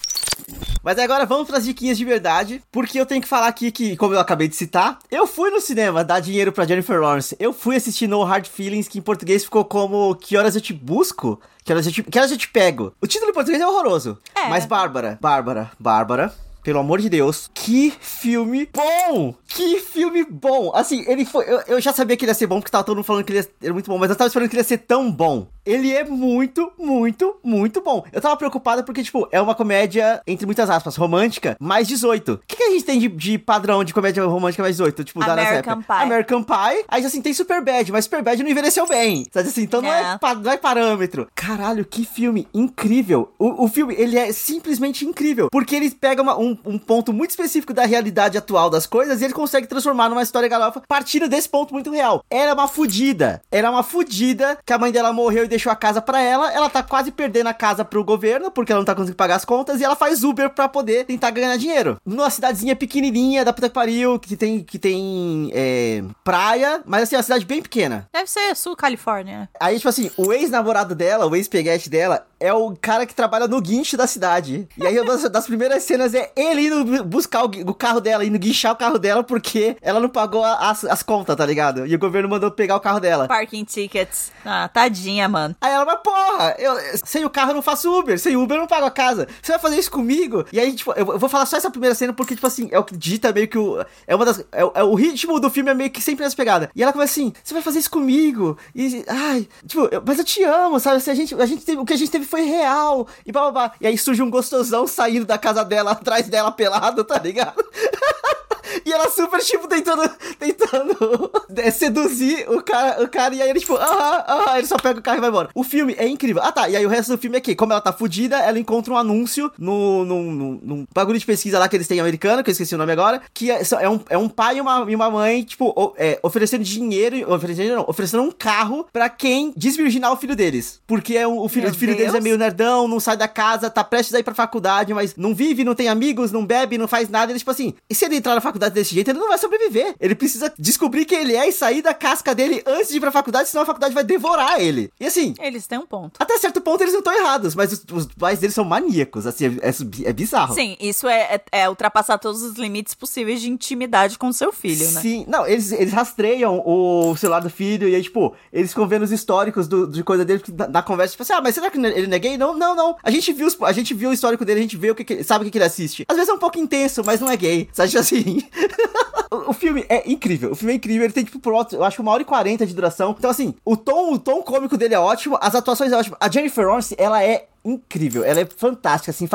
Mas 0.83 0.97
agora 0.97 1.25
vamos 1.25 1.47
para 1.47 1.57
as 1.57 1.65
diquinhas 1.65 1.97
de 1.97 2.05
verdade, 2.05 2.63
porque 2.71 2.99
eu 2.99 3.05
tenho 3.05 3.21
que 3.21 3.27
falar 3.27 3.47
aqui 3.47 3.71
que, 3.71 3.95
como 3.97 4.13
eu 4.13 4.19
acabei 4.19 4.47
de 4.47 4.55
citar, 4.55 4.97
eu 5.11 5.27
fui 5.27 5.49
no 5.51 5.59
cinema 5.59 6.03
dar 6.03 6.19
dinheiro 6.19 6.51
para 6.51 6.65
Jennifer 6.65 6.99
Lawrence. 6.99 7.35
Eu 7.39 7.53
fui 7.53 7.75
assistir 7.75 8.07
No 8.07 8.23
Hard 8.23 8.47
Feelings, 8.47 8.87
que 8.87 8.97
em 8.97 9.01
português 9.01 9.43
ficou 9.43 9.65
como 9.65 10.15
Que 10.15 10.37
Horas 10.37 10.55
Eu 10.55 10.61
Te 10.61 10.73
Busco? 10.73 11.39
Que 11.63 11.73
horas 11.73 11.85
eu 11.85 11.91
te, 11.91 12.01
que 12.01 12.17
horas 12.17 12.31
eu 12.31 12.37
te 12.37 12.47
pego? 12.47 12.95
O 12.99 13.05
título 13.05 13.29
em 13.29 13.33
português 13.33 13.61
é 13.61 13.67
horroroso. 13.67 14.17
É. 14.33 14.47
Mas 14.47 14.65
Bárbara, 14.65 15.19
Bárbara, 15.21 15.71
Bárbara, 15.79 16.33
pelo 16.63 16.79
amor 16.79 16.99
de 16.99 17.09
Deus, 17.09 17.49
que 17.53 17.93
filme 17.99 18.69
bom! 18.73 19.33
Que 19.47 19.79
filme 19.79 20.25
bom! 20.29 20.71
Assim, 20.73 21.03
ele 21.07 21.25
foi. 21.25 21.45
Eu, 21.49 21.61
eu, 21.67 21.81
já 21.81 21.91
sabia 21.93 22.15
que 22.15 22.25
ele 22.25 22.31
ia 22.31 22.35
ser 22.35 22.47
bom, 22.47 22.59
porque 22.59 22.71
tava 22.71 22.83
todo 22.83 22.97
mundo 22.97 23.05
falando 23.05 23.23
que 23.23 23.31
ele 23.31 23.39
ia, 23.39 23.47
era 23.63 23.73
muito 23.73 23.89
bom, 23.89 23.97
mas 23.97 24.09
eu 24.09 24.15
tava 24.15 24.27
esperando 24.27 24.49
que 24.49 24.55
ele 24.55 24.61
ia 24.61 24.67
ser 24.67 24.79
tão 24.79 25.11
bom. 25.11 25.47
Ele 25.65 25.93
é 25.93 26.03
muito, 26.03 26.71
muito, 26.79 27.37
muito 27.43 27.81
bom. 27.81 28.03
Eu 28.11 28.19
tava 28.19 28.35
preocupado 28.35 28.83
porque, 28.83 29.03
tipo, 29.03 29.27
é 29.31 29.39
uma 29.39 29.53
comédia, 29.53 30.19
entre 30.25 30.45
muitas 30.45 30.67
aspas, 30.69 30.95
romântica, 30.95 31.55
mais 31.59 31.87
18. 31.87 32.33
O 32.33 32.39
que, 32.47 32.55
que 32.55 32.63
a 32.63 32.71
gente 32.71 32.85
tem 32.85 32.99
de, 32.99 33.07
de, 33.07 33.37
padrão 33.37 33.83
de 33.83 33.93
comédia 33.93 34.25
romântica 34.25 34.63
mais 34.63 34.77
18? 34.77 35.03
Tipo, 35.03 35.23
American 35.23 35.81
Pie. 35.81 35.85
American 35.89 36.43
Pie. 36.43 36.85
Aí, 36.87 37.05
assim, 37.05 37.21
tem 37.21 37.33
Super 37.33 37.63
Bad, 37.63 37.91
mas 37.91 38.05
Super 38.05 38.23
Bad 38.23 38.41
não 38.41 38.49
envelheceu 38.49 38.87
bem. 38.87 39.27
Sabe 39.31 39.49
assim? 39.49 39.61
Então 39.61 39.81
não 39.81 39.93
é, 39.93 40.17
é 40.19 40.35
não 40.35 40.51
é 40.51 40.57
parâmetro. 40.57 41.27
Caralho, 41.35 41.85
que 41.85 42.03
filme 42.03 42.47
incrível. 42.51 43.31
O, 43.37 43.65
o 43.65 43.67
filme, 43.67 43.93
ele 43.95 44.17
é 44.17 44.31
simplesmente 44.31 45.05
incrível. 45.05 45.49
Porque 45.51 45.75
ele 45.75 45.91
pega 45.91 46.21
uma, 46.21 46.35
um, 46.35 46.57
um 46.65 46.77
ponto 46.77 47.13
muito 47.13 47.31
específico 47.31 47.73
da 47.73 47.85
realidade 47.85 48.37
atual 48.37 48.69
das 48.69 48.85
coisas 48.85 49.21
e 49.21 49.25
ele 49.25 49.33
consegue 49.33 49.67
transformar 49.67 50.09
numa 50.09 50.23
história 50.23 50.49
galofa 50.49 50.81
partindo 50.87 51.27
desse 51.27 51.47
ponto 51.49 51.73
muito 51.73 51.91
real. 51.91 52.23
Era 52.29 52.53
uma 52.53 52.67
fudida. 52.67 53.41
Era 53.51 53.69
uma 53.69 53.83
fudida 53.83 54.57
que 54.65 54.73
a 54.73 54.77
mãe 54.77 54.91
dela 54.91 55.13
morreu 55.13 55.45
e 55.45 55.47
deixou 55.47 55.71
a 55.71 55.75
casa 55.75 56.01
para 56.01 56.21
ela. 56.21 56.51
Ela 56.51 56.69
tá 56.69 56.83
quase 56.83 57.11
perdendo 57.11 57.47
a 57.47 57.53
casa 57.53 57.83
pro 57.85 58.03
governo 58.03 58.51
porque 58.51 58.71
ela 58.71 58.81
não 58.81 58.85
tá 58.85 58.95
conseguindo 58.95 59.17
pagar 59.17 59.35
as 59.35 59.45
contas 59.45 59.79
e 59.79 59.83
ela 59.83 59.95
faz 59.95 60.23
Uber 60.23 60.49
para 60.49 60.67
poder 60.67 61.05
tentar 61.05 61.31
ganhar 61.31 61.57
dinheiro. 61.57 61.97
Numa 62.05 62.29
cidadezinha 62.29 62.75
pequenininha 62.75 63.43
da 63.45 63.53
puta 63.53 63.69
que 63.69 63.75
pariu, 63.75 64.19
que 64.19 64.35
tem, 64.35 64.63
que 64.63 64.79
tem 64.79 65.51
é, 65.53 66.03
praia, 66.23 66.81
mas 66.85 67.03
assim, 67.03 67.15
é 67.15 67.17
uma 67.17 67.23
cidade 67.23 67.45
bem 67.45 67.61
pequena. 67.61 68.07
Deve 68.13 68.29
ser 68.29 68.55
sul 68.55 68.75
Califórnia. 68.75 69.49
Aí, 69.59 69.77
tipo 69.77 69.89
assim, 69.89 70.11
o 70.17 70.31
ex-namorado 70.33 70.95
dela, 70.95 71.25
o 71.25 71.35
ex-peguete 71.35 71.89
dela, 71.89 72.25
é 72.39 72.53
o 72.53 72.75
cara 72.75 73.05
que 73.05 73.13
trabalha 73.13 73.47
no 73.47 73.61
guincho 73.61 73.97
da 73.97 74.07
cidade. 74.07 74.67
E 74.77 74.85
aí, 74.85 74.99
uma 74.99 75.29
das 75.29 75.45
primeiras 75.45 75.83
cenas 75.83 76.13
é 76.13 76.31
ele 76.39 76.67
indo 76.67 77.03
buscar 77.03 77.43
o, 77.43 77.73
carro 77.73 77.99
dela, 77.99 78.25
indo 78.25 78.37
guinchar 78.39 78.73
o 78.73 78.75
carro 78.75 78.97
dela 78.97 79.23
porque 79.23 79.77
ela 79.81 79.99
não 79.99 80.09
pagou 80.09 80.43
as, 80.43 80.85
as 80.85 81.03
contas, 81.03 81.35
tá 81.35 81.45
ligado? 81.45 81.85
E 81.85 81.95
o 81.95 81.99
governo 81.99 82.29
mandou 82.29 82.51
pegar 82.51 82.75
o 82.75 82.79
carro 82.79 82.99
dela. 82.99 83.27
Parking 83.27 83.63
tickets. 83.63 84.31
Ah, 84.45 84.67
tadinha, 84.67 85.27
mano. 85.27 85.55
Aí 85.59 85.71
ela, 85.71 85.85
mas 85.85 85.99
porra, 86.03 86.55
eu, 86.57 86.73
sem 87.03 87.25
o 87.25 87.29
carro 87.29 87.51
eu 87.51 87.55
não 87.55 87.61
faço 87.61 87.91
Uber, 87.91 88.19
sem 88.19 88.35
Uber 88.35 88.57
eu 88.57 88.61
não 88.61 88.67
pago 88.67 88.85
a 88.85 88.91
casa. 88.91 89.27
Você 89.41 89.51
vai 89.51 89.59
fazer 89.59 89.77
isso 89.77 89.91
comigo? 89.91 90.45
E 90.51 90.59
aí, 90.59 90.73
tipo, 90.73 90.91
eu, 90.91 91.13
eu 91.13 91.19
vou 91.19 91.29
falar 91.29 91.45
só 91.45 91.57
essa 91.57 91.69
primeira 91.69 91.95
cena 91.95 92.13
porque, 92.13 92.35
tipo 92.35 92.47
assim, 92.47 92.69
é 92.71 92.79
o 92.79 92.83
que 92.83 92.95
dita 92.95 93.31
meio 93.31 93.47
que 93.47 93.57
o. 93.57 93.83
É 94.07 94.15
uma 94.15 94.25
das. 94.25 94.39
É, 94.51 94.61
é 94.75 94.83
o 94.83 94.95
ritmo 94.95 95.39
do 95.39 95.49
filme 95.49 95.71
é 95.71 95.73
meio 95.73 95.89
que 95.89 96.01
sempre 96.01 96.23
nessa 96.23 96.35
pegada. 96.35 96.69
E 96.75 96.83
ela 96.83 96.93
começa 96.93 97.11
assim: 97.13 97.33
você 97.43 97.53
vai 97.53 97.63
fazer 97.63 97.79
isso 97.79 97.91
comigo? 97.91 98.57
E, 98.73 99.03
ai, 99.07 99.47
tipo, 99.65 99.87
eu, 99.91 100.01
mas 100.05 100.19
eu 100.19 100.25
te 100.25 100.43
amo, 100.43 100.79
sabe? 100.79 101.01
Se 101.01 101.09
a 101.09 101.15
gente, 101.15 101.35
a 101.35 101.45
gente 101.45 101.65
teve, 101.65 101.79
o 101.79 101.85
que 101.85 101.93
a 101.93 101.97
gente 101.97 102.11
teve 102.11 102.25
foi 102.25 102.41
real. 102.43 103.07
E 103.25 103.31
blá 103.31 103.43
blá 103.43 103.51
blá. 103.51 103.71
E 103.81 103.87
aí 103.87 103.97
surge 103.97 104.21
um 104.21 104.29
gostosão 104.29 104.87
saindo 104.87 105.25
da 105.25 105.37
casa 105.37 105.63
dela, 105.63 105.91
atrás 105.99 106.28
dela 106.29 106.51
pelado, 106.51 107.03
tá 107.03 107.19
ligado? 107.19 107.63
E 108.85 108.93
ela 108.93 109.09
super, 109.09 109.39
tipo, 109.41 109.67
tentando, 109.67 110.09
tentando 110.39 111.31
é, 111.57 111.69
seduzir 111.69 112.49
o 112.49 112.61
cara, 112.63 113.03
o 113.03 113.09
cara, 113.09 113.35
e 113.35 113.41
aí 113.41 113.49
ele, 113.49 113.59
tipo, 113.59 113.75
aham, 113.75 114.23
aham, 114.27 114.57
ele 114.57 114.67
só 114.67 114.77
pega 114.77 114.99
o 114.99 115.03
carro 115.03 115.17
e 115.17 115.21
vai 115.21 115.29
embora. 115.29 115.49
O 115.53 115.63
filme 115.63 115.95
é 115.97 116.07
incrível. 116.07 116.41
Ah, 116.43 116.51
tá, 116.51 116.69
e 116.69 116.75
aí 116.75 116.85
o 116.85 116.89
resto 116.89 117.11
do 117.11 117.17
filme 117.17 117.37
é 117.37 117.41
que, 117.41 117.55
como 117.55 117.73
ela 117.73 117.81
tá 117.81 117.91
fudida, 117.91 118.37
ela 118.39 118.57
encontra 118.57 118.93
um 118.93 118.97
anúncio 118.97 119.51
no, 119.57 120.05
no, 120.05 120.23
no, 120.31 120.59
no 120.61 120.87
bagulho 120.93 121.19
de 121.19 121.25
pesquisa 121.25 121.59
lá 121.59 121.67
que 121.67 121.75
eles 121.75 121.87
têm 121.87 121.99
americano, 121.99 122.43
que 122.43 122.49
eu 122.49 122.51
esqueci 122.53 122.73
o 122.73 122.77
nome 122.77 122.91
agora, 122.91 123.21
que 123.33 123.51
é, 123.51 123.61
é, 123.79 123.89
um, 123.89 123.99
é 124.09 124.17
um 124.17 124.29
pai 124.29 124.57
e 124.57 124.61
uma, 124.61 124.85
e 124.89 124.95
uma 124.95 125.09
mãe, 125.09 125.43
tipo, 125.43 125.73
o, 125.75 125.93
é, 125.97 126.19
oferecendo 126.23 126.63
dinheiro, 126.63 127.31
oferecendo, 127.31 127.75
não, 127.75 127.85
oferecendo 127.87 128.23
um 128.23 128.31
carro 128.31 128.85
pra 128.91 129.09
quem 129.09 129.53
desvirginar 129.55 130.11
o 130.11 130.17
filho 130.17 130.35
deles. 130.35 130.81
Porque 130.87 131.15
é 131.15 131.27
um, 131.27 131.39
o 131.39 131.49
filho, 131.49 131.69
o 131.69 131.73
filho 131.73 131.95
deles 131.95 132.13
é 132.13 132.21
meio 132.21 132.37
nerdão, 132.37 132.87
não 132.87 132.99
sai 132.99 133.17
da 133.17 133.27
casa, 133.27 133.69
tá 133.69 133.83
prestes 133.83 134.13
a 134.15 134.19
ir 134.19 134.23
pra 134.23 134.33
faculdade, 134.33 134.93
mas 134.93 135.15
não 135.15 135.33
vive, 135.33 135.63
não 135.63 135.75
tem 135.75 135.89
amigos, 135.89 136.31
não 136.31 136.45
bebe, 136.45 136.77
não 136.77 136.87
faz 136.87 137.09
nada. 137.09 137.31
Ele, 137.31 137.39
tipo 137.39 137.51
assim, 137.51 137.73
e 137.89 137.95
se 137.95 138.05
ele 138.05 138.17
entrar 138.17 138.35
na 138.35 138.41
faculdade 138.41 138.58
desse 138.67 138.93
jeito, 138.93 139.11
ele 139.11 139.19
não 139.19 139.27
vai 139.27 139.37
sobreviver. 139.37 139.95
Ele 139.99 140.15
precisa 140.15 140.51
descobrir 140.57 141.05
quem 141.05 141.19
ele 141.19 141.35
é 141.35 141.47
e 141.47 141.51
sair 141.51 141.81
da 141.81 141.93
casca 141.93 142.35
dele 142.35 142.61
antes 142.65 142.89
de 142.89 142.97
ir 142.97 142.99
pra 142.99 143.11
faculdade, 143.11 143.49
senão 143.49 143.63
a 143.63 143.65
faculdade 143.65 143.93
vai 143.93 144.03
devorar 144.03 144.59
ele. 144.59 144.91
E 144.99 145.05
assim. 145.05 145.33
Eles 145.39 145.67
têm 145.67 145.77
um 145.77 145.85
ponto. 145.85 146.19
Até 146.19 146.37
certo 146.37 146.59
ponto 146.61 146.81
eles 146.81 146.93
não 146.93 146.99
estão 146.99 147.13
errados, 147.13 147.55
mas 147.55 147.71
os, 147.71 147.85
os 147.91 148.05
pais 148.07 148.39
deles 148.39 148.55
são 148.55 148.65
maníacos. 148.65 149.25
Assim, 149.25 149.45
é, 149.61 149.69
é, 149.69 150.09
é 150.09 150.13
bizarro. 150.13 150.53
Sim, 150.53 150.75
isso 150.79 151.07
é, 151.07 151.35
é, 151.35 151.41
é, 151.63 151.69
ultrapassar 151.69 152.17
todos 152.17 152.41
os 152.41 152.55
limites 152.55 152.93
possíveis 152.93 153.41
de 153.41 153.49
intimidade 153.49 154.17
com 154.17 154.31
seu 154.31 154.51
filho, 154.51 154.89
né? 154.91 155.01
Sim, 155.01 155.25
não, 155.27 155.45
eles, 155.45 155.71
eles 155.71 155.93
rastreiam 155.93 156.61
o 156.65 157.15
celular 157.15 157.39
do 157.39 157.49
filho 157.49 157.87
e 157.87 157.95
aí, 157.95 158.01
tipo, 158.01 158.35
eles 158.51 158.69
ficam 158.69 158.87
vendo 158.87 159.03
os 159.03 159.11
históricos 159.11 159.67
do, 159.67 159.87
de 159.87 160.03
coisa 160.03 160.25
dele 160.25 160.41
da, 160.49 160.65
da, 160.65 160.81
conversa, 160.81 161.11
tipo 161.11 161.23
assim, 161.23 161.33
ah, 161.33 161.41
mas 161.41 161.55
será 161.55 161.69
que 161.69 161.77
ele 161.77 162.07
não 162.07 162.15
é 162.15 162.19
gay? 162.19 162.37
Não, 162.37 162.57
não, 162.57 162.75
não. 162.75 162.95
A 163.03 163.11
gente 163.11 163.31
viu, 163.31 163.47
a 163.61 163.71
gente 163.71 163.93
viu 163.93 164.09
o 164.09 164.13
histórico 164.13 164.43
dele, 164.43 164.59
a 164.59 164.63
gente 164.63 164.77
vê 164.77 164.91
o 164.91 164.95
que, 164.95 165.03
que 165.03 165.23
sabe 165.23 165.43
o 165.43 165.45
que, 165.45 165.51
que 165.51 165.57
ele 165.57 165.65
assiste. 165.65 166.05
Às 166.07 166.15
vezes 166.15 166.29
é 166.29 166.33
um 166.33 166.39
pouco 166.39 166.57
intenso, 166.57 167.03
mas 167.05 167.19
não 167.19 167.29
é 167.29 167.37
gay. 167.37 167.69
Sabe 167.73 167.95
assim? 167.97 168.38
o, 169.47 169.53
filme 169.53 169.85
é 169.89 170.09
incrível. 170.09 170.51
O 170.51 170.55
filme 170.55 170.73
é 170.73 170.75
incrível. 170.75 171.03
Ele 171.03 171.13
tem, 171.13 171.23
tipo, 171.23 171.39
por 171.39 171.53
eu 171.71 171.83
acho 171.83 172.01
uma 172.01 172.11
hora 172.11 172.21
e 172.21 172.25
quarenta 172.25 172.65
de 172.65 172.73
duração. 172.73 173.15
Então, 173.17 173.29
assim, 173.29 173.53
o 173.63 173.75
tom, 173.75 174.13
o 174.13 174.19
tom 174.19 174.41
cômico 174.41 174.77
dele 174.77 174.93
é 174.93 174.99
ótimo, 174.99 175.37
as 175.41 175.55
atuações 175.55 175.91
é 175.91 175.97
ótimo. 175.97 176.17
A 176.19 176.29
Jennifer 176.29 176.65
Lawrence, 176.65 176.95
ela 176.97 177.23
é 177.23 177.47
incrível. 177.63 178.23
Ela 178.23 178.41
é 178.41 178.45
fantástica, 178.45 179.11
assim. 179.11 179.27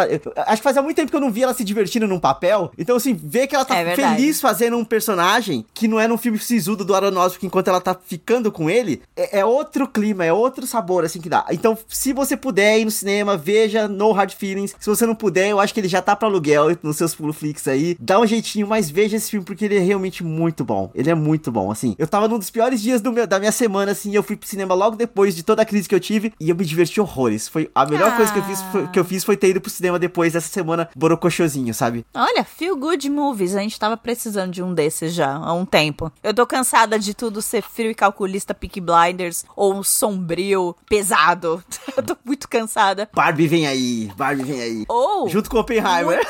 Acho 0.47 0.57
que 0.57 0.63
fazia 0.63 0.83
muito 0.83 0.97
tempo 0.97 1.11
que 1.11 1.17
eu 1.17 1.21
não 1.21 1.31
via 1.31 1.45
ela 1.45 1.55
se 1.55 1.65
divertindo 1.65 2.07
num 2.07 2.21
papel. 2.21 2.71
Então, 2.79 2.97
assim, 2.97 3.15
ver 3.15 3.47
que 3.47 3.55
ela 3.55 3.65
tá 3.65 3.77
é 3.77 3.95
feliz 3.95 4.41
fazendo 4.41 4.77
um 4.77 4.85
personagem 4.85 5.65
que 5.73 5.89
não 5.89 5.99
é 5.99 6.07
num 6.07 6.19
filme 6.19 6.39
sisudo 6.39 6.85
do 6.85 6.95
Aronofsky 6.95 7.47
enquanto 7.47 7.69
ela 7.69 7.81
tá 7.81 7.97
ficando 8.07 8.51
com 8.51 8.69
ele, 8.69 9.03
é, 9.17 9.41
é, 9.41 9.45
outro 9.45 9.87
clima, 9.87 10.25
é 10.25 10.33
outro 10.33 10.67
sabor, 10.67 11.05
assim, 11.05 11.21
que 11.21 11.29
dá. 11.29 11.45
Então, 11.51 11.77
se 11.89 12.13
você 12.13 12.37
puder 12.37 12.79
ir 12.79 12.85
no 12.85 12.91
cinema, 12.91 13.37
veja 13.37 13.89
No 13.89 14.13
Hard 14.13 14.33
Feelings. 14.33 14.75
Se 14.79 14.89
você 14.89 15.07
não 15.07 15.15
puder, 15.15 15.51
eu 15.51 15.61
acho 15.61 15.73
que 15.73 15.81
ele 15.81 15.89
já 15.89 16.03
tá 16.03 16.17
pra 16.17 16.29
aluguel 16.29 16.77
nos 16.83 16.97
seus 16.97 17.15
Puloflix 17.15 17.69
aí. 17.69 17.97
Dá 18.01 18.19
um 18.19 18.27
jeitinho, 18.27 18.67
mas 18.67 18.91
veja 18.91 19.17
esse 19.17 19.31
filme 19.31 19.45
porque 19.45 19.65
ele 19.65 19.77
é 19.77 19.81
realmente 19.81 20.25
muito 20.25 20.65
bom. 20.65 20.91
Ele 20.95 21.11
é 21.11 21.15
muito 21.15 21.53
bom, 21.53 21.71
assim. 21.71 21.95
Eu 21.99 22.07
tava 22.07 22.29
num 22.29 22.39
dos 22.39 22.51
piores 22.51 22.81
dias 22.81 23.03
meu, 23.03 23.27
da 23.27 23.39
minha 23.39 23.53
semana, 23.53 23.93
assim, 23.93 24.15
eu 24.15 24.23
fui 24.23 24.37
pro 24.37 24.49
cinema 24.49 24.75
logo 24.75 24.97
depois 24.97 25.35
de 25.35 25.43
toda 25.43 25.63
a 25.63 25.65
crise 25.65 25.89
que 25.89 25.95
eu 25.95 26.01
tive 26.01 26.33
e 26.41 26.51
eu 26.51 26.57
me 26.57 26.65
diverti 26.65 27.01
horrores. 27.01 27.49
Foi 27.49 27.71
a 27.75 27.87
melhor 27.87 28.11
ah. 28.13 28.14
Coisa 28.17 28.33
que 28.33 28.39
eu 28.39 28.45
fiz 28.45 28.63
foi, 28.63 28.89
que 28.89 28.99
eu 28.99 29.05
fiz 29.05 29.25
foi 29.25 29.37
ter 29.37 29.49
ido 29.49 29.61
pro 29.61 29.71
cinema 29.71 29.99
depois 29.99 30.33
dessa 30.33 30.49
semana 30.49 30.89
borocochosinho, 30.97 31.73
sabe? 31.75 32.05
Olha, 32.15 32.45
Feel 32.45 32.77
Good 32.77 33.09
Movies. 33.11 33.55
A 33.55 33.61
gente 33.61 33.79
tava 33.79 33.97
precisando 33.97 34.53
de 34.53 34.63
um 34.63 34.75
desses 34.75 35.13
já 35.13 35.35
há 35.35 35.53
um 35.53 35.65
tempo. 35.65 36.13
Eu 36.23 36.35
tô 36.35 36.47
cansada 36.47 36.99
de 36.99 37.15
tudo 37.15 37.43
ser 37.43 37.63
frio 37.63 37.91
e 37.91 37.95
calculista, 37.95 38.55
Peak 38.55 38.81
Blinders, 38.81 39.45
ou 39.57 39.83
sombrio, 39.83 40.77
pesado. 40.89 41.63
eu 41.97 42.03
tô 42.03 42.17
muito 42.25 42.49
cansada. 42.49 43.09
Barbie 43.15 43.47
vem 43.47 43.67
aí, 43.67 44.11
Barbie 44.17 44.45
vem 44.45 44.61
aí. 44.61 44.85
Ou... 44.89 45.29
Junto 45.29 45.51
com 45.51 45.59
Oppenheimer. 45.59 46.21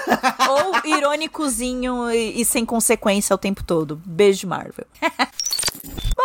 ou 0.49 0.81
irônicozinho 0.97 2.11
e, 2.11 2.41
e 2.41 2.45
sem 2.45 2.65
consequência 2.65 3.35
o 3.35 3.39
tempo 3.39 3.63
todo. 3.63 4.01
Beijo, 4.05 4.47
Marvel. 4.47 4.87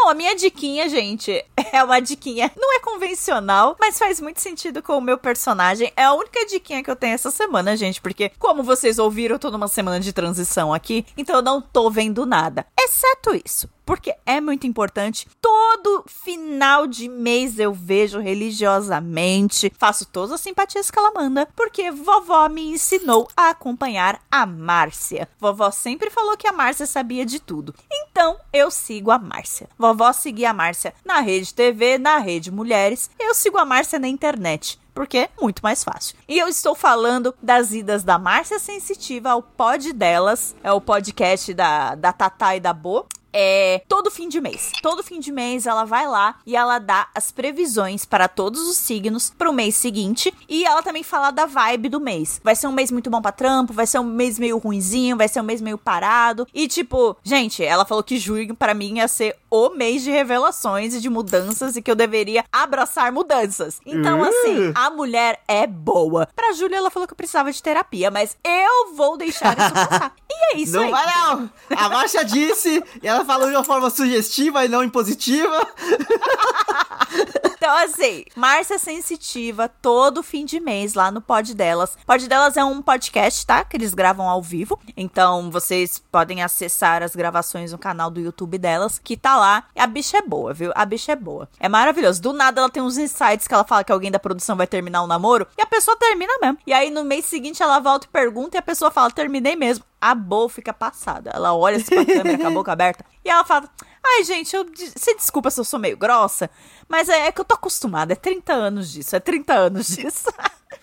Bom, 0.01 0.09
a 0.09 0.13
minha 0.13 0.33
diquinha, 0.33 0.87
gente, 0.87 1.43
é 1.73 1.83
uma 1.83 1.99
diquinha. 1.99 2.49
Não 2.55 2.73
é 2.73 2.79
convencional, 2.79 3.75
mas 3.77 3.99
faz 3.99 4.21
muito 4.21 4.39
sentido 4.39 4.81
com 4.81 4.97
o 4.97 5.01
meu 5.01 5.17
personagem. 5.17 5.91
É 5.95 6.05
a 6.05 6.13
única 6.13 6.45
diquinha 6.45 6.81
que 6.81 6.89
eu 6.89 6.95
tenho 6.95 7.15
essa 7.15 7.29
semana, 7.29 7.75
gente, 7.75 7.99
porque, 7.99 8.31
como 8.39 8.63
vocês 8.63 8.97
ouviram, 8.97 9.35
eu 9.35 9.39
tô 9.39 9.51
numa 9.51 9.67
semana 9.67 9.99
de 9.99 10.13
transição 10.13 10.73
aqui, 10.73 11.05
então 11.17 11.35
eu 11.35 11.41
não 11.41 11.61
tô 11.61 11.91
vendo 11.91 12.25
nada. 12.25 12.65
Exceto 12.79 13.35
isso. 13.45 13.69
Porque 13.89 14.15
é 14.23 14.39
muito 14.39 14.67
importante. 14.67 15.27
Todo 15.41 16.05
final 16.05 16.85
de 16.85 17.09
mês 17.09 17.57
eu 17.57 17.73
vejo 17.73 18.19
religiosamente, 18.19 19.73
faço 19.79 20.05
todas 20.05 20.31
as 20.31 20.41
simpatias 20.41 20.91
que 20.91 20.99
ela 20.99 21.11
manda, 21.11 21.47
porque 21.55 21.89
vovó 21.89 22.47
me 22.49 22.69
ensinou 22.69 23.27
a 23.35 23.49
acompanhar 23.49 24.21
a 24.29 24.45
Márcia. 24.45 25.27
Vovó 25.39 25.71
sempre 25.71 26.11
falou 26.11 26.37
que 26.37 26.47
a 26.47 26.53
Márcia 26.53 26.85
sabia 26.85 27.25
de 27.25 27.39
tudo. 27.39 27.73
Então 27.91 28.37
eu 28.53 28.69
sigo 28.69 29.09
a 29.09 29.17
Márcia. 29.17 29.67
Vovó 29.75 30.13
seguia 30.13 30.51
a 30.51 30.53
Márcia 30.53 30.93
na 31.03 31.19
rede 31.19 31.51
TV, 31.51 31.97
na 31.97 32.19
rede 32.19 32.51
Mulheres. 32.51 33.09
Eu 33.19 33.33
sigo 33.33 33.57
a 33.57 33.65
Márcia 33.65 33.97
na 33.97 34.07
internet 34.07 34.79
porque 34.93 35.17
é 35.17 35.29
muito 35.41 35.61
mais 35.61 35.81
fácil. 35.81 36.17
E 36.27 36.37
eu 36.37 36.49
estou 36.49 36.75
falando 36.75 37.33
das 37.41 37.71
idas 37.71 38.03
da 38.03 38.19
Márcia 38.19 38.59
Sensitiva 38.59 39.31
ao 39.31 39.41
pod 39.41 39.93
delas, 39.93 40.53
é 40.61 40.73
o 40.73 40.81
podcast 40.81 41.53
da, 41.53 41.95
da 41.95 42.11
Tatá 42.11 42.57
e 42.57 42.59
da 42.59 42.73
Bo, 42.73 43.07
é 43.33 43.81
todo 43.87 44.11
fim 44.11 44.27
de 44.27 44.41
mês. 44.41 44.71
Todo 44.81 45.03
fim 45.03 45.19
de 45.19 45.31
mês 45.31 45.65
ela 45.65 45.83
vai 45.83 46.07
lá 46.07 46.35
e 46.45 46.55
ela 46.55 46.79
dá 46.79 47.07
as 47.13 47.31
previsões 47.31 48.05
para 48.05 48.27
todos 48.27 48.67
os 48.67 48.77
signos 48.77 49.29
para 49.37 49.49
o 49.49 49.53
mês 49.53 49.75
seguinte 49.75 50.33
e 50.47 50.65
ela 50.65 50.81
também 50.81 51.03
fala 51.03 51.31
da 51.31 51.45
vibe 51.45 51.89
do 51.89 51.99
mês. 51.99 52.39
Vai 52.43 52.55
ser 52.55 52.67
um 52.67 52.71
mês 52.71 52.91
muito 52.91 53.09
bom 53.09 53.21
para 53.21 53.31
trampo, 53.31 53.73
vai 53.73 53.87
ser 53.87 53.99
um 53.99 54.03
mês 54.03 54.39
meio 54.39 54.57
ruinzinho, 54.57 55.17
vai 55.17 55.27
ser 55.27 55.41
um 55.41 55.43
mês 55.43 55.61
meio 55.61 55.77
parado. 55.77 56.47
E 56.53 56.67
tipo, 56.67 57.15
gente, 57.23 57.63
ela 57.63 57.85
falou 57.85 58.03
que 58.03 58.17
junho 58.17 58.55
para 58.55 58.73
mim 58.73 58.97
ia 58.97 59.07
ser 59.07 59.35
o 59.49 59.69
mês 59.69 60.03
de 60.03 60.11
revelações 60.11 60.93
e 60.93 61.01
de 61.01 61.09
mudanças 61.09 61.75
e 61.75 61.81
que 61.81 61.89
eu 61.89 61.95
deveria 61.95 62.43
abraçar 62.51 63.11
mudanças. 63.11 63.79
Então, 63.85 64.23
assim, 64.23 64.71
a 64.75 64.89
mulher 64.89 65.41
é 65.47 65.65
boa. 65.65 66.27
Pra 66.35 66.53
Júlia, 66.53 66.77
ela 66.77 66.89
falou 66.89 67.07
que 67.07 67.13
eu 67.13 67.17
precisava 67.17 67.51
de 67.51 67.61
terapia, 67.61 68.11
mas 68.11 68.37
eu 68.43 68.93
vou 68.95 69.17
deixar 69.17 69.57
isso 69.57 69.73
passar. 69.73 70.13
E 70.31 70.55
é 70.55 70.57
isso 70.61 70.73
não 70.73 70.83
aí. 70.83 70.91
vai 70.91 71.05
não! 71.05 71.49
A 71.75 71.89
Marcia 71.89 72.23
disse, 72.23 72.81
e 73.01 73.07
ela 73.19 73.25
falou 73.25 73.49
de 73.49 73.55
uma 73.55 73.63
forma 73.63 73.89
sugestiva 73.89 74.63
e 74.63 74.69
não 74.69 74.83
impositiva. 74.83 75.67
Então, 77.59 77.75
assim, 77.75 78.23
Márcia 78.37 78.79
Sensitiva, 78.79 79.67
todo 79.67 80.23
fim 80.23 80.45
de 80.45 80.61
mês 80.61 80.93
lá 80.93 81.11
no 81.11 81.19
Pod 81.19 81.53
Delas. 81.53 81.97
Pod 82.07 82.25
Delas 82.25 82.55
é 82.55 82.63
um 82.63 82.81
podcast, 82.81 83.45
tá? 83.45 83.65
Que 83.65 83.75
eles 83.75 83.93
gravam 83.93 84.29
ao 84.29 84.41
vivo. 84.41 84.79
Então, 84.95 85.51
vocês 85.51 86.01
podem 86.09 86.41
acessar 86.41 87.03
as 87.03 87.13
gravações 87.17 87.73
no 87.73 87.77
canal 87.77 88.09
do 88.09 88.21
YouTube 88.21 88.57
delas, 88.57 88.97
que 88.97 89.17
tá 89.17 89.35
lá. 89.35 89.65
A 89.75 89.85
bicha 89.85 90.19
é 90.19 90.21
boa, 90.21 90.53
viu? 90.53 90.71
A 90.73 90.85
bicha 90.85 91.11
é 91.11 91.17
boa. 91.17 91.49
É 91.59 91.67
maravilhoso. 91.67 92.21
Do 92.21 92.31
nada, 92.31 92.61
ela 92.61 92.69
tem 92.69 92.81
uns 92.81 92.97
insights 92.97 93.45
que 93.45 93.53
ela 93.53 93.65
fala 93.65 93.83
que 93.83 93.91
alguém 93.91 94.09
da 94.09 94.19
produção 94.19 94.55
vai 94.55 94.65
terminar 94.65 95.03
o 95.03 95.07
namoro. 95.07 95.45
E 95.57 95.61
a 95.61 95.65
pessoa 95.65 95.97
termina 95.97 96.31
mesmo. 96.41 96.59
E 96.65 96.71
aí, 96.71 96.89
no 96.89 97.03
mês 97.03 97.25
seguinte, 97.25 97.61
ela 97.61 97.79
volta 97.79 98.05
e 98.05 98.09
pergunta. 98.09 98.55
E 98.55 98.59
a 98.59 98.61
pessoa 98.61 98.89
fala, 98.89 99.11
terminei 99.11 99.57
mesmo. 99.57 99.83
A 99.99 100.15
Bo 100.15 100.47
fica 100.47 100.71
passada. 100.71 101.31
Ela 101.33 101.53
olha 101.53 101.75
assim 101.75 101.93
pra 101.93 102.05
câmera 102.05 102.37
com 102.37 102.47
a 102.47 102.51
boca 102.51 102.71
aberta. 102.71 103.03
E 103.25 103.29
ela 103.29 103.43
fala: 103.43 103.69
Ai, 104.05 104.23
gente, 104.23 104.55
eu, 104.55 104.65
se 104.95 105.15
desculpa 105.15 105.51
se 105.51 105.59
eu 105.59 105.63
sou 105.63 105.79
meio 105.79 105.97
grossa, 105.97 106.49
mas 106.87 107.09
é, 107.09 107.27
é 107.27 107.31
que 107.31 107.39
eu 107.41 107.45
tô 107.45 107.53
acostumada. 107.53 108.13
É 108.13 108.15
30 108.15 108.53
anos 108.53 108.91
disso, 108.91 109.15
é 109.15 109.19
30 109.19 109.53
anos 109.53 109.87
disso. 109.95 110.27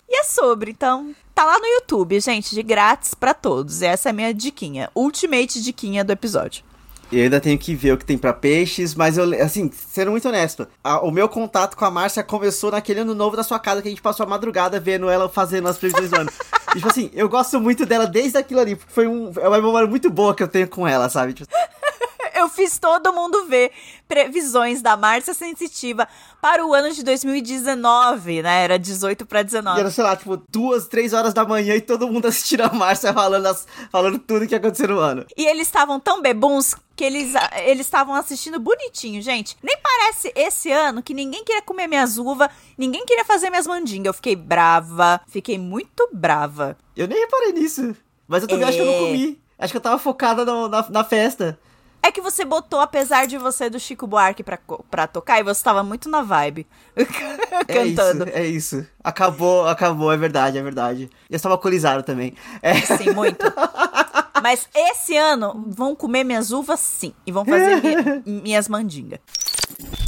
e 0.09 0.21
é 0.21 0.25
sobre, 0.25 0.71
então. 0.71 1.15
Tá 1.35 1.45
lá 1.45 1.59
no 1.59 1.67
YouTube, 1.67 2.19
gente, 2.21 2.55
de 2.55 2.63
grátis 2.63 3.15
pra 3.15 3.35
todos. 3.35 3.83
Essa 3.83 4.09
é 4.09 4.11
a 4.11 4.13
minha 4.13 4.33
diquinha. 4.33 4.91
Ultimate 4.95 5.61
diquinha 5.63 6.03
do 6.05 6.13
episódio. 6.13 6.65
Eu 7.13 7.23
ainda 7.23 7.41
tenho 7.41 7.57
que 7.57 7.73
ver 7.73 7.93
o 7.93 7.97
que 7.99 8.05
tem 8.05 8.19
pra 8.19 8.33
peixes, 8.33 8.93
mas 8.95 9.17
eu, 9.17 9.31
assim, 9.41 9.71
sendo 9.73 10.11
muito 10.11 10.27
honesto, 10.29 10.67
a- 10.83 11.01
o 11.03 11.11
meu 11.13 11.29
contato 11.29 11.77
com 11.77 11.85
a 11.85 11.91
Márcia 11.91 12.23
começou 12.25 12.73
naquele 12.73 13.01
ano 13.01 13.15
novo 13.15 13.37
da 13.37 13.45
sua 13.45 13.61
casa 13.61 13.81
que 13.81 13.87
a 13.87 13.91
gente 13.93 14.03
passou 14.03 14.27
a 14.27 14.29
madrugada 14.29 14.81
vendo 14.81 15.09
ela 15.09 15.29
fazendo 15.29 15.69
as 15.69 15.79
previsões 15.79 16.11
do 16.11 16.17
ano. 16.17 16.31
E, 16.73 16.79
tipo 16.79 16.89
assim, 16.89 17.09
eu 17.15 17.29
gosto 17.29 17.61
muito 17.61 17.87
dela 17.87 18.07
desde 18.09 18.37
aquilo 18.39 18.59
ali, 18.59 18.75
porque 18.75 18.93
foi 18.93 19.07
um, 19.07 19.31
é 19.37 19.47
uma 19.47 19.59
memória 19.59 19.87
muito 19.89 20.11
boa 20.11 20.35
que 20.35 20.43
eu 20.43 20.49
tenho 20.49 20.69
com 20.69 20.87
ela, 20.87 21.09
sabe? 21.09 21.33
Tipo, 21.33 21.49
Eu 22.37 22.49
fiz 22.51 22.79
todo 22.79 23.13
mundo 23.13 23.47
ver 23.47 23.73
previsões 24.07 24.83
da 24.83 24.97
Márcia 24.97 25.33
Sensitiva 25.33 26.07
para 26.41 26.65
o 26.67 26.75
ano 26.75 26.93
de 26.93 27.03
2019, 27.03 28.43
né? 28.43 28.65
Era 28.65 28.79
18 28.79 29.25
pra 29.27 29.41
e 29.41 29.45
19. 29.45 29.81
era, 29.81 29.91
sei 29.91 30.05
lá, 30.05 30.17
tipo, 30.17 30.37
duas, 30.49 30.87
três 30.87 31.13
horas 31.13 31.33
da 31.33 31.45
manhã 31.45 31.75
e 31.75 31.81
todo 31.81 32.07
mundo 32.09 32.27
assistindo 32.29 32.61
a 32.63 32.69
Márcia 32.73 33.13
falando, 33.13 33.47
as- 33.47 33.67
falando 33.91 34.19
tudo 34.19 34.47
que 34.47 34.55
ia 34.55 34.59
acontecer 34.59 34.89
no 34.89 34.99
ano. 34.99 35.25
E 35.37 35.47
eles 35.47 35.67
estavam 35.67 35.99
tão 35.99 36.21
bebuns 36.21 36.75
que 36.95 37.05
eles 37.05 37.33
eles 37.65 37.87
estavam 37.87 38.15
assistindo 38.15 38.59
bonitinho, 38.59 39.21
gente. 39.23 39.57
Nem 39.63 39.77
parece 39.83 40.33
esse 40.35 40.71
ano 40.71 41.03
que 41.03 41.13
ninguém 41.15 41.45
queria 41.45 41.63
comer 41.63 41.87
minhas 41.87 42.17
uvas, 42.19 42.49
ninguém 42.77 43.05
queria 43.05 43.25
fazer 43.25 43.51
minhas 43.51 43.67
mandingas. 43.67 44.07
Eu 44.09 44.15
fiquei 44.15 44.37
brava, 44.37 45.21
fiquei 45.27 45.59
muito 45.59 46.09
brava. 46.13 46.77
Eu 46.97 47.07
nem 47.09 47.19
reparei 47.19 47.53
nisso, 47.53 47.95
mas 48.29 48.43
eu 48.43 48.49
também 48.49 48.67
acho 48.69 48.77
que 48.77 48.83
eu 48.83 48.87
não 48.87 48.95
É. 48.95 48.99
comi. 48.99 49.41
Acho 49.59 49.73
que 49.73 49.77
eu 49.79 49.81
tava 49.83 49.99
focada 49.99 50.45
no- 50.45 50.69
na, 50.69 50.87
na 50.91 51.05
festa. 51.05 51.59
É 52.07 52.13
que 52.13 52.21
você 52.21 52.45
botou, 52.45 52.79
apesar 52.79 53.27
de 53.27 53.37
você 53.37 53.69
do 53.69 53.81
Chico 53.81 54.07
Buarque 54.07 54.45
pra, 54.45 54.59
pra 54.89 55.09
tocar, 55.09 55.41
e 55.41 55.43
você 55.43 55.61
tava 55.65 55.83
muito 55.83 56.09
na 56.09 56.23
vibe. 56.23 56.65
cantando. 57.67 58.25
É 58.31 58.47
isso, 58.47 58.77
é 58.79 58.81
isso. 58.81 58.87
Acabou, 59.03 59.67
acabou, 59.67 60.13
é 60.13 60.17
verdade, 60.17 60.57
é 60.57 60.63
verdade. 60.63 61.11
Eu 61.29 61.35
estava 61.37 61.55
alcoolizado 61.57 62.05
também. 62.05 62.35
É. 62.63 62.75
Sim, 62.81 63.11
muito. 63.13 63.45
Mas 64.41 64.69
esse 64.73 65.17
ano 65.17 65.65
vão 65.67 65.97
comer 65.97 66.23
minhas 66.23 66.53
uvas, 66.53 66.79
sim. 66.79 67.13
E 67.27 67.33
vão 67.33 67.45
fazer 67.45 67.83
mi- 67.83 68.23
minhas 68.43 68.69
mandingas. 68.69 69.19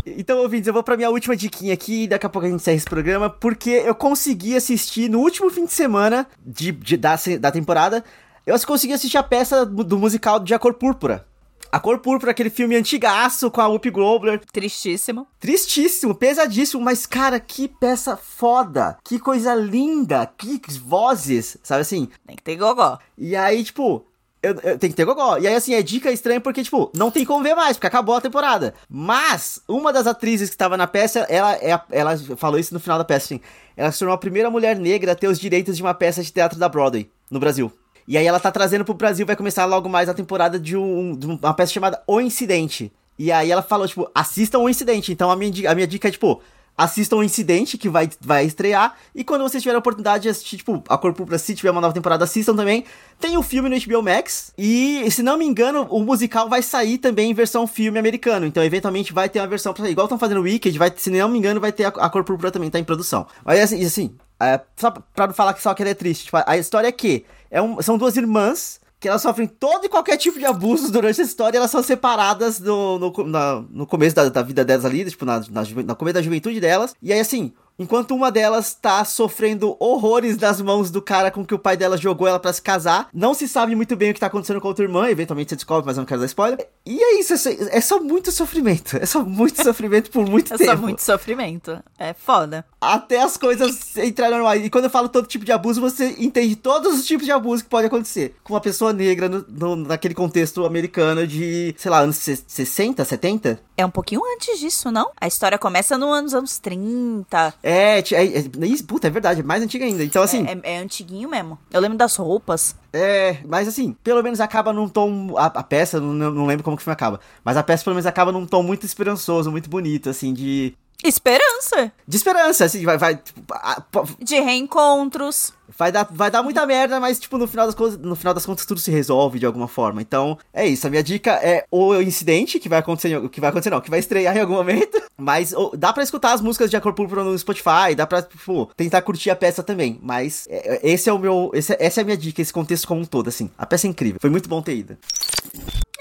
Então, 0.07 0.39
ouvintes, 0.39 0.69
eu 0.69 0.73
vou 0.73 0.85
pra 0.85 0.97
minha 0.97 1.11
última 1.11 1.35
diquinha 1.35 1.75
aqui, 1.75 2.07
daqui 2.07 2.27
a 2.27 2.29
pouco 2.29 2.47
a 2.47 2.49
gente 2.51 2.61
encerra 2.61 2.77
esse 2.77 2.87
programa, 2.87 3.29
porque 3.29 3.71
eu 3.71 3.95
consegui 3.95 4.55
assistir 4.55 5.09
no 5.11 5.19
último 5.19 5.51
fim 5.51 5.65
de 5.65 5.73
semana 5.73 6.29
de, 6.47 6.71
de- 6.71 6.97
da, 6.97 7.17
da 7.41 7.51
temporada, 7.51 8.05
eu 8.47 8.57
consegui 8.65 8.93
assistir 8.93 9.19
a 9.19 9.23
peça 9.23 9.67
do 9.67 9.83
do 9.83 9.99
musical 9.99 10.39
de 10.39 10.55
A 10.55 10.59
Cor 10.61 10.75
Púrpura. 10.75 11.27
A 11.71 11.79
Cor 11.79 11.99
Púrpura, 11.99 12.31
aquele 12.31 12.49
filme 12.51 12.75
antigaço 12.77 13.51
com 13.51 13.61
a 13.61 13.69
Whoopi 13.69 13.91
Goldberg. 13.91 14.45
Tristíssimo. 14.51 15.27
Tristíssimo, 15.39 16.15
pesadíssimo, 16.15 16.83
mas 16.83 17.05
cara, 17.05 17.39
que 17.39 17.69
peça 17.69 18.17
foda, 18.17 18.97
que 19.05 19.19
coisa 19.19 19.55
linda, 19.55 20.27
que 20.39 20.61
vozes, 20.81 21.59
sabe 21.63 21.83
assim? 21.83 22.09
Tem 22.27 22.37
que 22.37 22.43
ter 22.43 22.57
gogó. 22.57 22.99
E 23.19 23.37
aí, 23.37 23.63
tipo, 23.63 24.03
eu, 24.43 24.53
eu 24.63 24.79
tenho 24.79 24.93
que 24.93 24.97
ter 24.97 25.05
gogó. 25.05 25.37
E 25.37 25.47
aí, 25.47 25.55
assim, 25.55 25.75
é 25.75 25.83
dica 25.83 26.11
estranha 26.11 26.41
porque, 26.41 26.63
tipo, 26.63 26.91
não 26.97 27.11
tem 27.11 27.25
como 27.27 27.43
ver 27.45 27.55
mais, 27.55 27.77
porque 27.77 27.87
acabou 27.87 28.15
a 28.15 28.21
temporada. 28.21 28.73
Mas, 28.89 29.61
uma 29.69 29.93
das 29.93 30.07
atrizes 30.07 30.49
que 30.49 30.55
estava 30.55 30.75
na 30.77 30.87
peça, 30.87 31.21
ela, 31.29 31.53
é 31.57 31.73
a- 31.73 31.85
ela 31.91 32.17
falou 32.39 32.59
isso 32.59 32.73
no 32.73 32.81
final 32.81 32.97
da 32.97 33.05
peça, 33.05 33.27
assim. 33.27 33.41
Ela 33.77 33.93
se 33.93 33.99
tornou 33.99 34.15
a 34.15 34.19
primeira 34.19 34.51
mulher 34.51 34.77
negra 34.79 35.13
a 35.13 35.15
ter 35.15 35.29
os 35.29 35.39
direitos 35.39 35.77
de 35.77 35.83
uma 35.83 35.93
peça 35.93 36.23
de 36.23 36.33
teatro 36.33 36.59
da 36.59 36.69
Broadway, 36.69 37.11
no 37.31 37.39
Brasil. 37.39 37.71
E 38.09 38.17
aí 38.17 38.27
ela 38.27 38.41
tá 38.41 38.51
trazendo 38.51 38.87
pro 38.87 38.95
Brasil, 38.95 39.27
vai 39.27 39.37
começar 39.37 39.67
logo 39.67 39.87
mais 39.87 40.09
a 40.09 40.15
temporada 40.15 40.59
de, 40.59 40.75
um, 40.75 41.15
de 41.15 41.27
uma 41.27 41.53
peça 41.53 41.75
chamada 41.75 42.03
O 42.07 42.23
Incidente. 42.23 42.91
E 43.19 43.31
aí 43.31 43.51
ela 43.51 43.61
falou, 43.61 43.87
tipo, 43.87 44.11
assistam 44.15 44.61
O 44.61 44.69
Incidente. 44.69 45.13
Então 45.13 45.31
a 45.31 45.37
minha, 45.37 45.71
a 45.71 45.75
minha 45.75 45.87
dica 45.87 46.09
é, 46.09 46.11
tipo, 46.11 46.41
assistam 46.75 47.17
o 47.17 47.23
Incidente, 47.23 47.77
que 47.77 47.87
vai, 47.87 48.09
vai 48.19 48.47
estrear. 48.47 48.95
E 49.15 49.23
quando 49.23 49.43
vocês 49.43 49.63
tiverem 49.63 49.77
a 49.77 49.81
oportunidade 49.81 50.23
de 50.23 50.31
assistir, 50.31 50.57
tipo, 50.57 50.83
a 50.89 50.97
Cor 50.97 51.13
Púrpura, 51.13 51.37
se 51.37 51.55
tiver 51.55 51.71
uma 51.71 51.83
nova 51.83 51.93
temporada, 51.93 52.25
assistam 52.25 52.57
também. 52.57 52.85
Tem 53.21 53.37
o 53.37 53.43
filme 53.43 53.69
no 53.69 53.79
HBO 53.79 54.03
Max. 54.03 54.55
E, 54.57 55.07
se 55.11 55.23
não 55.23 55.37
me 55.37 55.45
engano, 55.45 55.87
o 55.91 56.01
musical 56.01 56.49
vai 56.49 56.63
sair 56.63 56.97
também 56.97 57.31
em 57.31 57.35
versão 57.35 57.67
filme 57.67 57.99
americano. 57.99 58.47
Então, 58.47 58.65
eventualmente, 58.65 59.13
vai 59.13 59.29
ter 59.29 59.41
uma 59.41 59.47
versão 59.49 59.75
pra 59.75 59.83
sair. 59.83 59.93
Igual 59.93 60.07
estão 60.07 60.19
fazendo 60.19 60.39
o 60.39 60.45
Wicked, 60.45 60.79
vai, 60.79 60.91
se 60.97 61.11
não 61.11 61.29
me 61.29 61.37
engano, 61.37 61.61
vai 61.61 61.73
ter 61.73 61.85
a, 61.85 61.89
a 61.89 62.09
Cor 62.09 62.25
Púrpura 62.25 62.51
também, 62.51 62.71
tá 62.71 62.79
em 62.79 62.85
produção. 62.85 63.27
Mas, 63.45 63.61
assim, 63.61 63.85
assim 63.85 64.17
é, 64.41 64.61
só 64.77 64.93
pra 64.93 65.27
não 65.27 65.35
falar 65.35 65.53
que 65.53 65.61
só 65.61 65.75
que 65.75 65.83
ela 65.83 65.91
é 65.91 65.95
triste. 65.95 66.27
Tipo, 66.27 66.39
a 66.47 66.57
história 66.57 66.87
é 66.87 66.93
que 66.93 67.25
é 67.51 67.61
um- 67.63 67.81
são 67.83 67.97
duas 67.99 68.17
irmãs 68.17 68.81
que 69.01 69.09
elas 69.09 69.23
sofrem 69.23 69.47
todo 69.47 69.85
e 69.85 69.89
qualquer 69.89 70.17
tipo 70.17 70.39
de 70.39 70.45
abuso 70.45 70.91
durante 70.91 71.21
a 71.21 71.25
história, 71.25 71.57
elas 71.57 71.71
são 71.71 71.83
separadas 71.83 72.59
no, 72.59 72.99
no, 72.99 73.25
na- 73.27 73.65
no 73.71 73.87
começo 73.87 74.17
da, 74.17 74.29
da 74.29 74.43
vida 74.43 74.65
delas 74.65 74.85
ali, 74.85 75.05
tipo, 75.05 75.25
na, 75.25 75.39
na, 75.51 75.63
no 75.63 75.95
começo 75.97 76.15
da 76.15 76.23
juventude 76.23 76.59
delas. 76.61 76.95
E 77.01 77.13
aí, 77.13 77.21
assim, 77.21 77.53
enquanto 77.79 78.15
uma 78.15 78.31
delas 78.31 78.75
tá 78.75 79.05
sofrendo 79.05 79.77
horrores 79.79 80.37
das 80.37 80.61
mãos 80.61 80.91
do 80.91 81.01
cara 81.01 81.31
com 81.31 81.45
que 81.45 81.55
o 81.55 81.59
pai 81.59 81.77
dela 81.77 81.97
jogou 81.97 82.27
ela 82.27 82.39
pra 82.39 82.53
se 82.53 82.61
casar, 82.63 83.09
não 83.13 83.35
se 83.35 83.47
sabe 83.49 83.75
muito 83.77 83.95
bem 83.97 84.11
o 84.11 84.15
que 84.15 84.21
tá 84.21 84.27
acontecendo 84.27 84.61
com 84.61 84.67
a 84.67 84.71
outra 84.71 84.85
irmã, 84.85 85.09
eventualmente 85.09 85.51
você 85.51 85.57
descobre, 85.57 85.87
mas 85.87 85.97
eu 85.97 86.01
não 86.03 86.07
quero 86.07 86.21
dar 86.21 86.27
spoiler. 86.27 86.67
E 86.85 87.01
é 87.03 87.21
isso, 87.21 87.35
é 87.35 87.81
só, 87.81 87.97
é 87.99 88.01
muito 88.01 88.33
sofrimento. 88.33 88.97
É 88.97 89.07
só 89.07 89.23
muito 89.23 89.61
sofrimento 89.63 90.11
por 90.11 90.27
muito 90.29 90.55
É 90.55 90.57
tempo. 90.57 90.71
só 90.71 90.77
muito 90.77 91.03
sofrimento. 91.03 91.79
É 91.99 92.13
foda. 92.15 92.65
Até 92.81 93.21
as 93.23 93.37
coisas 93.37 93.97
entrarem 93.97 94.35
normais. 94.37 94.65
E 94.65 94.71
quando 94.71 94.85
eu 94.85 94.91
falo 94.91 95.09
todo 95.09 95.27
tipo 95.27 95.45
de 95.45 95.53
abuso, 95.53 95.81
você 95.81 96.15
entende 96.19 96.57
todos 96.57 96.99
os 96.99 97.07
tipos 97.07 97.27
de 97.27 97.33
abuso 97.33 97.63
que 97.65 97.71
pode 97.71 97.87
acontecer 97.87 98.35
com 98.43 98.55
uma 98.55 98.61
pessoa 98.61 98.93
negra 98.93 99.29
no, 99.29 99.45
no- 99.49 99.77
naquele 99.77 100.15
contexto 100.15 100.65
americano 100.65 101.27
de, 101.27 101.75
sei 101.77 101.91
lá, 101.91 101.99
anos 102.01 102.17
se- 102.17 102.43
60, 102.47 103.05
70? 103.05 103.61
É 103.79 103.87
um 103.87 103.91
pouquinho 103.91 104.21
antes 104.35 104.59
disso, 104.59 104.91
não? 104.91 105.13
A 105.21 105.29
história 105.29 105.57
começa 105.57 105.97
no 105.97 106.11
anos, 106.13 106.35
anos 106.35 106.59
30. 106.59 107.55
É, 107.63 108.03
ti- 108.03 108.17
é, 108.17 108.25
é, 108.25 108.67
isso, 108.67 108.85
puta, 108.85 109.07
é 109.07 109.11
verdade, 109.11 109.39
é 109.39 109.43
mais 109.45 109.63
antiga 109.63 109.85
ainda. 109.85 110.03
Então, 110.03 110.21
assim, 110.21 110.45
É, 110.49 110.53
é- 110.69 110.75
é 110.75 110.79
antiguinho 110.79 111.29
mesmo. 111.29 111.57
Eu 111.71 111.81
lembro 111.81 111.97
das 111.97 112.17
roupas. 112.17 112.75
É, 112.93 113.39
mas 113.47 113.69
assim, 113.69 113.97
pelo 114.03 114.21
menos 114.21 114.41
acaba 114.41 114.73
num 114.73 114.89
tom. 114.89 115.35
A, 115.39 115.47
a 115.47 115.63
peça, 115.63 116.01
não, 116.01 116.13
não 116.33 116.45
lembro 116.47 116.65
como 116.65 116.77
que 116.77 116.81
o 116.81 116.85
filme 116.85 116.95
acaba. 116.95 117.21
Mas 117.45 117.57
a 117.57 117.63
peça 117.63 117.85
pelo 117.85 117.95
menos 117.95 118.07
acaba 118.07 118.33
num 118.33 118.45
tom 118.47 118.65
muito 118.65 118.85
esperançoso, 118.85 119.49
muito 119.49 119.71
bonito, 119.71 120.11
assim, 120.11 120.35
de. 120.35 120.75
Esperança. 121.05 121.93
De 122.07 122.17
esperança, 122.17 122.65
assim, 122.65 122.85
vai. 122.85 122.99
vai 122.99 123.15
tipo, 123.15 123.41
a- 123.53 123.81
po- 123.81 124.09
De 124.21 124.41
reencontros. 124.41 125.53
Vai 125.77 125.93
dar, 125.93 126.09
vai 126.11 126.31
dar 126.31 126.43
muita 126.43 126.65
merda, 126.67 126.99
mas, 126.99 127.19
tipo, 127.19 127.37
no 127.37 127.47
final, 127.47 127.67
das 127.67 127.75
coisas, 127.75 127.99
no 127.99 128.17
final 128.17 128.33
das 128.33 128.47
contas, 128.47 128.65
tudo 128.65 128.81
se 128.81 128.91
resolve 128.91 129.39
de 129.39 129.47
alguma 129.47 129.69
forma. 129.69 130.01
Então, 130.01 130.39
é 130.53 130.67
isso. 130.67 130.87
A 130.87 130.91
minha 130.91 131.03
dica 131.03 131.33
é 131.33 131.65
o 131.71 131.95
incidente 131.97 132.59
que 132.59 132.69
vai 132.69 132.79
acontecer, 132.79 133.29
que 133.29 133.41
vai 133.41 133.51
acontecer, 133.51 133.71
não, 133.71 133.81
que 133.81 133.91
vai 133.91 133.99
estrear 133.99 134.37
em 134.37 134.41
algum 134.41 134.55
momento. 134.55 135.01
Mas 135.17 135.53
ou, 135.53 135.77
dá 135.77 135.93
pra 135.93 136.03
escutar 136.03 136.33
as 136.33 136.41
músicas 136.41 136.71
de 136.71 136.77
Acordo 136.77 136.97
Púrpura 136.97 137.25
no 137.25 137.37
Spotify, 137.39 137.95
dá 137.95 138.07
pra, 138.07 138.23
tipo, 138.23 138.71
tentar 138.77 139.03
curtir 139.03 139.31
a 139.31 139.37
peça 139.37 139.63
também. 139.63 139.99
Mas 140.03 140.47
é, 140.49 140.77
é 140.77 140.91
esse 140.91 141.11
é 141.11 141.13
o 141.13 141.19
meu. 141.19 141.51
Esse, 141.53 141.77
essa 141.79 142.01
é 142.01 142.03
a 142.03 142.05
minha 142.05 142.17
dica, 142.17 142.41
esse 142.41 142.53
contexto 142.53 142.87
como 142.87 143.01
um 143.01 143.05
todo, 143.05 143.29
assim. 143.29 143.51
A 143.59 143.67
peça 143.67 143.87
é 143.87 143.91
incrível. 143.91 144.19
Foi 144.21 144.31
muito 144.31 144.49
bom 144.49 144.63
ter 144.63 144.77
ido. 144.77 144.97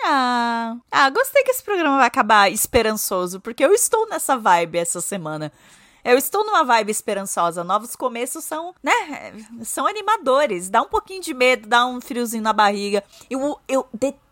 Ah, 0.06 0.78
ah, 0.90 1.10
gostei 1.10 1.44
que 1.44 1.52
esse 1.52 1.64
programa 1.64 1.98
vai 1.98 2.08
acabar 2.08 2.50
esperançoso, 2.50 3.42
porque 3.42 3.66
eu 3.66 3.74
estou 3.74 4.08
nessa 4.08 4.38
vibe 4.38 4.78
essa 4.78 5.02
semana. 5.02 5.52
Eu 6.08 6.18
estou 6.18 6.46
numa 6.46 6.64
vibe 6.64 6.90
esperançosa. 6.90 7.66
Novos 7.66 7.94
começos 7.94 8.46
são, 8.46 8.74
né? 8.82 9.34
São 9.62 9.86
animadores. 9.86 10.70
Dá 10.70 10.82
um 10.82 10.88
pouquinho 10.88 11.22
de 11.22 11.34
medo, 11.34 11.68
dá 11.68 11.86
um 11.86 12.00
friozinho 12.00 12.44
na 12.44 12.54
barriga. 12.54 13.04
Eu, 13.30 13.60
eu 13.68 13.86
detesto 13.94 14.27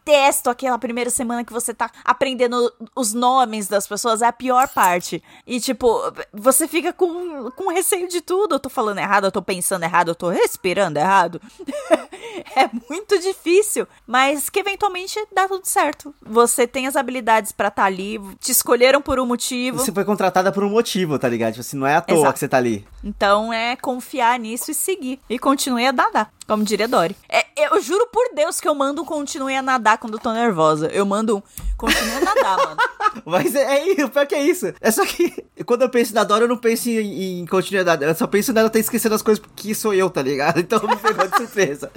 aquela 0.49 0.77
primeira 0.77 1.09
semana 1.09 1.43
que 1.43 1.53
você 1.53 1.73
tá 1.73 1.89
aprendendo 2.03 2.71
os 2.95 3.13
nomes 3.13 3.67
das 3.67 3.87
pessoas, 3.87 4.21
é 4.21 4.27
a 4.27 4.33
pior 4.33 4.67
parte. 4.69 5.23
E, 5.45 5.59
tipo, 5.59 5.87
você 6.33 6.67
fica 6.67 6.93
com, 6.93 7.49
com 7.51 7.71
receio 7.71 8.07
de 8.07 8.21
tudo. 8.21 8.55
Eu 8.55 8.59
tô 8.59 8.69
falando 8.69 8.99
errado, 8.99 9.25
eu 9.25 9.31
tô 9.31 9.41
pensando 9.41 9.83
errado, 9.83 10.09
eu 10.09 10.15
tô 10.15 10.29
respirando 10.29 10.99
errado. 10.99 11.41
é 12.55 12.69
muito 12.89 13.19
difícil, 13.19 13.87
mas 14.05 14.49
que 14.49 14.59
eventualmente 14.59 15.19
dá 15.33 15.47
tudo 15.47 15.65
certo. 15.65 16.13
Você 16.21 16.67
tem 16.67 16.87
as 16.87 16.95
habilidades 16.95 17.51
para 17.51 17.69
estar 17.69 17.83
tá 17.83 17.87
ali, 17.87 18.19
te 18.39 18.51
escolheram 18.51 19.01
por 19.01 19.19
um 19.19 19.25
motivo. 19.25 19.79
Você 19.79 19.91
foi 19.91 20.05
contratada 20.05 20.51
por 20.51 20.63
um 20.63 20.69
motivo, 20.69 21.17
tá 21.17 21.27
ligado? 21.27 21.53
Tipo 21.53 21.61
assim, 21.61 21.77
não 21.77 21.87
é 21.87 21.95
à 21.95 22.01
toa 22.01 22.17
Exato. 22.17 22.33
que 22.33 22.39
você 22.39 22.47
tá 22.47 22.57
ali. 22.57 22.85
Então 23.03 23.51
é 23.51 23.75
confiar 23.75 24.39
nisso 24.39 24.71
e 24.71 24.73
seguir. 24.73 25.19
E 25.29 25.37
continue 25.39 25.85
a 25.85 25.93
nadar, 25.93 26.31
como 26.47 26.63
diria 26.63 26.87
Dory. 26.87 27.15
É, 27.27 27.45
eu 27.57 27.81
juro 27.81 28.07
por 28.11 28.33
Deus 28.35 28.59
que 28.59 28.67
eu 28.67 28.75
mando 28.75 29.01
um 29.01 29.05
continue 29.05 29.55
a 29.55 29.61
nadar 29.61 29.97
quando 29.97 30.13
eu 30.13 30.19
tô 30.19 30.31
nervosa. 30.31 30.87
Eu 30.87 31.05
mando 31.05 31.37
um 31.37 31.41
continue 31.75 32.11
a 32.11 32.19
nadar, 32.19 32.57
mano. 32.57 32.77
Mas 33.25 33.55
é, 33.55 33.99
é, 33.99 34.05
o 34.05 34.09
pior 34.09 34.27
que 34.27 34.35
é 34.35 34.43
isso. 34.43 34.73
É 34.79 34.91
só 34.91 35.05
que 35.05 35.43
quando 35.65 35.81
eu 35.81 35.89
penso 35.89 36.13
na 36.13 36.23
Dory, 36.23 36.43
eu 36.43 36.47
não 36.47 36.57
penso 36.57 36.89
em, 36.89 37.41
em 37.41 37.47
nadar. 37.71 38.01
Eu 38.01 38.15
só 38.15 38.27
penso 38.27 38.53
nela 38.53 38.69
ter 38.69 38.79
esquecido 38.79 39.15
as 39.15 39.21
coisas 39.21 39.41
porque 39.41 39.73
sou 39.73 39.93
eu, 39.93 40.09
tá 40.09 40.21
ligado? 40.21 40.59
Então 40.65 40.81
me 40.87 40.95
pegou 40.95 41.27
de 41.27 41.37
surpresa. 41.37 41.91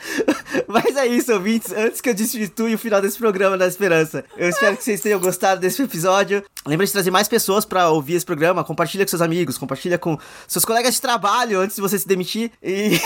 Mas 0.66 0.94
é 0.96 1.07
isso, 1.07 1.32
ouvintes. 1.32 1.72
Antes 1.72 2.01
que 2.01 2.11
eu 2.11 2.14
destitui 2.14 2.74
o 2.74 2.78
final 2.78 3.01
desse 3.01 3.18
programa 3.18 3.57
da 3.57 3.66
Esperança, 3.66 4.24
eu 4.36 4.49
espero 4.49 4.76
que 4.76 4.84
vocês 4.84 5.01
tenham 5.01 5.18
gostado 5.18 5.61
desse 5.61 5.82
episódio. 5.82 6.44
Lembre 6.66 6.86
de 6.86 6.92
trazer 6.92 7.11
mais 7.11 7.28
pessoas 7.28 7.64
para 7.64 7.88
ouvir 7.88 8.14
esse 8.14 8.26
programa. 8.26 8.62
Compartilha 8.62 9.05
com 9.05 9.11
seus 9.11 9.22
amigos, 9.22 9.57
compartilha 9.57 9.99
com 9.99 10.18
seus 10.46 10.64
colegas 10.64 10.94
de 10.94 11.01
trabalho 11.01 11.61
antes 11.61 11.76
de 11.76 11.82
você 11.82 11.99
se 11.99 12.07
demitir. 12.07 12.53
E. 12.62 13.01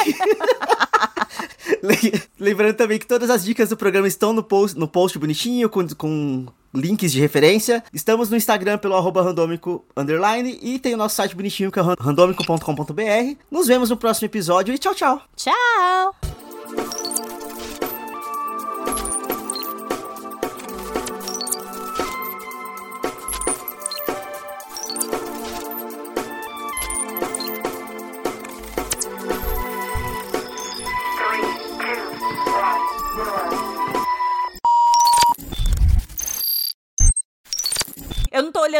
Lembrando 2.39 2.75
também 2.75 2.99
que 2.99 3.07
todas 3.07 3.31
as 3.31 3.45
dicas 3.45 3.69
do 3.69 3.77
programa 3.77 4.07
estão 4.09 4.33
no 4.33 4.43
post, 4.43 4.79
no 4.79 4.89
post 4.89 5.19
bonitinho, 5.19 5.69
com, 5.69 5.87
com 5.89 6.47
links 6.75 7.13
de 7.13 7.21
referência. 7.21 7.83
Estamos 7.93 8.31
no 8.31 8.37
Instagram 8.37 8.79
pelo 8.79 8.95
arroba 8.95 9.23
randômico 9.23 9.85
underline 9.97 10.59
e 10.63 10.79
tem 10.79 10.95
o 10.95 10.99
nosso 10.99 11.17
site 11.17 11.35
bonitinho 11.35 11.71
que 11.71 11.79
é 11.79 11.83
randômico.com.br. 11.83 13.37
Nos 13.51 13.67
vemos 13.67 13.91
no 13.91 13.97
próximo 13.97 14.27
episódio 14.27 14.75
e 14.75 14.79
tchau, 14.79 14.95
tchau. 14.95 15.23
Tchau! 15.37 17.32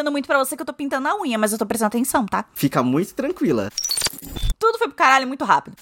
olhando 0.03 0.13
muito 0.13 0.27
para 0.27 0.39
você 0.39 0.57
que 0.57 0.63
eu 0.63 0.67
tô 0.67 0.73
pintando 0.73 1.09
a 1.09 1.17
unha, 1.17 1.39
mas 1.39 1.53
eu 1.53 1.59
tô 1.59 1.65
prestando 1.65 1.87
atenção, 1.87 2.27
tá? 2.27 2.45
Fica 2.55 2.83
muito 2.83 3.15
tranquila. 3.15 3.71
Tudo 4.59 4.79
foi 4.79 4.89
pro 4.89 4.97
caralho 4.97 5.27
muito 5.27 5.45
rápido. 5.45 5.77